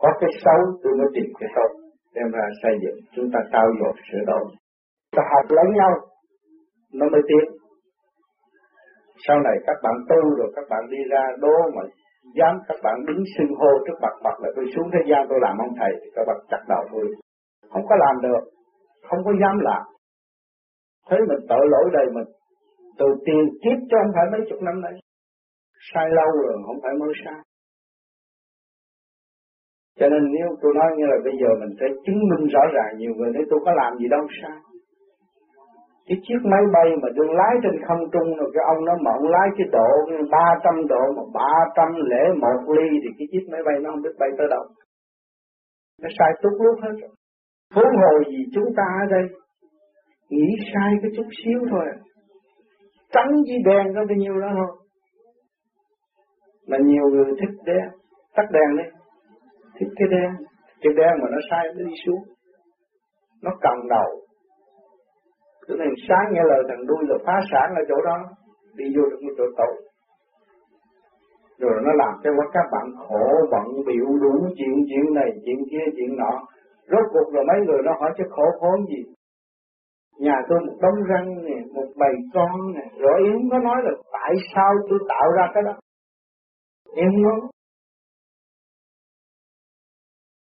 Có 0.00 0.08
cái 0.20 0.30
xấu, 0.44 0.60
tôi 0.82 0.92
mới 0.98 1.08
tìm 1.14 1.28
cái 1.40 1.48
tốt 1.56 1.70
đem 2.14 2.28
ra 2.36 2.44
xây 2.62 2.74
dựng. 2.82 2.98
Chúng 3.14 3.28
ta 3.32 3.40
trao 3.52 3.66
dồi 3.80 3.92
sửa 4.08 4.24
đổi. 4.26 4.44
Ta 5.16 5.22
học 5.32 5.46
lẫn 5.56 5.68
nhau, 5.78 5.92
nó 6.92 7.06
mới 7.12 7.22
tiến. 7.28 7.44
Sau 9.26 9.36
này 9.46 9.56
các 9.66 9.76
bạn 9.82 9.96
tu 10.08 10.20
rồi, 10.38 10.52
các 10.56 10.64
bạn 10.70 10.82
đi 10.90 10.98
ra 11.10 11.22
đố 11.40 11.56
mà 11.76 11.82
dám 12.38 12.54
các 12.68 12.76
bạn 12.82 12.96
đứng 13.06 13.22
xưng 13.38 13.52
hô 13.58 13.70
trước 13.86 13.98
mặt 14.02 14.14
mặt 14.24 14.36
là 14.42 14.48
tôi 14.56 14.64
xuống 14.76 14.88
thế 14.92 15.00
gian 15.10 15.26
tôi 15.28 15.38
làm 15.42 15.58
ông 15.58 15.74
thầy, 15.78 15.92
thì 16.00 16.08
các 16.14 16.24
bạn 16.28 16.36
chặt 16.50 16.62
đầu 16.68 16.82
tôi. 16.92 17.06
Không 17.70 17.86
có 17.88 17.96
làm 18.04 18.14
được, 18.22 18.44
không 19.08 19.20
có 19.24 19.32
dám 19.42 19.58
làm. 19.68 19.82
Thấy 21.08 21.18
mình 21.28 21.46
tội 21.48 21.64
lỗi 21.72 21.86
đời 21.92 22.06
mình, 22.14 22.28
từ 22.98 23.06
tiền 23.26 23.44
kiếp 23.62 23.78
cho 23.90 23.98
không 24.02 24.12
phải 24.14 24.26
mấy 24.32 24.40
chục 24.48 24.62
năm 24.62 24.80
nay 24.80 25.01
sai 25.90 26.06
lâu 26.18 26.30
rồi, 26.42 26.54
không 26.66 26.78
phải 26.82 26.92
mới 27.00 27.12
sai. 27.24 27.40
Cho 29.98 30.06
nên 30.12 30.22
nếu 30.34 30.48
tôi 30.62 30.72
nói 30.78 30.90
như 30.96 31.04
là 31.12 31.18
bây 31.26 31.34
giờ 31.40 31.48
mình 31.60 31.72
phải 31.80 31.88
chứng 32.04 32.20
minh 32.30 32.44
rõ 32.54 32.62
ràng 32.74 32.92
nhiều 32.98 33.12
người 33.16 33.30
nói 33.34 33.44
tôi 33.50 33.60
có 33.64 33.72
làm 33.80 33.98
gì 34.00 34.08
đâu 34.08 34.24
sai. 34.42 34.58
Cái 36.06 36.18
chiếc 36.26 36.40
máy 36.52 36.62
bay 36.74 36.88
mà 37.02 37.08
đương 37.16 37.32
lái 37.40 37.54
trên 37.62 37.74
không 37.88 38.02
trung 38.12 38.28
rồi, 38.38 38.50
cái 38.54 38.64
ông 38.72 38.84
nó 38.84 38.94
mộng 39.06 39.24
lái 39.34 39.48
cái 39.56 39.66
độ 39.72 39.88
300 40.30 40.86
độ 40.92 41.04
mà 41.16 41.22
300 41.34 41.88
lẻ 42.10 42.22
một 42.42 42.74
ly 42.76 42.88
thì 43.02 43.08
cái 43.18 43.26
chiếc 43.32 43.44
máy 43.52 43.62
bay 43.66 43.74
nó 43.82 43.90
không 43.90 44.02
biết 44.02 44.16
bay 44.18 44.30
tới 44.38 44.46
đâu. 44.50 44.64
Nó 46.02 46.08
sai 46.18 46.30
tút 46.42 46.52
lúc 46.64 46.76
hết 46.82 46.94
rồi. 47.00 47.10
Huống 47.74 47.94
hồ 48.00 48.12
gì 48.30 48.40
chúng 48.54 48.68
ta 48.76 48.86
ở 49.02 49.06
đây, 49.10 49.24
nghĩ 50.30 50.48
sai 50.74 50.90
cái 51.02 51.10
chút 51.16 51.28
xíu 51.44 51.60
thôi. 51.70 51.86
Trắng 53.12 53.30
với 53.48 53.58
đèn 53.64 53.94
có 53.94 54.00
bao 54.08 54.16
nhiêu 54.16 54.40
đó 54.40 54.48
thôi 54.58 54.81
mà 56.68 56.76
nhiều 56.80 57.04
người 57.10 57.24
thích 57.40 57.54
đen, 57.64 57.88
tắt 58.36 58.46
đèn 58.50 58.76
đi. 58.78 58.84
Thích 59.80 59.88
cái 59.96 60.08
đen 60.10 60.30
cái 60.82 60.92
đen 60.96 61.12
mà 61.22 61.28
nó 61.30 61.38
sai, 61.50 61.64
nó 61.76 61.84
đi 61.88 61.94
xuống. 62.06 62.22
Nó 63.42 63.50
cầm 63.60 63.88
đầu. 63.88 64.10
Cứ 65.66 65.74
này 65.78 65.88
sáng 66.08 66.26
nghe 66.32 66.42
lời 66.44 66.62
thằng 66.68 66.86
đuôi 66.86 67.02
rồi 67.08 67.18
phá 67.26 67.40
sản 67.50 67.74
ở 67.76 67.82
chỗ 67.88 68.02
đó, 68.04 68.18
đi 68.76 68.84
vô 68.96 69.02
được 69.10 69.20
một 69.22 69.32
chỗ 69.38 69.44
tội. 69.56 69.74
Rồi 71.58 71.72
nó 71.84 71.92
làm 71.92 72.14
cho 72.24 72.30
các 72.52 72.66
bạn 72.72 72.86
khổ, 73.08 73.26
bận 73.50 73.66
biểu 73.86 74.06
đủ 74.22 74.46
chuyện 74.56 74.74
chuyện 74.88 75.14
này, 75.14 75.30
chuyện 75.44 75.58
kia, 75.70 75.84
chuyện 75.96 76.16
nọ. 76.16 76.40
Rốt 76.90 77.04
cuộc 77.12 77.32
rồi 77.34 77.44
mấy 77.48 77.66
người 77.66 77.80
nó 77.84 77.92
hỏi 78.00 78.10
chứ 78.18 78.24
khổ 78.30 78.44
khốn 78.60 78.86
gì. 78.86 79.02
Nhà 80.20 80.36
tôi 80.48 80.58
một 80.66 80.76
đống 80.82 81.04
răng 81.10 81.44
nè, 81.44 81.58
một 81.74 81.86
bầy 81.96 82.14
con 82.34 82.72
nè, 82.74 82.84
rồi 82.98 83.20
yến 83.24 83.50
có 83.50 83.58
nói 83.58 83.76
là 83.84 83.90
tại 84.12 84.34
sao 84.54 84.74
tôi 84.88 84.98
tạo 85.08 85.30
ra 85.36 85.50
cái 85.54 85.62
đó? 85.62 85.74
Em 86.94 87.10
muốn 87.22 87.40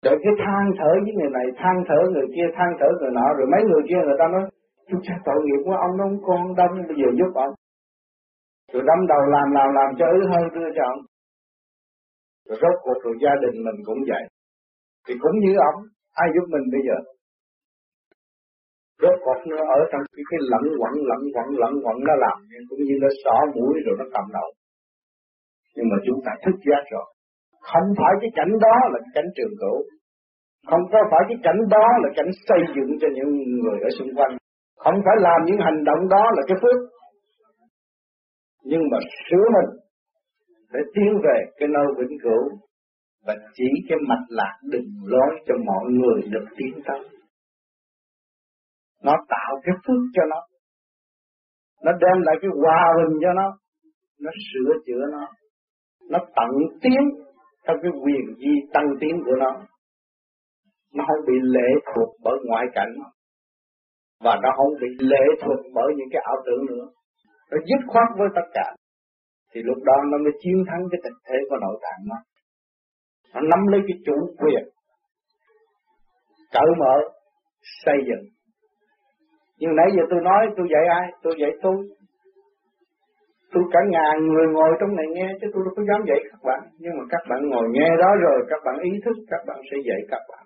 rồi 0.06 0.18
cái 0.24 0.34
than 0.44 0.64
thở 0.80 0.92
với 1.04 1.14
người 1.18 1.32
này 1.38 1.46
than 1.60 1.76
thở 1.88 2.00
người 2.14 2.28
kia 2.36 2.48
than 2.58 2.70
thở 2.80 2.88
người 3.00 3.12
nọ 3.18 3.28
rồi 3.38 3.48
mấy 3.54 3.62
người 3.70 3.84
kia 3.90 4.02
người 4.06 4.20
ta 4.20 4.26
nói 4.34 4.44
chúng 4.90 5.02
ta 5.08 5.14
tội 5.26 5.40
nghiệp 5.44 5.62
của 5.66 5.78
ông 5.86 5.94
nó 5.98 6.04
không 6.06 6.20
con 6.28 6.56
đông 6.60 6.74
bây 6.88 6.98
giờ 7.02 7.10
giúp 7.20 7.32
ông 7.36 7.54
rồi 8.74 8.84
đâm 8.90 9.00
đầu 9.12 9.22
làm 9.36 9.48
làm 9.58 9.70
làm 9.78 9.90
cho 10.00 10.06
ứ 10.18 10.20
hơn 10.32 10.44
đưa 10.56 10.70
cho 10.76 10.84
ông. 10.94 11.02
Rồi 12.48 12.58
rốt 12.62 12.76
cuộc 12.84 13.00
rồi 13.04 13.16
gia 13.24 13.34
đình 13.44 13.56
mình 13.66 13.80
cũng 13.88 14.02
vậy. 14.12 14.24
Thì 15.06 15.14
cũng 15.24 15.36
như 15.44 15.52
ông 15.70 15.78
ai 16.22 16.28
giúp 16.36 16.46
mình 16.54 16.66
bây 16.74 16.82
giờ? 16.88 16.98
Rốt 19.02 19.16
cuộc 19.26 19.40
nó 19.50 19.58
ở 19.78 19.80
trong 19.92 20.02
cái, 20.14 20.24
cái 20.30 20.40
lẫn 20.52 20.66
quẩn 20.80 20.94
lẫn 21.10 21.22
quẩn 21.36 21.48
lẫn 21.62 21.74
quẩn 21.84 21.98
nó 22.08 22.14
làm 22.26 22.38
cũng 22.70 22.82
như 22.88 22.96
nó 23.04 23.10
xỏ 23.24 23.36
mũi 23.56 23.74
rồi 23.86 23.96
nó 24.00 24.06
cầm 24.14 24.26
đầu 24.38 24.50
nhưng 25.76 25.88
mà 25.92 25.98
chúng 26.06 26.20
ta 26.26 26.32
thức 26.44 26.56
giác 26.68 26.84
rồi. 26.94 27.08
Không 27.72 27.88
phải 28.00 28.14
cái 28.22 28.32
cảnh 28.36 28.54
đó 28.66 28.76
là 28.92 28.98
cái 29.04 29.12
cảnh 29.16 29.30
trường 29.36 29.54
cửu. 29.62 29.78
Không 30.70 30.84
có 30.92 31.00
phải 31.12 31.24
cái 31.30 31.38
cảnh 31.44 31.62
đó 31.70 31.88
là 32.04 32.10
cảnh 32.18 32.32
xây 32.48 32.62
dựng 32.76 32.92
cho 33.02 33.08
những 33.16 33.32
người 33.62 33.80
ở 33.88 33.90
xung 33.98 34.12
quanh. 34.18 34.34
Không 34.84 34.98
phải 35.06 35.16
làm 35.20 35.40
những 35.46 35.60
hành 35.66 35.84
động 35.84 36.02
đó 36.10 36.24
là 36.36 36.42
cái 36.48 36.58
phước. 36.62 36.80
Nhưng 38.64 38.82
mà 38.92 38.98
sửa 39.26 39.46
mình 39.56 39.70
để 40.74 40.80
tiến 40.94 41.12
về 41.26 41.38
cái 41.58 41.68
nơi 41.76 41.86
vĩnh 41.98 42.18
cửu. 42.24 42.44
Và 43.26 43.34
chỉ 43.54 43.70
cái 43.90 43.98
mạch 44.08 44.26
lạc 44.30 44.56
đừng 44.64 44.90
lối 45.06 45.32
cho 45.46 45.56
mọi 45.66 45.86
người 45.90 46.22
được 46.32 46.46
tiến 46.58 46.82
tới. 46.86 47.00
Nó 49.04 49.14
tạo 49.30 49.52
cái 49.64 49.76
phước 49.88 50.04
cho 50.14 50.24
nó. 50.30 50.42
Nó 51.84 51.92
đem 51.92 52.22
lại 52.22 52.36
cái 52.42 52.52
hòa 52.64 52.94
bình 52.98 53.20
cho 53.22 53.34
nó. 53.34 53.58
Nó 54.22 54.32
sửa 54.54 54.74
chữa 54.86 55.04
nó 55.12 55.28
nó 56.10 56.20
tận 56.36 56.52
tiến 56.82 57.02
theo 57.68 57.78
cái 57.82 57.92
quyền 58.04 58.36
di 58.38 58.54
tăng 58.74 58.88
tiến 59.00 59.22
của 59.26 59.36
nó. 59.40 59.52
Nó 60.94 61.04
không 61.08 61.26
bị 61.28 61.34
lệ 61.42 61.70
thuộc 61.86 62.10
bởi 62.24 62.38
ngoại 62.46 62.66
cảnh. 62.74 62.94
Và 64.24 64.40
nó 64.44 64.50
không 64.58 64.74
bị 64.82 64.88
lệ 65.00 65.26
thuộc 65.42 65.60
bởi 65.76 65.94
những 65.98 66.08
cái 66.12 66.22
ảo 66.26 66.36
tưởng 66.46 66.66
nữa. 66.66 66.86
Nó 67.52 67.58
dứt 67.68 67.82
khoát 67.88 68.08
với 68.18 68.28
tất 68.36 68.48
cả. 68.54 68.76
Thì 69.54 69.62
lúc 69.64 69.78
đó 69.86 69.94
nó 70.12 70.18
mới 70.18 70.34
chiến 70.42 70.64
thắng 70.68 70.82
cái 70.92 71.00
tình 71.04 71.18
thế 71.28 71.38
của 71.50 71.58
nội 71.62 71.80
tạng 71.82 72.02
nó. 72.10 72.16
Nó 73.34 73.42
nắm 73.42 73.68
lấy 73.68 73.82
cái 73.88 73.98
chủ 74.06 74.16
quyền. 74.38 74.64
Cởi 76.52 76.70
mở, 76.80 76.96
xây 77.86 77.96
dựng. 78.08 78.26
Nhưng 79.58 79.76
nãy 79.76 79.86
giờ 79.96 80.04
tôi 80.10 80.20
nói, 80.24 80.48
tôi 80.58 80.68
dạy 80.74 80.86
ai? 81.00 81.12
Tôi 81.24 81.34
dạy 81.42 81.52
tôi 81.62 81.76
tôi 83.54 83.64
cả 83.74 83.80
ngàn 83.90 84.28
người 84.28 84.48
ngồi 84.54 84.72
trong 84.80 84.96
này 84.96 85.06
nghe, 85.16 85.28
chứ 85.42 85.48
tôi 85.54 85.62
đâu 85.66 85.74
có 85.78 85.84
dám 85.90 86.02
dạy 86.10 86.20
các 86.32 86.42
bạn. 86.44 86.62
Nhưng 86.80 86.94
mà 86.98 87.04
các 87.10 87.24
bạn 87.30 87.50
ngồi 87.50 87.68
nghe 87.72 87.90
đó 88.04 88.10
rồi, 88.26 88.38
các 88.50 88.62
bạn 88.66 88.76
ý 88.80 88.92
thức, 89.06 89.16
các 89.32 89.42
bạn 89.48 89.60
sẽ 89.72 89.78
dạy 89.88 90.02
các 90.12 90.22
bạn. 90.30 90.44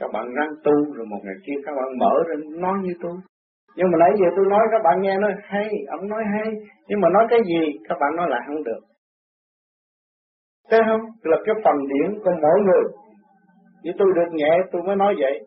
Các 0.00 0.10
bạn 0.12 0.26
răng 0.36 0.52
tu 0.64 0.74
rồi 0.96 1.06
một 1.06 1.20
ngày 1.24 1.38
kia 1.46 1.58
các 1.66 1.72
bạn 1.76 1.98
mở 1.98 2.14
ra, 2.28 2.34
nói 2.64 2.76
như 2.82 2.92
tôi. 3.02 3.16
Nhưng 3.76 3.90
mà 3.90 3.96
nãy 3.98 4.12
giờ 4.20 4.26
tôi 4.36 4.46
nói, 4.48 4.64
các 4.72 4.82
bạn 4.84 4.96
nghe 5.00 5.18
nói 5.18 5.32
hay, 5.42 5.68
ông 5.88 6.08
nói 6.08 6.22
hay. 6.34 6.54
Nhưng 6.88 7.00
mà 7.00 7.08
nói 7.08 7.26
cái 7.30 7.40
gì, 7.46 7.78
các 7.88 7.98
bạn 8.00 8.16
nói 8.16 8.26
lại 8.30 8.40
không 8.46 8.62
được. 8.64 8.82
Thấy 10.70 10.80
không? 10.88 11.00
Là 11.22 11.36
cái 11.44 11.54
phần 11.64 11.76
điển 11.88 12.18
của 12.24 12.30
mỗi 12.42 12.58
người. 12.66 12.84
Vì 13.84 13.90
tôi 13.98 14.08
được 14.16 14.30
nhẹ, 14.32 14.52
tôi 14.72 14.82
mới 14.82 14.96
nói 14.96 15.14
vậy 15.18 15.40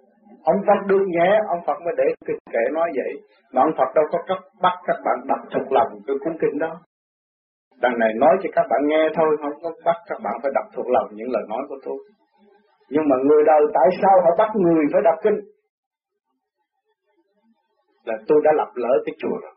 ông 0.44 0.60
Phật 0.68 0.80
được 0.88 1.06
nhẹ 1.08 1.30
ông 1.48 1.62
Phật 1.68 1.78
mới 1.86 1.94
để 1.98 2.04
kinh 2.28 2.38
kệ 2.54 2.64
nói 2.74 2.90
vậy. 2.96 3.12
Mà 3.54 3.62
ông 3.62 3.74
Phật 3.78 3.90
đâu 3.96 4.06
có 4.12 4.20
cấp 4.28 4.38
bắt 4.62 4.76
các 4.88 4.98
bạn 5.06 5.18
đọc 5.28 5.40
thuộc 5.54 5.72
lòng 5.72 5.92
cái 6.08 6.16
cuốn 6.24 6.34
kinh 6.42 6.60
đó. 6.60 6.74
Đằng 7.82 8.00
này 8.00 8.12
nói 8.18 8.38
cho 8.44 8.50
các 8.54 8.66
bạn 8.70 8.82
nghe 8.88 9.04
thôi, 9.16 9.38
không 9.42 9.62
có 9.64 9.72
bắt 9.86 9.98
các 10.10 10.20
bạn 10.24 10.34
phải 10.42 10.52
đọc 10.56 10.66
thuộc 10.74 10.86
lòng 10.90 11.08
những 11.12 11.32
lời 11.32 11.44
nói 11.50 11.64
của 11.70 11.80
tôi. 11.86 11.98
Nhưng 12.90 13.10
mà 13.10 13.16
người 13.26 13.44
đời 13.46 13.62
tại 13.74 13.88
sao 14.02 14.16
họ 14.24 14.32
bắt 14.38 14.50
người 14.56 14.84
phải 14.94 15.02
đọc 15.04 15.16
kinh? 15.24 15.40
Là 18.06 18.16
tôi 18.28 18.42
đã 18.44 18.52
lập 18.56 18.72
lỡ 18.76 18.94
cái 19.06 19.16
chùa 19.18 19.38
rồi. 19.42 19.54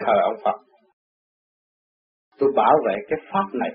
Thờ 0.00 0.12
ông 0.22 0.36
Phật. 0.44 0.56
Tôi 2.38 2.52
bảo 2.56 2.74
vệ 2.86 2.94
cái 3.08 3.18
pháp 3.32 3.46
này 3.52 3.70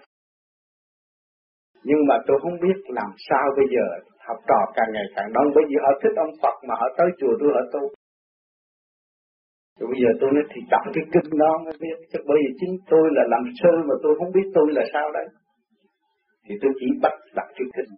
nhưng 1.84 2.02
mà 2.10 2.16
tôi 2.28 2.38
không 2.44 2.58
biết 2.64 2.78
làm 2.88 3.12
sao 3.30 3.46
bây 3.58 3.68
giờ 3.74 3.86
học 4.28 4.40
trò 4.50 4.60
càng 4.76 4.90
ngày 4.94 5.08
càng 5.16 5.30
đông. 5.34 5.48
Bởi 5.56 5.64
vì 5.70 5.76
họ 5.84 5.92
thích 6.02 6.16
ông 6.26 6.34
Phật 6.42 6.56
mà 6.68 6.74
họ 6.82 6.88
tới 6.98 7.10
chùa 7.20 7.34
tôi, 7.40 7.52
họ 7.58 7.64
tu. 7.74 7.84
Rồi 9.80 9.88
bây 9.92 10.00
giờ 10.04 10.10
tôi 10.20 10.30
nói 10.36 10.46
thì 10.52 10.60
đọc 10.74 10.86
cái 10.96 11.06
kinh 11.14 11.30
đó 11.44 11.52
mới 11.66 11.76
biết. 11.84 11.98
Chứ 12.12 12.20
bởi 12.28 12.38
vì 12.44 12.50
chính 12.60 12.74
tôi 12.92 13.06
là 13.18 13.24
làm 13.34 13.44
sơ 13.60 13.72
mà 13.90 13.96
tôi 14.04 14.14
không 14.20 14.32
biết 14.36 14.48
tôi 14.56 14.68
là 14.78 14.84
sao 14.94 15.08
đấy. 15.18 15.28
Thì 16.46 16.54
tôi 16.62 16.72
chỉ 16.80 16.88
bắt 17.04 17.14
đọc 17.38 17.48
cái 17.58 17.68
kinh. 17.76 17.92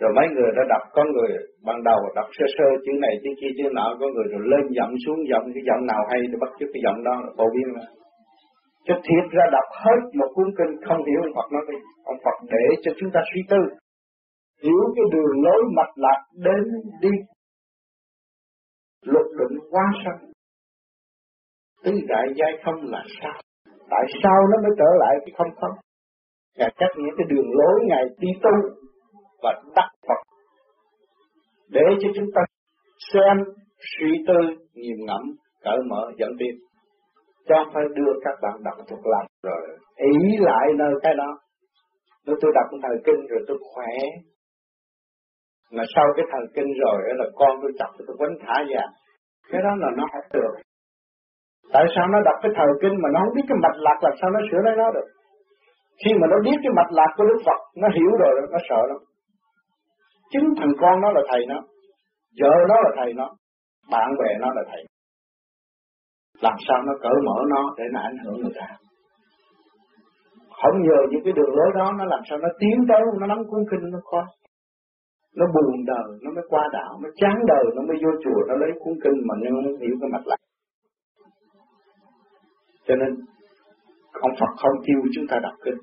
Rồi 0.00 0.12
mấy 0.18 0.26
người 0.34 0.50
đã 0.56 0.62
đọc, 0.72 0.82
có 0.96 1.02
người 1.12 1.30
ban 1.66 1.78
đầu 1.88 2.00
đọc 2.14 2.28
sơ 2.36 2.46
sơ 2.56 2.68
chữ 2.84 2.92
này, 3.04 3.14
chữ 3.22 3.30
kia, 3.40 3.52
chữ 3.56 3.64
nọ, 3.72 3.86
có 4.00 4.06
người 4.14 4.26
rồi 4.32 4.42
lên 4.52 4.64
giọng 4.76 4.94
xuống 5.06 5.20
giọng, 5.30 5.46
cái 5.54 5.62
giọng 5.68 5.86
nào 5.86 6.02
hay 6.10 6.20
thì 6.30 6.36
bắt 6.42 6.50
chước 6.58 6.68
cái 6.74 6.82
giọng 6.84 6.98
đó 7.04 7.14
là 7.24 7.30
phổ 7.38 7.46
biến 7.54 7.66
mà 7.76 7.84
cho 8.86 8.94
thiệt 9.06 9.24
ra 9.36 9.44
đọc 9.52 9.68
hết 9.84 10.00
một 10.18 10.30
cuốn 10.34 10.48
kinh 10.58 10.72
không 10.86 11.00
hiểu 11.06 11.20
ông 11.22 11.34
Phật 11.36 11.48
nói 11.52 11.62
đi 11.70 11.78
ông 12.04 12.18
Phật 12.24 12.36
để 12.50 12.64
cho 12.82 12.92
chúng 12.98 13.10
ta 13.14 13.20
suy 13.34 13.40
tư. 13.50 13.60
Hiểu 14.62 14.84
cái 14.96 15.04
đường 15.12 15.42
lối 15.44 15.62
mạch 15.76 15.94
lạc 15.96 16.20
đến 16.32 16.64
đi. 17.00 17.14
Luật 19.02 19.26
định 19.38 19.58
quá 19.70 19.84
sanh. 20.04 20.30
Tứ 21.84 21.92
đại 22.08 22.26
giai 22.36 22.52
không 22.64 22.74
là 22.82 23.02
sao? 23.22 23.40
Tại 23.90 24.04
sao 24.22 24.38
nó 24.50 24.56
mới 24.62 24.72
trở 24.78 24.90
lại 24.98 25.14
cái 25.20 25.32
không 25.36 25.54
không? 25.60 25.76
Ngài 26.58 26.74
cắt 26.76 26.88
những 26.96 27.14
cái 27.18 27.26
đường 27.30 27.50
lối 27.52 27.80
Ngài 27.88 28.04
đi 28.18 28.28
tu 28.42 28.50
và 29.42 29.62
đắc 29.76 29.88
Phật. 30.08 30.20
Để 31.70 31.84
cho 32.00 32.08
chúng 32.16 32.28
ta 32.34 32.42
xem, 33.12 33.54
suy 33.78 34.24
tư 34.26 34.64
nghiền 34.74 35.06
ngẫm, 35.06 35.22
cởi 35.62 35.78
mở 35.90 36.12
dẫn 36.18 36.30
tiến 36.38 36.54
cho 37.48 37.58
phải 37.74 37.84
đưa 37.96 38.12
các 38.24 38.36
bạn 38.42 38.54
đọc 38.64 38.74
thuộc 38.88 39.06
lòng 39.12 39.26
rồi. 39.42 39.62
Ý 39.96 40.36
lại 40.38 40.66
nơi 40.76 40.92
cái 41.02 41.14
đó. 41.14 41.30
Nếu 42.26 42.36
tôi 42.40 42.52
đọc 42.54 42.68
thời 42.82 42.96
kinh 43.06 43.26
rồi 43.30 43.40
tôi 43.48 43.58
khỏe. 43.74 43.94
Mà 45.72 45.82
sau 45.94 46.06
cái 46.16 46.26
thần 46.32 46.44
kinh 46.54 46.70
rồi 46.84 46.98
là 47.20 47.26
con 47.34 47.52
tôi 47.62 47.72
chọc 47.78 47.90
tôi 48.06 48.16
quấn 48.18 48.32
thả 48.40 48.56
ra 48.72 48.84
cái 49.50 49.60
đó 49.64 49.72
là 49.82 49.88
nó 49.98 50.04
không 50.12 50.28
được. 50.32 50.54
Tại 51.72 51.84
sao 51.94 52.04
nó 52.12 52.18
đọc 52.28 52.36
cái 52.42 52.52
thời 52.56 52.72
kinh 52.82 52.94
mà 53.02 53.08
nó 53.14 53.20
không 53.24 53.34
biết 53.36 53.46
cái 53.48 53.58
mạch 53.62 53.78
lạc 53.86 53.98
làm 54.02 54.12
sao 54.20 54.30
nó 54.30 54.40
sửa 54.50 54.62
lấy 54.64 54.74
nó 54.76 54.90
được? 54.96 55.08
Khi 56.04 56.10
mà 56.20 56.26
nó 56.30 56.36
biết 56.44 56.58
cái 56.62 56.72
mạch 56.78 56.92
lạc 56.98 57.10
của 57.16 57.24
Đức 57.24 57.40
Phật, 57.46 57.60
nó 57.82 57.88
hiểu 57.96 58.10
rồi, 58.22 58.32
nó 58.52 58.58
sợ 58.68 58.80
lắm. 58.90 58.98
Chính 60.32 60.46
thằng 60.58 60.74
con 60.80 61.00
nó 61.00 61.08
là 61.16 61.22
thầy 61.30 61.42
nó. 61.48 61.58
Vợ 62.40 62.54
nó 62.68 62.76
là 62.84 62.90
thầy 62.96 63.12
nó. 63.12 63.28
Bạn 63.90 64.08
bè 64.20 64.30
nó 64.40 64.48
là 64.56 64.62
thầy 64.70 64.82
làm 66.40 66.56
sao 66.68 66.82
nó 66.82 66.92
cởi 67.02 67.16
mở 67.26 67.38
nó 67.48 67.74
để 67.78 67.84
nó 67.92 68.00
ảnh 68.00 68.16
hưởng 68.24 68.40
người 68.40 68.54
ta? 68.54 68.66
Không 70.62 70.82
nhờ 70.82 70.98
những 71.10 71.24
cái 71.24 71.32
đường 71.32 71.54
lối 71.56 71.70
đó, 71.74 71.92
nó 71.98 72.04
làm 72.04 72.20
sao 72.28 72.38
nó 72.38 72.48
tiến 72.58 72.76
tới, 72.88 73.00
nó 73.20 73.26
nắm 73.26 73.38
cuốn 73.48 73.60
kinh, 73.70 73.90
nó 73.92 73.98
coi 74.04 74.24
nó 75.36 75.46
buồn 75.54 75.84
đời, 75.86 76.08
nó 76.22 76.30
mới 76.30 76.44
qua 76.48 76.68
đạo, 76.72 76.98
nó 77.02 77.08
chán 77.16 77.36
đời, 77.46 77.64
nó 77.74 77.82
mới 77.82 77.96
vô 78.02 78.10
chùa, 78.24 78.40
nó 78.48 78.54
lấy 78.54 78.70
cuốn 78.80 78.94
kinh 79.04 79.18
mà 79.28 79.34
nó 79.42 79.50
không 79.54 79.80
hiểu 79.80 79.94
cái 80.00 80.10
mặt 80.12 80.22
lạc. 80.26 80.36
Cho 82.86 82.94
nên 82.96 83.10
ông 84.12 84.32
Phật 84.40 84.52
không 84.56 84.76
kêu 84.86 85.00
chúng 85.14 85.26
ta 85.30 85.36
đọc 85.42 85.54
kinh, 85.64 85.78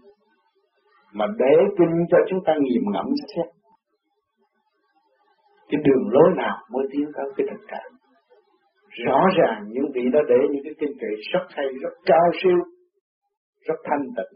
mà 1.13 1.25
để 1.37 1.55
kinh 1.77 2.05
cho 2.11 2.17
chúng 2.29 2.39
ta 2.45 2.53
nghiệm 2.59 2.83
ngẫm 2.93 3.05
xét. 3.35 3.45
Cái 5.69 5.81
đường 5.85 6.09
lối 6.11 6.29
nào 6.37 6.57
mới 6.71 6.85
tiến 6.91 7.05
tới 7.15 7.25
cái 7.37 7.47
thực 7.51 7.61
trạng? 7.67 7.91
Rõ 9.07 9.19
ràng 9.37 9.63
những 9.67 9.85
vị 9.95 10.01
đó 10.13 10.19
để 10.29 10.39
những 10.51 10.63
cái 10.63 10.73
kinh 10.79 10.93
kệ 11.01 11.11
rất 11.33 11.45
hay, 11.49 11.65
rất 11.81 11.93
cao 12.05 12.27
siêu, 12.43 12.57
rất 13.67 13.75
thanh 13.83 14.05
tịnh. 14.17 14.33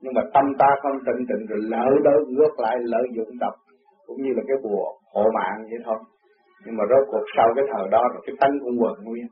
Nhưng 0.00 0.14
mà 0.14 0.22
tâm 0.34 0.44
ta 0.58 0.66
không 0.82 0.98
tịnh 1.06 1.26
tịnh 1.28 1.46
rồi 1.50 1.60
lỡ 1.62 1.86
đó 2.04 2.12
ngược 2.28 2.54
lại 2.58 2.76
lợi 2.80 3.06
dụng 3.16 3.38
độc, 3.40 3.54
cũng 4.06 4.22
như 4.22 4.30
là 4.36 4.42
cái 4.48 4.56
bùa 4.62 4.86
hộ 5.14 5.24
mạng 5.34 5.58
vậy 5.70 5.80
thôi. 5.84 5.98
Nhưng 6.64 6.76
mà 6.76 6.84
rốt 6.90 7.04
cuộc 7.10 7.24
sau 7.36 7.46
cái 7.56 7.64
thời 7.72 7.88
đó 7.90 8.02
là 8.14 8.20
cái 8.26 8.34
tánh 8.40 8.54
cũng 8.62 8.76
quần 8.82 8.94
nguyên. 9.04 9.26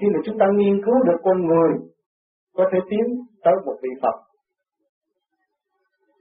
Khi 0.00 0.06
mà 0.14 0.20
chúng 0.24 0.38
ta 0.38 0.46
nghiên 0.56 0.84
cứu 0.84 0.96
được 1.06 1.18
con 1.22 1.46
người, 1.46 1.70
có 2.56 2.64
thể 2.72 2.78
tiến 2.90 3.06
tới 3.44 3.54
một 3.66 3.76
vị 3.82 3.90
Phật, 4.02 4.16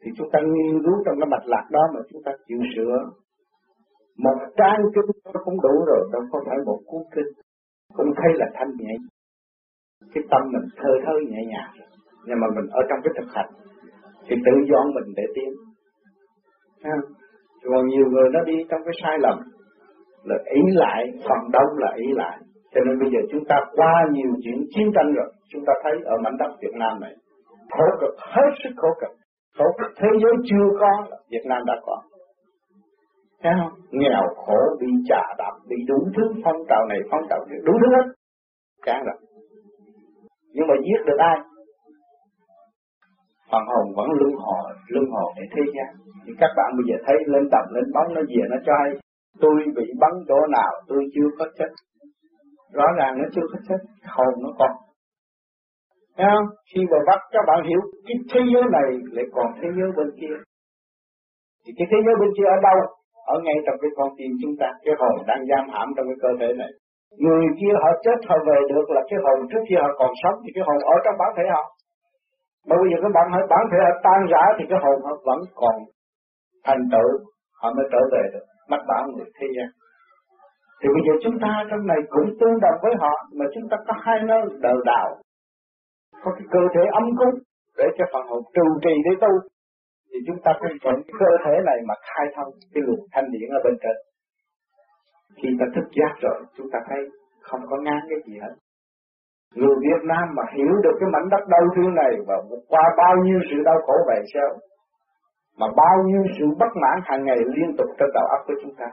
thì 0.02 0.12
chúng 0.18 0.30
ta 0.34 0.40
nghiên 0.40 0.84
cứu 0.86 0.96
trong 1.06 1.16
cái 1.20 1.28
mạch 1.32 1.46
lạc 1.46 1.66
đó 1.72 1.84
mà 1.94 2.00
chúng 2.12 2.22
ta 2.26 2.32
chịu 2.48 2.60
sửa 2.76 2.98
một 4.26 4.38
trang 4.58 4.82
kinh 4.96 5.34
cũng 5.46 5.62
đủ 5.62 5.86
rồi, 5.88 6.10
đâu 6.14 6.22
có 6.32 6.40
phải 6.48 6.58
một 6.66 6.80
cuốn 6.86 7.02
kinh. 7.16 7.32
Cũng 7.94 8.12
thấy 8.18 8.32
là 8.36 8.46
thanh 8.54 8.72
nhẹ 8.78 8.94
cái 10.14 10.24
tâm 10.32 10.42
mình 10.54 10.68
thơ 10.78 10.92
thơ 11.06 11.14
nhẹ 11.30 11.42
nhàng. 11.52 11.72
Nhưng 12.26 12.40
mà 12.42 12.48
mình 12.56 12.68
ở 12.72 12.82
trong 12.90 13.00
cái 13.04 13.14
thực 13.18 13.30
hành, 13.36 13.50
thì 14.28 14.36
tự 14.46 14.52
do 14.70 14.80
mình 14.96 15.14
để 15.16 15.24
tiến. 15.36 15.52
Ha. 16.84 16.98
còn 17.64 17.88
nhiều 17.88 18.06
người 18.12 18.30
nó 18.34 18.40
đi 18.44 18.58
trong 18.70 18.82
cái 18.86 18.94
sai 19.04 19.18
lầm, 19.20 19.38
là 20.24 20.38
ý 20.46 20.62
lại, 20.68 21.12
phần 21.30 21.52
đông 21.52 21.72
là 21.78 21.92
ý 21.96 22.08
lại. 22.14 22.38
Cho 22.74 22.82
nên 22.86 23.00
bây 23.00 23.10
giờ 23.12 23.20
chúng 23.32 23.46
ta 23.50 23.56
qua 23.76 23.94
nhiều 24.12 24.32
chuyện 24.44 24.60
chiến 24.76 24.92
tranh 24.96 25.14
rồi, 25.14 25.30
chúng 25.50 25.64
ta 25.68 25.74
thấy 25.84 25.94
ở 26.06 26.16
mảnh 26.24 26.38
đất 26.40 26.52
Việt 26.62 26.76
Nam 26.76 27.00
này, 27.02 27.14
khổ 27.72 27.86
cực, 28.02 28.14
hết 28.20 28.50
sức 28.64 28.74
khổ 28.78 28.88
cực. 29.02 29.12
Khổ 29.58 29.66
cực 29.80 29.92
thế 29.98 30.08
giới 30.22 30.34
chưa 30.50 30.68
có, 30.80 31.18
Việt 31.32 31.46
Nam 31.46 31.62
đã 31.66 31.74
có. 31.86 32.02
Thấy 33.44 33.54
không? 33.60 33.74
Nghèo 33.92 34.24
khổ, 34.36 34.60
bị 34.80 34.88
trà 35.10 35.24
đạp, 35.38 35.54
bị 35.70 35.76
đủ 35.88 36.00
thứ 36.16 36.24
phong 36.44 36.60
trào 36.70 36.86
này, 36.90 37.00
phong 37.12 37.24
trào 37.30 37.40
kia, 37.50 37.60
đủ 37.66 37.74
thứ 37.82 37.88
hết. 37.96 38.06
Chán 38.86 39.04
rồi. 39.06 39.18
Nhưng 40.54 40.68
mà 40.68 40.76
giết 40.86 41.02
được 41.08 41.18
ai? 41.18 41.38
Phần 43.52 43.64
hồn 43.72 43.86
vẫn 43.98 44.08
luân 44.20 44.34
hồi, 44.46 44.74
luân 44.88 45.06
hồi 45.14 45.34
để 45.38 45.44
thế 45.56 45.64
gian. 45.76 45.90
Thì 46.26 46.34
các 46.40 46.52
bạn 46.58 46.70
bây 46.78 46.86
giờ 46.90 46.96
thấy 47.06 47.18
lên 47.28 47.44
tầm 47.52 47.66
lên 47.76 47.86
bóng 47.94 48.14
nó 48.16 48.22
về 48.22 48.44
nó 48.50 48.58
cho 48.66 48.74
hay 48.84 48.92
tôi 49.42 49.56
bị 49.76 49.86
bắn 50.02 50.12
chỗ 50.28 50.40
nào 50.58 50.72
tôi 50.88 51.02
chưa 51.14 51.30
có 51.40 51.46
chết. 51.58 51.72
Rõ 52.74 52.86
ràng 52.98 53.14
nó 53.18 53.26
chưa 53.34 53.48
có 53.54 53.60
chết, 53.68 53.80
hồn 54.16 54.34
nó 54.44 54.50
còn. 54.60 54.72
Thấy 56.18 56.28
không? 56.36 56.48
Khi 56.70 56.82
mà 56.92 56.98
bắt 57.08 57.20
các 57.32 57.44
bạn 57.48 57.60
hiểu 57.70 57.82
cái 58.08 58.18
thế 58.32 58.42
giới 58.54 58.64
này 58.78 58.90
lại 59.16 59.26
còn 59.32 59.48
thế 59.62 59.68
giới 59.78 59.90
bên 59.98 60.10
kia. 60.20 60.36
Thì 61.64 61.72
cái 61.78 61.88
thế 61.92 61.98
giới 62.06 62.16
bên 62.22 62.30
kia 62.38 62.48
ở 62.56 62.60
đâu? 62.68 62.78
Ở 63.34 63.36
ngay 63.46 63.58
trong 63.66 63.78
cái 63.82 63.92
con 63.98 64.10
tim 64.18 64.32
chúng 64.42 64.56
ta, 64.62 64.70
cái 64.86 64.96
hồn 65.00 65.16
đang 65.30 65.42
giam 65.50 65.66
hãm 65.74 65.88
trong 65.96 66.06
cái 66.10 66.20
cơ 66.24 66.32
thể 66.40 66.50
này. 66.62 66.72
Người 67.24 67.46
kia 67.60 67.74
họ 67.84 67.92
chết, 68.06 68.18
họ 68.30 68.38
về 68.48 68.60
được 68.72 68.86
là 68.96 69.02
cái 69.10 69.20
hồn 69.26 69.38
trước 69.50 69.64
kia 69.68 69.80
họ 69.84 69.90
còn 70.00 70.12
sống 70.22 70.38
thì 70.44 70.50
cái 70.56 70.64
hồn 70.68 70.80
ở 70.94 70.96
trong 71.04 71.16
bản 71.22 71.32
thể 71.38 71.46
họ. 71.56 71.64
Mà 72.68 72.76
bây 72.82 72.88
giờ 72.92 72.98
cái 73.04 73.12
bản 73.18 73.28
thể 73.34 73.42
bản 73.54 73.64
thể 73.72 73.80
họ 73.86 73.94
tan 74.06 74.20
rã 74.32 74.44
thì 74.58 74.64
cái 74.70 74.80
hồn 74.84 74.98
họ 75.06 75.14
vẫn 75.28 75.40
còn 75.62 75.76
thành 76.66 76.84
tựu, 76.92 77.10
họ 77.60 77.68
mới 77.76 77.86
trở 77.94 78.02
về 78.14 78.24
được. 78.34 78.46
Mắt 78.72 78.82
bảo 78.90 79.04
người 79.08 79.30
thế 79.38 79.48
gian. 79.56 79.70
Thì 80.80 80.88
bây 80.96 81.02
giờ 81.06 81.14
chúng 81.24 81.38
ta 81.44 81.52
trong 81.70 81.84
này 81.92 82.00
cũng 82.14 82.28
tương 82.40 82.58
đồng 82.64 82.78
với 82.84 82.94
họ, 83.02 83.14
mà 83.38 83.46
chúng 83.54 83.66
ta 83.72 83.78
có 83.88 83.94
hai 84.06 84.20
nơi 84.30 84.42
đời 84.66 84.78
đạo 84.92 85.10
có 86.24 86.32
cái 86.38 86.48
cơ 86.52 86.60
thể 86.74 86.84
âm 87.00 87.06
cúng 87.20 87.36
để 87.78 87.86
cho 87.98 88.06
phần 88.14 88.24
hồn 88.30 88.42
trù 88.56 88.66
trì 88.84 88.94
để 89.06 89.12
tu 89.22 89.32
thì 90.10 90.18
chúng 90.28 90.40
ta 90.44 90.52
phải 90.60 90.72
thuận 90.84 90.96
cơ 91.20 91.30
thể 91.44 91.56
này 91.70 91.80
mà 91.88 91.96
khai 92.08 92.26
thông 92.36 92.50
cái 92.74 92.82
luồng 92.88 93.04
thanh 93.14 93.28
điển 93.32 93.50
ở 93.58 93.60
bên 93.66 93.76
trên. 93.84 93.98
Khi 95.38 95.50
ta 95.60 95.66
thức 95.76 95.88
giác 95.98 96.14
rồi, 96.26 96.38
chúng 96.58 96.70
ta 96.74 96.80
thấy 96.90 97.02
không 97.42 97.62
có 97.70 97.78
ngán 97.86 98.02
cái 98.10 98.20
gì 98.26 98.36
hết. 98.44 98.54
Người 99.56 99.76
Việt 99.86 100.02
Nam 100.12 100.26
mà 100.38 100.44
hiểu 100.56 100.74
được 100.84 100.96
cái 101.00 101.10
mảnh 101.14 101.28
đất 101.34 101.44
đau 101.54 101.64
thương 101.76 101.94
này 101.96 102.14
và 102.28 102.36
qua 102.68 102.84
bao 102.98 103.16
nhiêu 103.26 103.40
sự 103.50 103.58
đau 103.66 103.78
khổ 103.86 103.96
về 104.10 104.20
sao 104.34 104.50
mà 105.60 105.68
bao 105.78 105.96
nhiêu 106.08 106.24
sự 106.40 106.46
bất 106.60 106.72
mãn 106.82 106.98
hàng 107.04 107.26
ngày 107.26 107.38
liên 107.56 107.70
tục 107.78 107.88
trong 107.98 108.10
đầu 108.14 108.26
óc 108.26 108.42
của 108.48 108.54
chúng 108.62 108.76
ta, 108.76 108.86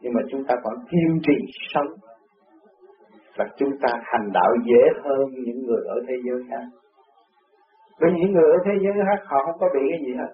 nhưng 0.00 0.12
mà 0.14 0.22
chúng 0.30 0.44
ta 0.48 0.54
vẫn 0.64 0.74
kiên 0.90 1.20
trì 1.26 1.36
sống. 1.74 1.86
Và 3.36 3.44
chúng 3.56 3.72
ta 3.82 3.88
hành 4.02 4.28
đạo 4.32 4.52
dễ 4.66 4.82
hơn 5.04 5.24
những 5.46 5.66
người 5.66 5.82
ở 5.88 5.96
thế 6.08 6.14
giới 6.24 6.40
khác. 6.50 6.64
Bởi 8.00 8.10
những 8.12 8.32
người 8.32 8.50
ở 8.52 8.58
thế 8.64 8.72
giới 8.82 8.92
khác, 9.08 9.24
họ 9.24 9.38
không 9.44 9.58
có 9.60 9.68
bị 9.74 9.80
cái 9.90 10.00
gì 10.06 10.12
hết 10.14 10.32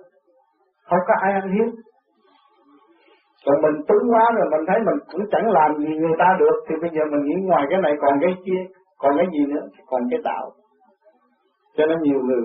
không 0.89 1.03
có 1.09 1.15
ai 1.27 1.33
ăn 1.33 1.47
hiếp. 1.55 1.71
Còn 3.47 3.57
mình 3.65 3.77
tướng 3.89 4.05
quá 4.13 4.25
rồi, 4.37 4.47
mình 4.53 4.65
thấy 4.69 4.79
mình 4.87 4.99
cũng 5.13 5.25
chẳng 5.33 5.47
làm 5.59 5.71
gì 5.79 5.91
người 6.01 6.17
ta 6.19 6.29
được, 6.41 6.57
thì 6.67 6.75
bây 6.83 6.91
giờ 6.95 7.03
mình 7.13 7.23
nghĩ 7.25 7.37
ngoài 7.49 7.65
cái 7.71 7.79
này 7.83 7.93
còn 8.03 8.15
cái 8.23 8.35
kia, 8.45 8.63
còn 8.99 9.13
cái 9.19 9.27
gì 9.35 9.43
nữa, 9.53 9.65
còn 9.87 10.01
cái 10.11 10.21
đạo. 10.25 10.47
Cho 11.77 11.87
nên 11.87 11.99
nhiều 12.03 12.21
người 12.27 12.43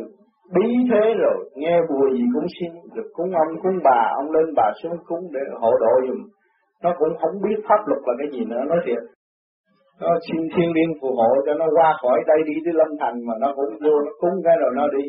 bí 0.56 0.68
thế 0.92 1.14
rồi, 1.24 1.38
nghe 1.56 1.76
bùa 1.90 2.06
gì 2.16 2.24
cũng 2.34 2.48
xin 2.60 2.72
được 2.96 3.10
cúng 3.14 3.32
ông, 3.44 3.52
cúng 3.64 3.78
bà, 3.84 4.02
ông 4.20 4.32
lên 4.32 4.48
bà 4.56 4.68
xuống 4.84 4.98
cúng 5.08 5.24
để 5.34 5.42
hộ 5.62 5.72
độ 5.80 5.94
dùm. 6.08 6.22
Nó 6.84 6.90
cũng 7.00 7.14
không 7.22 7.42
biết 7.44 7.58
pháp 7.68 7.82
luật 7.88 8.02
là 8.08 8.14
cái 8.20 8.28
gì 8.32 8.46
nữa, 8.46 8.64
nói 8.68 8.80
thiệt. 8.86 9.02
Nó 10.02 10.10
xin 10.28 10.40
thiên 10.56 10.70
liên 10.78 10.90
phù 11.02 11.08
hộ 11.20 11.32
cho 11.46 11.54
nó 11.54 11.66
qua 11.76 11.94
khỏi 12.02 12.20
đây 12.28 12.38
đi 12.46 12.54
tới 12.66 12.74
lâm 12.74 12.88
thành 13.00 13.18
mà 13.28 13.34
nó 13.42 13.54
cũng 13.56 13.74
vô, 13.84 13.96
nó 14.06 14.12
cúng 14.20 14.36
cái 14.46 14.56
rồi 14.62 14.72
nó 14.76 14.88
đi 14.98 15.04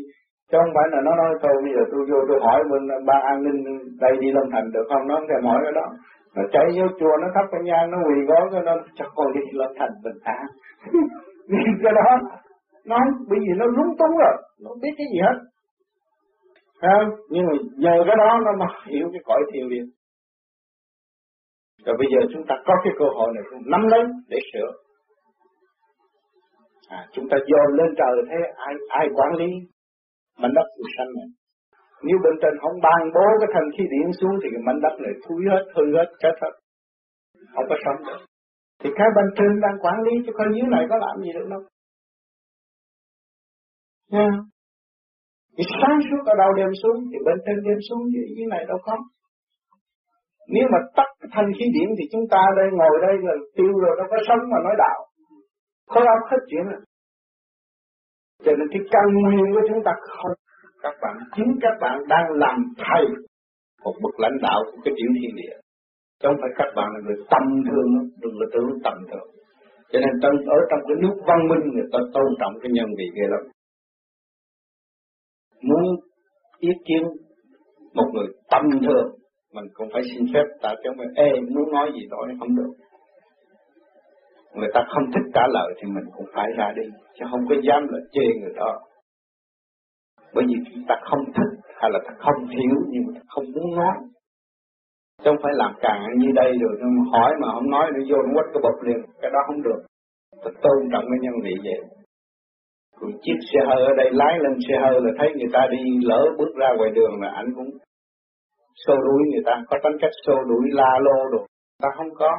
chứ 0.50 0.58
không 0.60 0.74
phải 0.76 0.86
là 0.92 1.00
nó 1.06 1.12
nói 1.20 1.32
thôi 1.42 1.54
bây 1.64 1.72
giờ 1.74 1.82
tôi 1.92 2.02
vô 2.10 2.18
tôi 2.28 2.38
hỏi 2.46 2.58
bên 2.70 2.82
ban 3.08 3.20
an 3.32 3.36
ninh 3.44 3.58
đây 4.00 4.12
đi 4.20 4.28
Long 4.36 4.50
Thành 4.52 4.66
được 4.74 4.86
không? 4.90 5.02
Nó 5.08 5.14
không 5.16 5.28
thèm 5.28 5.42
hỏi 5.50 5.60
cái 5.64 5.72
đó. 5.80 5.86
Nó 6.36 6.42
chạy 6.52 6.66
vô 6.76 6.86
chùa 7.00 7.14
nó 7.22 7.28
thắp 7.34 7.46
cái 7.52 7.60
nhang 7.64 7.90
nó 7.90 7.98
quỳ 8.06 8.16
gối 8.28 8.44
cho 8.52 8.60
nó 8.68 8.74
cho 8.94 9.04
con 9.16 9.32
đi 9.34 9.40
Long 9.52 9.74
Thành 9.78 9.92
bình 10.04 10.18
an. 10.22 10.44
Cái 11.82 11.92
đó 11.98 12.08
nó 12.86 12.98
bởi 13.28 13.38
vì 13.44 13.52
nó 13.56 13.66
lúng 13.66 13.90
túng 13.98 14.14
rồi 14.22 14.34
nó 14.60 14.68
không 14.68 14.80
biết 14.82 14.94
cái 14.98 15.06
gì 15.12 15.20
hết. 15.26 15.36
Không? 16.82 17.10
nhưng 17.30 17.44
mà 17.46 17.54
nhờ 17.76 17.94
cái 18.06 18.16
đó 18.18 18.40
nó 18.44 18.52
mà 18.58 18.66
hiểu 18.86 19.08
cái 19.12 19.22
cõi 19.24 19.42
thiền 19.52 19.66
liền. 19.66 19.84
rồi 21.86 21.96
bây 21.98 22.08
giờ 22.12 22.26
chúng 22.32 22.46
ta 22.48 22.54
có 22.66 22.74
cái 22.84 22.92
cơ 22.98 23.04
hội 23.16 23.28
này 23.34 23.44
nắm 23.66 23.80
lấy 23.86 24.02
để 24.28 24.38
sửa. 24.52 24.70
À, 26.88 27.06
chúng 27.12 27.28
ta 27.30 27.36
dồn 27.46 27.76
lên 27.78 27.94
trời 27.98 28.24
thế 28.30 28.36
ai 28.56 28.74
ai 28.88 29.08
quản 29.14 29.32
lý? 29.34 29.46
Mảnh 30.42 30.54
đất 30.58 30.68
được 30.78 30.90
sanh 30.96 31.10
này. 31.18 31.28
Nếu 32.06 32.16
bên 32.24 32.34
trên 32.42 32.54
không 32.62 32.76
ban 32.86 33.00
bố 33.14 33.26
cái 33.40 33.50
thanh 33.54 33.68
khí 33.74 33.84
điện 33.92 34.06
xuống 34.18 34.34
thì 34.40 34.48
cái 34.52 34.62
mảnh 34.66 34.80
đất 34.84 34.94
này 35.04 35.14
thui 35.22 35.42
hết 35.52 35.64
hư 35.74 35.84
hết 35.96 36.08
chết 36.22 36.34
hết. 36.42 36.54
Không 37.54 37.66
có 37.70 37.76
sống 37.84 38.00
được. 38.06 38.20
Thì 38.80 38.88
cái 38.98 39.08
bên 39.16 39.26
trên 39.36 39.52
đang 39.64 39.76
quản 39.84 39.98
lý 40.06 40.14
cho 40.24 40.32
con 40.38 40.48
dưới 40.54 40.68
này 40.74 40.84
có 40.90 40.96
làm 41.04 41.14
gì 41.24 41.30
được 41.36 41.48
đâu. 41.54 41.62
Nha. 44.14 44.28
Thì 45.56 45.64
sáng 45.80 45.98
suốt 46.06 46.22
ở 46.32 46.34
đầu 46.42 46.50
đem 46.58 46.72
xuống 46.82 46.98
thì 47.10 47.18
bên 47.26 47.38
trên 47.46 47.56
đem 47.66 47.78
xuống 47.86 48.02
dưới, 48.12 48.26
dưới 48.36 48.46
này 48.54 48.62
đâu 48.70 48.78
có. 48.86 48.94
Nếu 50.54 50.66
mà 50.72 50.78
tắt 50.96 51.08
cái 51.20 51.28
thanh 51.34 51.50
khí 51.56 51.64
điển 51.76 51.88
thì 51.98 52.04
chúng 52.12 52.26
ta 52.32 52.42
đây 52.58 52.68
ngồi 52.78 52.94
đây 53.06 53.14
là 53.26 53.34
tiêu 53.56 53.72
rồi 53.82 53.94
đâu 53.98 54.06
có 54.12 54.18
sống 54.28 54.42
mà 54.52 54.58
nói 54.66 54.74
đạo. 54.84 54.98
Khối 55.90 56.04
óc 56.14 56.22
hết 56.30 56.40
chuyện 56.50 56.64
rồi 56.70 56.80
cho 58.44 58.52
nên 58.58 58.68
cái 58.72 58.82
căn 58.92 59.06
nguyên 59.14 59.54
của 59.54 59.64
chúng 59.68 59.82
ta 59.84 59.92
không. 60.08 60.32
Các 60.82 60.94
bạn, 61.02 61.16
chính 61.36 61.50
các 61.60 61.74
bạn 61.80 61.98
đang 62.08 62.26
làm 62.32 62.56
thầy 62.78 63.04
một 63.84 63.94
bậc 64.02 64.20
lãnh 64.20 64.38
đạo 64.42 64.60
của 64.66 64.78
cái 64.84 64.94
tiểu 64.96 65.10
thiên 65.16 65.36
địa. 65.36 65.56
Chứ 66.20 66.28
không 66.28 66.40
phải 66.40 66.50
các 66.56 66.70
bạn 66.76 66.88
là 66.94 67.00
người 67.04 67.18
tầm 67.30 67.44
thường, 67.68 67.90
đừng 68.22 68.34
có 68.40 68.46
tưởng 68.52 68.70
tầm 68.84 68.94
thường. 69.10 69.28
Cho 69.92 69.98
nên 70.00 70.12
trong, 70.22 70.34
ở 70.56 70.58
trong 70.70 70.80
cái 70.88 70.96
nước 71.02 71.16
văn 71.26 71.38
minh, 71.48 71.64
người 71.74 71.88
ta 71.92 71.98
tôn 72.14 72.28
trọng 72.40 72.54
cái 72.62 72.70
nhân 72.72 72.88
vị 72.98 73.06
ghê 73.16 73.26
lắm. 73.34 73.42
Muốn 75.62 75.82
ý 76.58 76.68
kiến 76.86 77.02
một 77.94 78.08
người 78.14 78.26
tầm 78.50 78.64
thường, 78.86 79.08
mình 79.54 79.64
cũng 79.74 79.88
phải 79.92 80.02
xin 80.10 80.26
phép, 80.34 80.44
tại 80.62 80.74
cho 80.84 80.92
mình, 80.92 81.08
ê, 81.16 81.40
muốn 81.40 81.72
nói 81.72 81.90
gì 81.94 82.06
nói 82.10 82.28
không 82.38 82.56
được 82.56 82.72
người 84.54 84.70
ta 84.74 84.80
không 84.92 85.04
thích 85.12 85.26
trả 85.34 85.46
lời 85.56 85.74
thì 85.76 85.88
mình 85.94 86.04
cũng 86.16 86.26
phải 86.34 86.48
ra 86.58 86.72
đi, 86.76 86.82
chứ 87.14 87.24
không 87.30 87.40
có 87.48 87.54
dám 87.62 87.82
là 87.90 87.98
chê 88.12 88.26
người 88.40 88.52
đó. 88.56 88.80
Bởi 90.34 90.44
vì 90.48 90.54
chúng 90.74 90.84
ta 90.88 90.94
không 91.10 91.24
thích 91.36 91.52
hay 91.80 91.90
là 91.90 91.98
ta 92.06 92.12
không 92.18 92.46
hiểu, 92.46 92.76
nhưng 92.88 93.02
mà 93.06 93.12
ta 93.16 93.20
không 93.28 93.44
muốn 93.54 93.76
nói. 93.76 93.96
Chứ 95.22 95.30
không 95.30 95.42
phải 95.42 95.52
làm 95.54 95.72
càng 95.80 96.00
như 96.16 96.28
đây 96.34 96.52
rồi 96.60 96.74
hỏi 97.12 97.32
mà 97.40 97.48
không 97.54 97.70
nói 97.70 97.86
nó 97.94 98.00
vô 98.08 98.18
nó 98.22 98.30
quất 98.34 98.46
cái 98.52 98.60
bột 98.62 98.76
liền, 98.86 99.00
cái 99.22 99.30
đó 99.34 99.40
không 99.46 99.62
được. 99.62 99.80
Ta 100.44 100.50
tôn 100.62 100.78
trọng 100.92 101.04
cái 101.10 101.18
nhân 101.22 101.34
vị 101.44 101.54
vậy. 101.64 101.80
Còn 103.00 103.10
chiếc 103.22 103.38
xe 103.48 103.60
hơi 103.68 103.86
ở 103.86 103.92
đây, 103.96 104.10
lái 104.12 104.38
lên 104.38 104.54
xe 104.68 104.74
hơi 104.84 105.00
là 105.04 105.10
thấy 105.18 105.28
người 105.36 105.50
ta 105.52 105.66
đi 105.70 105.78
lỡ 106.02 106.20
bước 106.38 106.52
ra 106.56 106.68
ngoài 106.76 106.90
đường 106.90 107.20
là 107.22 107.30
anh 107.34 107.46
cũng 107.56 107.70
xô 108.86 108.94
đuổi 108.96 109.22
người 109.30 109.42
ta, 109.46 109.62
có 109.68 109.76
tính 109.82 109.96
cách 110.00 110.10
xô 110.26 110.34
đuổi, 110.48 110.66
la 110.72 110.98
lô 111.00 111.28
đồ. 111.32 111.46
Ta 111.82 111.88
không 111.96 112.10
có 112.18 112.30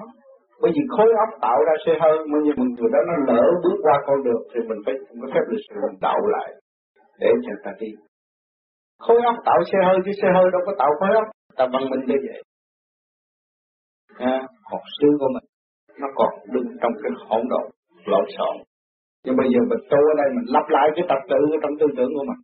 bởi 0.62 0.72
vì 0.76 0.84
khối 0.94 1.10
óc 1.26 1.32
tạo 1.46 1.60
ra 1.68 1.74
xe 1.86 1.94
hơi 2.02 2.16
mà 2.32 2.38
như 2.44 2.54
mình 2.60 2.72
người 2.78 2.92
đó 2.94 3.00
nó 3.10 3.16
lỡ 3.30 3.44
bước 3.64 3.78
qua 3.86 3.96
con 4.08 4.18
đường 4.26 4.44
thì 4.52 4.60
mình 4.70 4.80
phải 4.86 4.96
có 5.22 5.28
phép 5.34 5.46
lịch 5.52 5.66
sự 5.68 5.76
mình 5.86 5.98
tạo 6.06 6.20
lại 6.36 6.50
để 7.20 7.30
cho 7.46 7.54
ta 7.64 7.72
đi. 7.80 7.92
Khối 9.00 9.18
óc 9.32 9.36
tạo 9.46 9.60
xe 9.72 9.78
hơi 9.88 9.98
chứ 10.06 10.12
xe 10.22 10.28
hơi 10.36 10.48
đâu 10.54 10.62
có 10.66 10.74
tạo 10.80 10.92
khối 11.00 11.12
óc. 11.22 11.28
Ta 11.58 11.66
bằng 11.74 11.86
mình 11.92 12.02
như 12.08 12.18
vậy. 12.28 12.40
À, 14.32 14.38
học 14.72 14.84
sư 14.98 15.08
của 15.20 15.30
mình 15.36 15.48
nó 16.02 16.08
còn 16.16 16.30
đứng 16.54 16.68
trong 16.82 16.94
cái 17.02 17.12
hỗn 17.30 17.44
độn 17.50 17.66
lộn 18.06 18.26
xộn. 18.38 18.56
Nhưng 19.24 19.36
bây 19.38 19.48
giờ 19.52 19.60
mình 19.70 19.84
tu 19.92 20.00
ở 20.12 20.14
đây 20.22 20.28
mình 20.36 20.48
lắp 20.56 20.66
lại 20.70 20.88
cái 20.96 21.06
tập 21.10 21.22
tự 21.30 21.42
trong 21.62 21.74
tư 21.80 21.86
tưởng 21.98 22.12
của 22.16 22.26
mình. 22.30 22.42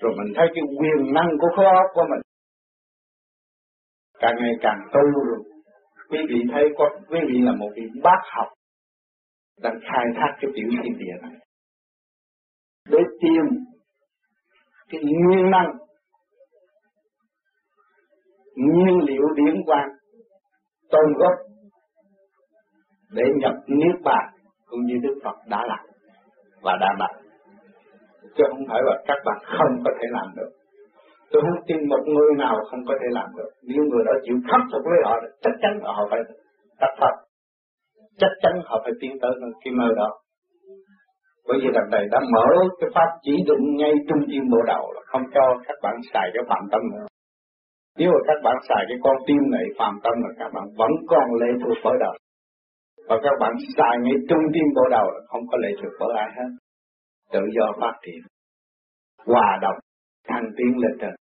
Rồi 0.00 0.12
mình 0.18 0.32
thấy 0.36 0.46
cái 0.54 0.64
quyền 0.78 1.14
năng 1.14 1.30
của 1.40 1.48
khối 1.56 1.64
óc 1.64 1.88
của 1.94 2.06
mình 2.10 2.22
càng 4.20 4.36
ngày 4.40 4.54
càng 4.60 4.80
tu 4.92 5.00
rồi 5.00 5.55
quý 6.10 6.18
vị 6.28 6.40
thấy 6.52 6.64
có 6.78 6.84
quý 7.08 7.18
vị 7.28 7.38
là 7.42 7.52
một 7.52 7.70
vị 7.76 7.82
bác 8.02 8.20
học 8.36 8.48
đang 9.62 9.78
khai 9.82 10.04
thác 10.16 10.36
cái 10.40 10.50
tiểu 10.54 10.68
thiên 10.82 10.98
địa 10.98 11.16
này. 11.22 11.32
Để 12.88 12.98
tìm 13.20 13.64
cái 14.88 15.00
nguyên 15.04 15.50
năng, 15.50 15.72
nguyên 18.56 18.98
liệu 19.06 19.24
điển 19.36 19.62
quang 19.66 19.88
tôn 20.90 21.12
gốc 21.18 21.34
để 23.10 23.22
nhập 23.36 23.54
niết 23.66 24.02
bàn 24.04 24.30
cũng 24.66 24.80
như 24.84 24.94
Đức 25.02 25.20
Phật 25.24 25.36
đã 25.48 25.62
làm 25.66 25.86
và 26.62 26.76
đã 26.80 26.88
đặt 26.98 27.26
chứ 28.36 28.44
không 28.48 28.64
phải 28.68 28.80
là 28.84 29.02
các 29.06 29.16
bạn 29.24 29.38
không 29.44 29.82
có 29.84 29.90
thể 30.00 30.06
làm 30.10 30.34
được 30.36 30.50
tôi 31.30 31.42
không 31.42 31.64
tin 31.66 31.88
một 31.88 32.02
người 32.14 32.30
nào 32.38 32.56
không 32.70 32.82
có 32.88 32.94
thể 33.00 33.08
làm 33.10 33.28
được. 33.36 33.50
Nếu 33.68 33.82
người 33.84 34.04
đó 34.06 34.12
chịu 34.24 34.36
khắc 34.50 34.60
phục 34.72 34.82
với 34.84 34.98
họ 35.04 35.14
chắc 35.42 35.54
chắn 35.62 35.72
họ 35.82 36.08
phải 36.10 36.20
tập 36.80 36.92
Phật 37.00 37.14
chắc 38.18 38.32
chắn 38.42 38.52
họ 38.64 38.80
phải 38.84 38.92
tiến 39.00 39.12
tới 39.22 39.30
cái 39.64 39.72
nơi 39.78 39.92
đó. 39.96 40.08
Bởi 41.48 41.58
vì 41.62 41.68
lần 41.74 41.86
này 41.90 42.04
đã 42.10 42.20
mở 42.32 42.46
cái 42.80 42.90
pháp 42.94 43.08
chỉ 43.22 43.32
định 43.48 43.76
ngay 43.76 43.92
trung 44.08 44.22
tim 44.30 44.42
bộ 44.50 44.58
đầu 44.66 44.92
là 44.94 45.00
không 45.06 45.22
cho 45.34 45.44
các 45.66 45.76
bạn 45.82 45.96
xài 46.12 46.30
cái 46.34 46.42
phạm 46.48 46.64
tâm 46.72 46.80
nữa. 46.92 47.06
Nếu 47.98 48.10
mà 48.12 48.18
các 48.26 48.38
bạn 48.44 48.56
xài 48.68 48.84
cái 48.88 48.98
con 49.02 49.16
tim 49.26 49.42
này, 49.50 49.64
phạm 49.78 49.94
tâm 50.04 50.14
là 50.24 50.30
các 50.38 50.50
bạn 50.54 50.64
vẫn 50.78 50.90
còn 51.08 51.24
lệ 51.40 51.50
thuộc 51.64 51.76
bởi 51.84 51.96
đầu. 52.00 52.14
và 53.08 53.16
các 53.22 53.32
bạn 53.40 53.52
xài 53.76 53.96
ngay 54.02 54.14
trung 54.28 54.44
tim 54.54 54.64
bộ 54.76 54.82
đầu 54.90 55.10
là 55.14 55.20
không 55.28 55.42
có 55.50 55.58
lệ 55.58 55.68
thuộc 55.82 55.92
bởi 56.00 56.08
ai 56.16 56.28
hết. 56.36 56.50
Tự 57.32 57.40
do 57.56 57.72
phát 57.80 57.92
triển. 58.02 58.20
Hòa 59.26 59.58
đồng 59.62 59.78
thăng 60.28 60.44
tiến 60.56 60.78
lên 60.78 60.92
trên. 61.00 61.14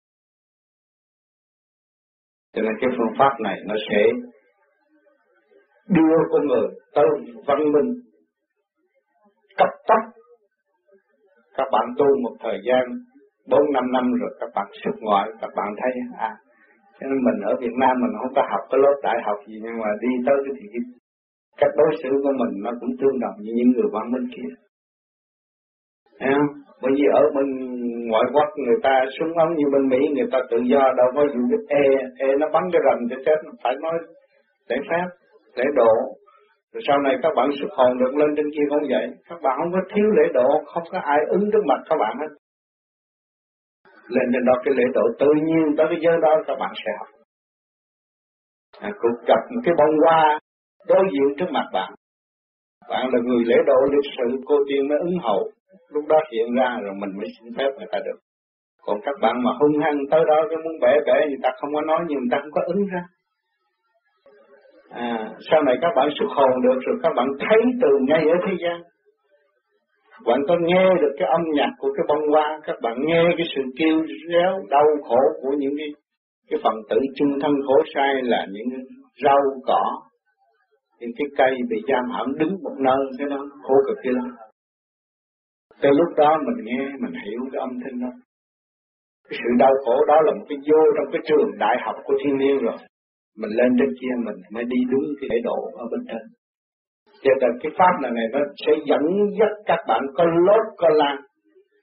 Cho 2.54 2.62
nên 2.62 2.72
cái 2.80 2.90
phương 2.98 3.14
pháp 3.18 3.40
này 3.40 3.56
nó 3.66 3.74
sẽ 3.90 4.02
đưa 5.88 6.16
con 6.32 6.46
người 6.46 6.68
tới 6.94 7.06
văn 7.46 7.58
minh 7.72 7.88
cấp 9.56 9.68
tốc. 9.88 10.22
Các 11.56 11.68
bạn 11.72 11.94
tu 11.98 12.06
một 12.22 12.36
thời 12.40 12.58
gian 12.64 12.84
bốn 13.48 13.72
năm 13.72 13.92
năm 13.92 14.04
rồi 14.20 14.30
các 14.40 14.50
bạn 14.54 14.66
xuất 14.84 14.94
ngoại, 15.00 15.28
các 15.40 15.50
bạn 15.56 15.74
thấy 15.82 15.92
à 16.18 16.36
cho 17.02 17.08
nên 17.08 17.18
mình 17.26 17.38
ở 17.50 17.52
Việt 17.60 17.74
Nam 17.82 17.94
mình 18.02 18.14
không 18.20 18.34
có 18.36 18.42
học 18.52 18.62
cái 18.70 18.78
lớp 18.84 18.96
đại 19.02 19.18
học 19.26 19.38
gì, 19.46 19.56
nhưng 19.64 19.76
mà 19.82 19.90
đi 20.00 20.08
tới 20.26 20.36
cái 20.44 20.54
thì 20.58 20.66
cách 21.60 21.74
đối 21.78 21.90
xử 22.02 22.10
của 22.22 22.34
mình 22.40 22.52
nó 22.64 22.70
cũng 22.80 22.92
tương 23.00 23.20
đồng 23.20 23.36
như 23.42 23.52
những 23.56 23.70
người 23.74 23.88
văn 23.92 24.12
minh 24.12 24.26
kia. 24.34 24.50
Thấy 26.18 26.30
không? 26.36 26.50
Bởi 26.82 26.92
vì 26.96 27.06
ở 27.20 27.22
bên 27.34 27.48
ngoại 28.12 28.26
quốc 28.34 28.48
người 28.66 28.80
ta 28.86 28.94
súng 29.16 29.32
ống 29.44 29.52
như 29.58 29.66
bên 29.72 29.84
Mỹ 29.92 30.00
người 30.14 30.28
ta 30.32 30.38
tự 30.50 30.58
do 30.72 30.82
đâu 30.98 31.08
có 31.14 31.22
dùng 31.32 31.46
cái 31.50 31.60
e, 31.82 31.84
e 32.26 32.28
nó 32.40 32.46
bắn 32.54 32.64
cái 32.72 32.80
rầm 32.86 32.98
cho 33.10 33.16
chết, 33.26 33.38
phải 33.62 33.74
nói 33.82 33.96
để 34.68 34.76
phép, 34.88 35.06
để 35.56 35.64
độ. 35.74 35.94
Rồi 36.72 36.82
sau 36.86 36.98
này 36.98 37.14
các 37.22 37.32
bạn 37.36 37.48
xuất 37.60 37.70
hồn 37.76 37.98
được 38.00 38.12
lên 38.20 38.30
trên 38.36 38.46
kia 38.54 38.66
không 38.70 38.84
vậy, 38.92 39.06
các 39.28 39.38
bạn 39.42 39.54
không 39.58 39.72
có 39.72 39.80
thiếu 39.92 40.06
lễ 40.16 40.26
độ, 40.34 40.48
không 40.72 40.82
có 40.92 40.98
ai 40.98 41.18
ứng 41.28 41.44
trước 41.52 41.64
mặt 41.70 41.80
các 41.88 41.96
bạn 42.02 42.14
hết. 42.20 42.32
Lên 44.08 44.26
trên 44.32 44.44
đó 44.44 44.54
cái 44.64 44.74
lễ 44.78 44.84
độ 44.94 45.04
tự 45.18 45.30
nhiên 45.46 45.64
tới 45.76 45.86
cái 45.90 45.98
giới 46.04 46.16
đó 46.22 46.32
các 46.46 46.56
bạn 46.60 46.72
sẽ 46.84 46.90
học. 46.98 47.08
À, 48.80 48.90
cũng 49.00 49.16
gặp 49.26 49.42
một 49.50 49.60
cái 49.64 49.74
bông 49.78 49.94
hoa 50.04 50.38
đối 50.88 51.04
diện 51.12 51.36
trước 51.38 51.50
mặt 51.50 51.66
bạn. 51.72 51.92
Bạn 52.90 53.04
là 53.12 53.18
người 53.24 53.44
lễ 53.44 53.56
độ 53.66 53.78
lịch 53.92 54.12
sự, 54.16 54.40
cô 54.46 54.56
tiên 54.68 54.88
mới 54.88 54.98
ứng 54.98 55.18
hậu 55.22 55.50
lúc 55.92 56.04
đó 56.08 56.18
hiện 56.32 56.54
ra 56.58 56.78
rồi 56.82 56.94
mình 57.00 57.12
mới 57.18 57.26
xin 57.34 57.54
phép 57.56 57.70
người 57.78 57.90
ta 57.92 57.98
được. 58.06 58.18
Còn 58.86 59.00
các 59.04 59.14
bạn 59.22 59.42
mà 59.44 59.50
hung 59.60 59.78
hăng 59.82 59.98
tới 60.10 60.20
đó 60.28 60.36
cái 60.50 60.58
muốn 60.64 60.72
bẻ 60.80 60.92
bẻ 61.06 61.26
người 61.28 61.42
ta 61.42 61.50
không 61.60 61.74
có 61.74 61.80
nói 61.80 62.00
nhưng 62.08 62.18
người 62.18 62.28
ta 62.30 62.38
không 62.42 62.52
có 62.52 62.62
ứng 62.66 62.86
ra. 62.92 63.02
À, 64.90 65.30
sau 65.50 65.62
này 65.62 65.76
các 65.82 65.92
bạn 65.96 66.08
xuất 66.18 66.28
hồn 66.36 66.50
được 66.62 66.78
rồi 66.86 66.96
các 67.02 67.12
bạn 67.16 67.28
thấy 67.38 67.58
từ 67.82 67.88
ngay 68.08 68.22
ở 68.34 68.36
thế 68.46 68.52
gian. 68.62 68.80
Bạn 70.26 70.40
có 70.48 70.56
nghe 70.60 70.84
được 71.00 71.12
cái 71.18 71.28
âm 71.28 71.40
nhạc 71.54 71.70
của 71.78 71.88
cái 71.96 72.04
bông 72.08 72.28
hoa 72.32 72.60
các 72.64 72.76
bạn 72.82 72.96
nghe 73.06 73.22
cái 73.36 73.46
sự 73.56 73.62
kêu 73.78 73.96
réo 74.30 74.52
đau 74.70 74.86
khổ 75.08 75.20
của 75.42 75.52
những 75.58 75.74
cái 75.78 75.88
cái 76.50 76.60
phần 76.64 76.74
tử 76.90 76.96
chung 77.16 77.40
thân 77.42 77.52
khổ 77.66 77.74
sai 77.94 78.14
là 78.22 78.46
những 78.50 78.66
rau 79.24 79.40
cỏ 79.66 79.82
những 81.00 81.10
cái 81.18 81.26
cây 81.38 81.52
bị 81.70 81.76
giam 81.88 82.04
hãm 82.10 82.38
đứng 82.38 82.54
một 82.62 82.76
nơi 82.78 82.98
thế 83.18 83.24
đó 83.30 83.46
khổ 83.62 83.74
cực 83.86 83.96
kia 84.04 84.10
lắm. 84.12 84.28
Từ 85.82 85.90
lúc 85.90 86.10
đó 86.16 86.30
mình 86.46 86.64
nghe, 86.64 86.82
mình 87.02 87.14
hiểu 87.24 87.40
cái 87.52 87.60
âm 87.60 87.70
thanh 87.82 88.00
đó. 88.00 88.12
Cái 89.28 89.38
sự 89.42 89.50
đau 89.58 89.72
khổ 89.84 89.96
đó 90.08 90.16
là 90.26 90.32
một 90.38 90.44
cái 90.48 90.58
vô 90.68 90.80
trong 90.96 91.08
cái 91.12 91.22
trường 91.28 91.50
đại 91.58 91.76
học 91.84 91.96
của 92.04 92.14
thiên 92.24 92.36
nhiên 92.38 92.58
rồi. 92.58 92.78
Mình 93.40 93.50
lên 93.50 93.70
trên 93.78 93.90
kia 94.00 94.14
mình 94.26 94.36
mới 94.54 94.64
đi 94.64 94.76
đúng 94.90 95.06
cái 95.20 95.28
lễ 95.30 95.36
độ 95.44 95.58
ở 95.82 95.84
bên 95.92 96.00
trên. 96.08 96.24
Cho 97.24 97.32
nên 97.40 97.50
cái 97.62 97.72
pháp 97.78 97.94
này, 98.02 98.12
này 98.18 98.26
nó 98.32 98.40
sẽ 98.66 98.72
dẫn 98.88 99.02
dắt 99.38 99.52
các 99.66 99.78
bạn 99.88 100.02
có 100.14 100.24
lốt 100.24 100.64
có 100.76 100.88
lan, 100.88 101.16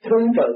thứ 0.03 0.17
tự 0.37 0.49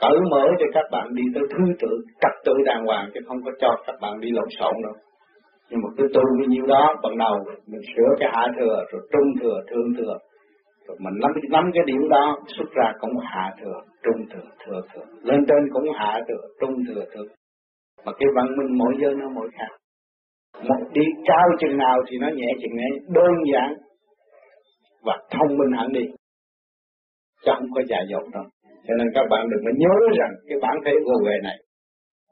cởi 0.00 0.18
mở 0.30 0.44
cho 0.58 0.66
các 0.74 0.86
bạn 0.92 1.14
đi 1.14 1.22
tới 1.34 1.42
thứ 1.50 1.64
tự 1.80 1.88
trật 2.22 2.34
tự 2.44 2.52
đàng 2.66 2.84
hoàng 2.86 3.10
chứ 3.14 3.20
không 3.26 3.38
có 3.44 3.50
cho 3.60 3.76
các 3.86 3.96
bạn 4.02 4.20
đi 4.20 4.28
lộn 4.32 4.48
xộn 4.60 4.74
đâu 4.82 4.94
nhưng 5.70 5.80
mà 5.82 5.88
cứ 5.96 6.04
tu 6.14 6.22
như 6.38 6.46
nhiêu 6.48 6.66
đó 6.66 6.94
bằng 7.02 7.18
đầu 7.18 7.34
mình 7.66 7.80
sửa 7.96 8.10
cái 8.18 8.28
hạ 8.32 8.46
thừa 8.58 8.84
rồi 8.92 9.02
trung 9.12 9.30
thừa 9.42 9.60
thượng 9.70 9.94
thừa 9.98 10.16
rồi 10.86 10.96
mình 11.00 11.14
nắm 11.22 11.30
nắm 11.50 11.70
cái 11.74 11.84
điểm 11.86 12.08
đó, 12.08 12.38
xuất 12.56 12.70
ra 12.72 12.92
cũng 13.00 13.10
hạ 13.22 13.54
thừa, 13.60 13.80
trung 14.02 14.26
thừa 14.32 14.48
thừa 14.64 14.80
thừa. 14.94 15.04
Lên 15.22 15.40
trên 15.48 15.58
cũng 15.72 15.84
hạ 15.94 16.20
thừa, 16.28 16.48
trung 16.60 16.74
thừa 16.88 17.04
thừa 17.14 17.24
mà 18.04 18.12
cái 18.18 18.28
văn 18.36 18.46
minh 18.56 18.78
mỗi 18.78 18.94
giới 19.00 19.14
nó 19.14 19.28
mỗi 19.28 19.48
khác. 19.58 19.68
Một 20.68 20.80
đi 20.92 21.02
cao 21.26 21.48
chừng 21.60 21.76
nào 21.78 21.96
thì 22.08 22.16
nó 22.20 22.28
nhẹ 22.28 22.46
chừng 22.62 22.76
ấy, 22.78 23.00
đơn 23.08 23.32
giản 23.52 23.74
và 25.04 25.18
thông 25.30 25.58
minh 25.58 25.72
hẳn 25.78 25.92
đi. 25.92 26.04
Chứ 27.44 27.52
không 27.56 27.68
có 27.74 27.82
dài 27.88 28.04
dột 28.10 28.22
đâu. 28.32 28.44
Cho 28.86 28.94
nên 28.98 29.08
các 29.14 29.26
bạn 29.30 29.46
đừng 29.50 29.64
có 29.64 29.70
nhớ 29.76 29.94
rằng 30.18 30.32
cái 30.48 30.58
bản 30.62 30.76
thể 30.84 30.92
gồ 31.04 31.14
ghề 31.26 31.36
này. 31.42 31.56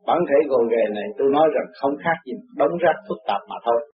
Bản 0.07 0.19
thể 0.29 0.49
gồ 0.49 0.59
ghề 0.71 0.85
này 0.95 1.05
tôi 1.19 1.29
nói 1.33 1.49
rằng 1.55 1.67
không 1.81 1.95
khác 2.05 2.17
gì 2.27 2.33
đóng 2.57 2.77
rác 2.81 2.97
phức 3.09 3.19
tạp 3.27 3.41
mà 3.49 3.57
thôi 3.65 3.92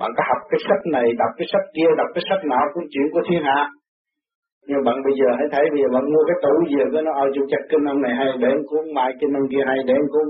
bạn 0.00 0.10
có 0.16 0.22
học 0.30 0.42
cái 0.50 0.60
sách 0.66 0.82
này, 0.94 1.06
đọc 1.20 1.32
cái 1.38 1.46
sách 1.52 1.66
kia, 1.76 1.88
đọc 2.00 2.08
cái 2.14 2.22
sách 2.28 2.42
nào 2.52 2.64
cũng 2.74 2.86
chuyện 2.92 3.06
của 3.12 3.22
thiên 3.28 3.42
hạ. 3.48 3.60
Nhưng 4.68 4.84
bạn 4.86 4.96
bây 5.06 5.14
giờ 5.20 5.28
hãy 5.38 5.48
thấy 5.52 5.64
bây 5.72 5.80
giờ 5.82 5.88
bạn 5.94 6.04
mua 6.12 6.22
cái 6.28 6.38
tủ 6.44 6.54
gì 6.70 6.80
cái 6.92 7.02
nó 7.06 7.12
ờ, 7.12 7.22
ở 7.22 7.26
chủ 7.34 7.42
chặt 7.50 7.62
kinh 7.70 7.84
ông 7.92 8.00
này 8.02 8.14
hay, 8.18 8.28
để 8.44 8.52
cuốn 8.68 8.84
mai 8.96 9.10
kinh 9.20 9.32
ông 9.40 9.48
kia 9.52 9.64
hay, 9.66 9.78
để 9.90 9.96
cuốn. 10.12 10.26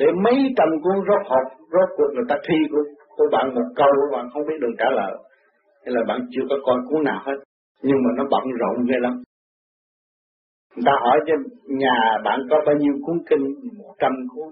Để 0.00 0.06
mấy 0.24 0.36
trăm 0.58 0.68
cuốn 0.82 0.96
rốt 1.08 1.22
hộp, 1.30 1.46
rốt 1.74 1.88
cuộc 1.96 2.10
người 2.14 2.28
ta 2.30 2.36
thi 2.46 2.58
của 2.72 2.82
của 3.16 3.28
bạn 3.32 3.54
một 3.54 3.68
câu 3.76 3.90
của 3.98 4.16
bạn 4.16 4.26
không 4.32 4.46
biết 4.48 4.58
đường 4.60 4.76
trả 4.78 4.88
lời. 4.98 5.12
Hay 5.84 5.92
là 5.96 6.02
bạn 6.08 6.20
chưa 6.32 6.44
có 6.50 6.56
coi 6.66 6.78
cuốn 6.88 7.04
nào 7.04 7.20
hết. 7.26 7.38
Nhưng 7.82 7.98
mà 8.04 8.10
nó 8.16 8.24
bận 8.30 8.44
rộn 8.60 8.76
ghê 8.88 8.98
lắm. 9.00 9.14
Người 10.74 10.84
ta 10.86 10.92
hỏi 11.04 11.18
cho 11.26 11.34
nhà 11.82 11.96
bạn 12.24 12.40
có 12.50 12.56
bao 12.66 12.76
nhiêu 12.76 12.94
cuốn 13.06 13.18
kinh? 13.28 13.44
Một 13.78 13.94
trăm 13.98 14.12
cuốn 14.34 14.48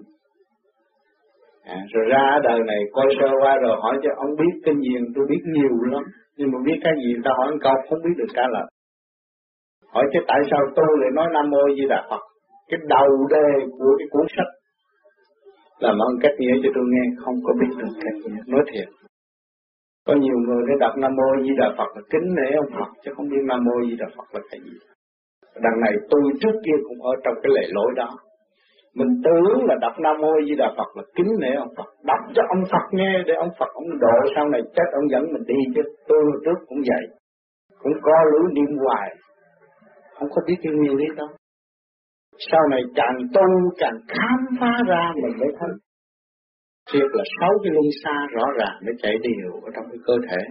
à, 1.65 1.77
rồi 1.93 2.05
ra 2.09 2.39
đời 2.43 2.59
này 2.67 2.79
coi 2.93 3.05
sơ 3.19 3.27
qua 3.41 3.57
rồi 3.61 3.75
hỏi 3.81 3.95
cho 4.03 4.09
ông 4.15 4.31
biết 4.39 4.53
cái 4.65 4.75
gì 4.83 4.91
tôi 5.15 5.25
biết 5.29 5.41
nhiều 5.55 5.75
lắm. 5.91 6.03
Nhưng 6.37 6.51
mà 6.51 6.59
biết 6.65 6.79
cái 6.83 6.93
gì 7.03 7.13
ta 7.25 7.31
hỏi 7.37 7.51
một 7.51 7.57
câu 7.61 7.73
không 7.89 7.99
biết 8.05 8.15
được 8.17 8.31
trả 8.35 8.45
lời. 8.53 8.65
Hỏi 9.93 10.05
chứ 10.13 10.19
tại 10.27 10.39
sao 10.51 10.59
tôi 10.75 10.87
lại 11.01 11.11
nói 11.13 11.27
nam 11.33 11.49
mô 11.49 11.63
di 11.77 11.85
đà 11.89 12.07
phật? 12.09 12.21
Cái 12.69 12.79
đầu 12.87 13.09
đề 13.29 13.49
của 13.77 13.91
cái 13.99 14.07
cuốn 14.11 14.25
sách 14.37 14.51
làm 15.79 15.95
ơn 16.07 16.13
cách 16.21 16.35
nghĩa 16.39 16.55
cho 16.63 16.69
tôi 16.75 16.83
nghe 16.91 17.03
không 17.25 17.35
có 17.45 17.53
biết 17.59 17.71
được 17.79 17.93
cách 18.03 18.17
nghĩa. 18.23 18.41
Nói 18.47 18.63
thiệt. 18.71 18.87
Có 20.07 20.13
nhiều 20.15 20.37
người 20.45 20.61
để 20.67 20.73
đọc 20.79 20.93
nam 20.97 21.11
mô 21.15 21.43
di 21.43 21.53
đà 21.59 21.69
phật 21.77 21.89
là 21.95 22.01
kính 22.11 22.27
nể 22.37 22.55
ông 22.55 22.71
phật 22.79 22.89
chứ 23.03 23.11
không 23.15 23.29
biết 23.29 23.43
nam 23.49 23.59
mô 23.65 23.75
di 23.87 23.95
đà 23.95 24.07
phật 24.17 24.27
là 24.33 24.41
cái 24.51 24.59
gì. 24.65 24.77
Đằng 25.55 25.77
này 25.81 25.93
tôi 26.09 26.21
trước 26.41 26.55
kia 26.65 26.77
cũng 26.87 27.01
ở 27.01 27.13
trong 27.23 27.35
cái 27.43 27.51
lệ 27.55 27.65
lỗi 27.69 27.91
đó 27.95 28.09
mình 28.95 29.11
tưởng 29.23 29.65
là 29.65 29.75
đọc 29.81 29.93
nam 30.03 30.15
mô 30.21 30.33
di 30.47 30.55
đà 30.55 30.69
phật 30.77 30.89
là 30.97 31.03
kính 31.15 31.31
nể 31.41 31.51
ông 31.55 31.73
phật 31.77 31.89
đọc 32.03 32.19
cho 32.35 32.43
ông 32.49 32.63
phật 32.71 32.85
nghe 32.91 33.11
để 33.27 33.33
ông 33.33 33.49
phật 33.59 33.69
ông 33.73 33.99
độ 33.99 34.17
sau 34.35 34.49
này 34.49 34.61
chết 34.75 34.87
ông 34.93 35.09
dẫn 35.11 35.23
mình 35.33 35.43
đi. 35.47 35.59
Chứ 35.75 35.81
tôi 36.07 36.21
trước 36.45 36.59
cũng 36.67 36.81
vậy. 36.89 37.03
Cũng 37.79 37.93
có 38.01 38.15
lưỡi 38.31 38.53
niệm 38.53 38.77
hoài. 38.85 39.09
Không 40.19 40.29
có 40.31 40.41
biết 40.47 40.55
cái 40.63 40.73
nguyên 40.73 40.95
lý 40.95 41.05
đó. 41.15 41.27
Sau 42.51 42.61
này 42.71 42.81
càng 42.95 43.17
tu 43.33 43.45
càng 43.77 43.97
khám 44.07 44.39
phá 44.59 44.71
ra 44.87 45.11
mình 45.15 45.37
mới 45.39 45.49
thấy. 45.59 45.69
Thiệt 46.91 47.09
là 47.13 47.23
sáu 47.39 47.49
cái 47.63 47.71
luân 47.73 47.85
xa 48.03 48.27
rõ 48.31 48.45
ràng 48.59 48.77
nó 48.85 48.91
chạy 49.01 49.15
đều 49.23 49.51
ở 49.53 49.69
trong 49.75 49.85
cái 49.91 49.99
cơ 50.07 50.13
thể. 50.29 50.41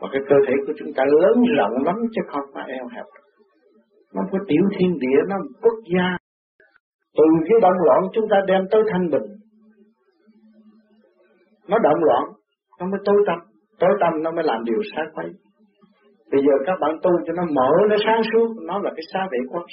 Và 0.00 0.08
cái 0.12 0.22
cơ 0.28 0.36
thể 0.46 0.54
của 0.66 0.72
chúng 0.78 0.92
ta 0.96 1.04
lớn 1.04 1.44
rộng 1.58 1.84
lắm 1.84 1.96
chứ 2.14 2.22
không 2.28 2.44
phải 2.54 2.68
eo 2.68 2.86
hẹp. 2.96 3.04
Nó 4.14 4.22
có 4.32 4.38
tiểu 4.48 4.64
thiên 4.78 4.98
địa, 4.98 5.20
nó 5.28 5.36
quốc 5.62 5.78
gia. 5.96 6.19
Từ 7.16 7.24
cái 7.48 7.58
động 7.62 7.78
loạn 7.86 8.00
chúng 8.12 8.24
ta 8.30 8.36
đem 8.46 8.62
tới 8.70 8.82
thanh 8.92 9.10
bình. 9.10 9.26
Nó 11.68 11.78
động 11.78 12.04
loạn, 12.04 12.22
nó 12.80 12.86
mới 12.86 13.00
tối 13.04 13.16
tâm 13.26 13.38
Tối 13.80 13.90
tâm 14.00 14.22
nó 14.22 14.30
mới 14.30 14.44
làm 14.44 14.64
điều 14.64 14.80
sai 14.94 15.04
quấy 15.14 15.26
Bây 16.30 16.40
giờ 16.46 16.52
các 16.66 16.76
bạn 16.80 16.98
tu 17.02 17.10
cho 17.26 17.32
nó 17.32 17.42
mở, 17.56 17.70
nó 17.88 17.96
sáng 18.06 18.22
suốt 18.32 18.48
Nó 18.66 18.78
là 18.78 18.90
cái 18.96 19.04
xa 19.12 19.28
vệ 19.32 19.38
quán 19.50 19.64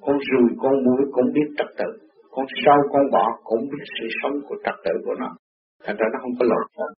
con 0.00 0.18
rùi 0.28 0.48
con 0.62 0.74
muỗi 0.84 1.02
cũng 1.12 1.32
biết 1.34 1.48
trật 1.58 1.66
tự. 1.78 2.08
Con 2.30 2.46
sâu 2.64 2.76
con 2.92 3.02
bọ 3.12 3.26
cũng 3.44 3.60
biết 3.60 3.84
sự 4.00 4.06
sống 4.22 4.32
của 4.48 4.56
trật 4.64 4.74
tự 4.84 4.92
của 5.04 5.14
nó. 5.18 5.30
Thành 5.84 5.96
ra 5.96 6.06
nó 6.12 6.18
không 6.22 6.34
có 6.38 6.44
lộn 6.50 6.64
xộn 6.76 6.92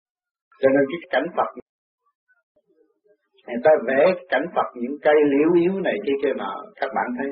cho 0.61 0.68
nên 0.74 0.85
cái 0.90 1.00
cảnh 1.11 1.26
Phật 1.37 1.50
người 3.46 3.61
ta 3.64 3.70
vẽ 3.87 4.00
cảnh 4.28 4.46
Phật 4.55 4.68
những 4.74 4.96
cây 5.02 5.14
liễu 5.33 5.48
yếu 5.62 5.81
này 5.81 5.94
kia 6.07 6.12
kia 6.22 6.33
mà 6.37 6.46
các 6.81 6.90
bạn 6.94 7.07
thấy 7.18 7.28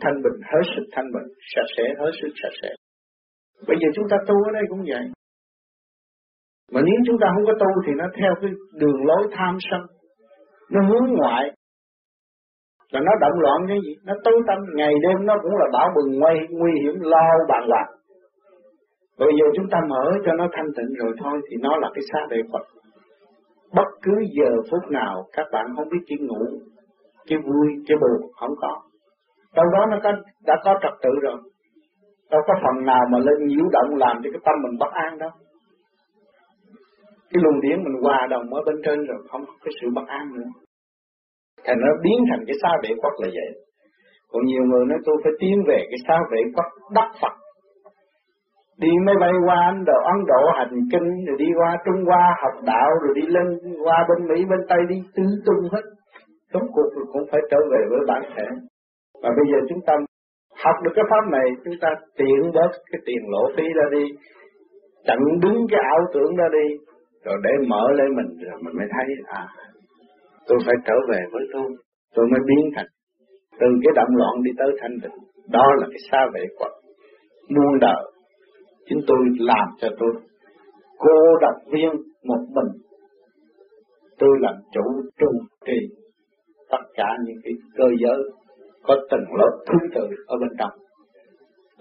thanh 0.00 0.16
bình, 0.24 0.38
hết 0.52 0.64
sức 0.76 0.84
thanh 0.92 1.08
bình, 1.14 1.28
sạch 1.54 1.70
sẽ, 1.76 1.84
hết 2.00 2.12
sức 2.20 2.32
sạch 2.42 2.56
sẽ. 2.62 2.70
Bây 3.68 3.76
giờ 3.80 3.88
chúng 3.94 4.08
ta 4.10 4.16
tu 4.26 4.34
ở 4.48 4.50
đây 4.52 4.62
cũng 4.68 4.82
vậy. 4.92 5.04
Mà 6.72 6.80
nếu 6.86 6.98
chúng 7.06 7.18
ta 7.20 7.26
không 7.34 7.46
có 7.46 7.52
tu 7.62 7.70
thì 7.86 7.92
nó 7.96 8.06
theo 8.18 8.32
cái 8.40 8.50
đường 8.80 9.04
lối 9.08 9.22
tham 9.32 9.58
sân. 9.70 9.80
Nó 10.72 10.80
hướng 10.88 11.06
ngoại. 11.16 11.44
Là 12.92 13.00
nó 13.00 13.12
động 13.20 13.40
loạn 13.40 13.58
cái 13.68 13.78
gì? 13.84 13.92
Nó 14.04 14.14
tối 14.24 14.38
tâm 14.48 14.58
ngày 14.74 14.94
đêm 15.02 15.26
nó 15.26 15.34
cũng 15.42 15.56
là 15.60 15.66
bảo 15.72 15.88
bừng 15.96 16.18
nguy 16.18 16.34
nguy 16.50 16.72
hiểm, 16.82 16.94
lo 17.00 17.26
bàn 17.48 17.62
loạn. 17.68 17.86
Bây 19.18 19.28
giờ 19.38 19.46
chúng 19.56 19.68
ta 19.70 19.78
mở 19.88 20.04
cho 20.24 20.32
nó 20.32 20.48
thanh 20.52 20.70
tịnh 20.76 20.94
rồi 20.98 21.12
thôi 21.22 21.40
thì 21.50 21.56
nó 21.60 21.76
là 21.76 21.90
cái 21.94 22.02
xác 22.12 22.24
đệ 22.30 22.36
Phật. 22.52 22.64
Bất 23.74 23.88
cứ 24.02 24.12
giờ 24.38 24.50
phút 24.70 24.90
nào, 24.90 25.26
các 25.32 25.46
bạn 25.52 25.66
không 25.76 25.88
biết 25.88 25.98
chỉ 26.06 26.16
ngủ, 26.20 26.44
cái 27.26 27.38
vui, 27.38 27.68
cái 27.88 27.96
buồn 28.00 28.32
không 28.40 28.54
có 28.60 28.82
trong 29.54 29.66
đó 29.74 29.86
nó 29.90 29.96
có 30.02 30.12
đã 30.46 30.54
có 30.64 30.74
trật 30.82 30.92
tự 31.02 31.10
rồi. 31.22 31.38
Đâu 32.30 32.40
có 32.46 32.54
phần 32.62 32.86
nào 32.86 33.00
mà 33.12 33.18
lên 33.18 33.46
nhiễu 33.46 33.66
động 33.72 33.96
làm 33.96 34.16
cho 34.22 34.30
cái 34.32 34.40
tâm 34.44 34.54
mình 34.62 34.78
bất 34.80 34.92
an 34.92 35.18
đâu. 35.18 35.30
Cái 37.30 37.42
luồng 37.42 37.60
điển 37.60 37.84
mình 37.84 38.02
hòa 38.02 38.26
đồng 38.30 38.54
ở 38.54 38.60
bên 38.66 38.76
trên 38.84 38.98
rồi 39.06 39.18
không 39.30 39.44
có 39.46 39.52
cái 39.64 39.72
sự 39.80 39.86
bất 39.94 40.06
an 40.06 40.24
nữa. 40.34 40.48
Thành 41.64 41.78
nó 41.80 41.92
biến 42.02 42.18
thành 42.30 42.44
cái 42.46 42.56
xa 42.62 42.70
vệ 42.82 42.90
quất 43.02 43.12
là 43.18 43.28
vậy. 43.38 43.50
Còn 44.30 44.44
nhiều 44.44 44.62
người 44.70 44.84
nói 44.86 44.98
tôi 45.04 45.16
phải 45.24 45.32
tiến 45.40 45.56
về 45.68 45.78
cái 45.90 45.98
xa 46.08 46.18
vệ 46.30 46.40
quất 46.54 46.66
đắc 46.94 47.10
Phật. 47.22 47.34
Đi 48.78 48.88
máy 49.06 49.14
bay 49.20 49.32
qua 49.46 49.56
Ấn 49.72 49.84
Độ, 49.84 49.98
Ấn 50.14 50.18
Độ 50.26 50.42
hành 50.58 50.74
kinh 50.92 51.08
rồi 51.26 51.36
đi 51.38 51.48
qua 51.58 51.76
Trung 51.84 52.04
Hoa 52.06 52.36
học 52.42 52.64
đạo 52.64 52.88
rồi 53.02 53.12
đi 53.14 53.26
lên 53.26 53.46
qua 53.84 54.06
bên 54.08 54.28
Mỹ 54.28 54.44
bên 54.50 54.60
Tây 54.68 54.78
đi 54.88 54.96
tứ 55.16 55.22
tung 55.46 55.62
hết. 55.72 55.84
Rốt 56.52 56.62
cuộc 56.74 56.88
rồi 56.94 57.04
cũng 57.12 57.22
phải 57.30 57.40
trở 57.50 57.58
về 57.72 57.80
với 57.90 58.00
bản 58.08 58.22
thể 58.36 58.46
và 59.24 59.30
bây 59.38 59.46
giờ 59.50 59.58
chúng 59.68 59.82
ta 59.86 59.94
học 60.64 60.76
được 60.84 60.92
cái 60.96 61.04
pháp 61.10 61.24
này, 61.36 61.46
chúng 61.64 61.78
ta 61.80 61.88
tiện 62.18 62.40
bớt 62.54 62.72
cái 62.90 63.00
tiền 63.06 63.22
lỗ 63.32 63.42
phí 63.56 63.64
ra 63.78 63.86
đi, 63.96 64.04
chặn 65.06 65.18
đứng 65.42 65.58
cái 65.70 65.80
ảo 65.94 66.00
tưởng 66.14 66.36
ra 66.36 66.46
đi, 66.58 66.66
rồi 67.24 67.36
để 67.44 67.52
mở 67.68 67.84
lên 67.98 68.08
mình, 68.18 68.30
rồi 68.50 68.58
mình 68.64 68.74
mới 68.78 68.88
thấy 68.94 69.06
à 69.26 69.44
tôi 70.48 70.58
phải 70.66 70.74
trở 70.86 70.94
về 71.10 71.20
với 71.32 71.44
tôi 71.52 71.66
tôi 72.14 72.26
mới 72.32 72.40
biến 72.48 72.70
thành 72.76 72.86
từ 73.60 73.66
cái 73.82 73.92
động 73.96 74.16
loạn 74.16 74.34
đi 74.42 74.50
tới 74.58 74.68
thanh 74.80 74.96
tịnh. 75.02 75.18
Đó 75.50 75.66
là 75.78 75.86
cái 75.90 75.98
xa 76.10 76.26
vệ 76.34 76.44
quật 76.58 76.72
muôn 77.48 77.78
đời. 77.80 78.04
Chính 78.88 78.98
tôi 79.06 79.18
làm 79.38 79.68
cho 79.80 79.88
tôi 79.98 80.10
cô 80.98 81.36
độc 81.40 81.54
viên 81.72 81.90
một 82.24 82.40
mình. 82.48 82.72
Tôi 84.18 84.30
làm 84.40 84.54
chủ 84.72 84.82
trung 85.18 85.38
trì 85.66 85.78
tất 86.70 86.82
cả 86.94 87.08
những 87.26 87.36
cái 87.44 87.52
cơ 87.76 87.84
giới 87.98 88.22
có 88.86 88.96
từng 89.10 89.24
lớp 89.38 89.52
thứ 89.66 89.78
tự 89.94 90.08
ở 90.26 90.36
bên 90.40 90.50
trong. 90.58 90.70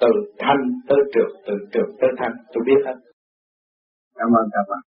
Từ 0.01 0.07
thanh 0.39 0.61
tới 0.87 0.97
trượt, 1.13 1.27
từ 1.47 1.53
trượt 1.73 1.85
tới 2.01 2.09
thanh, 2.17 2.31
tôi 2.53 2.63
biết 2.65 2.81
hết. 2.85 2.95
Cảm 4.15 4.27
ơn 4.27 4.45
các 4.51 4.65
bạn. 4.69 4.92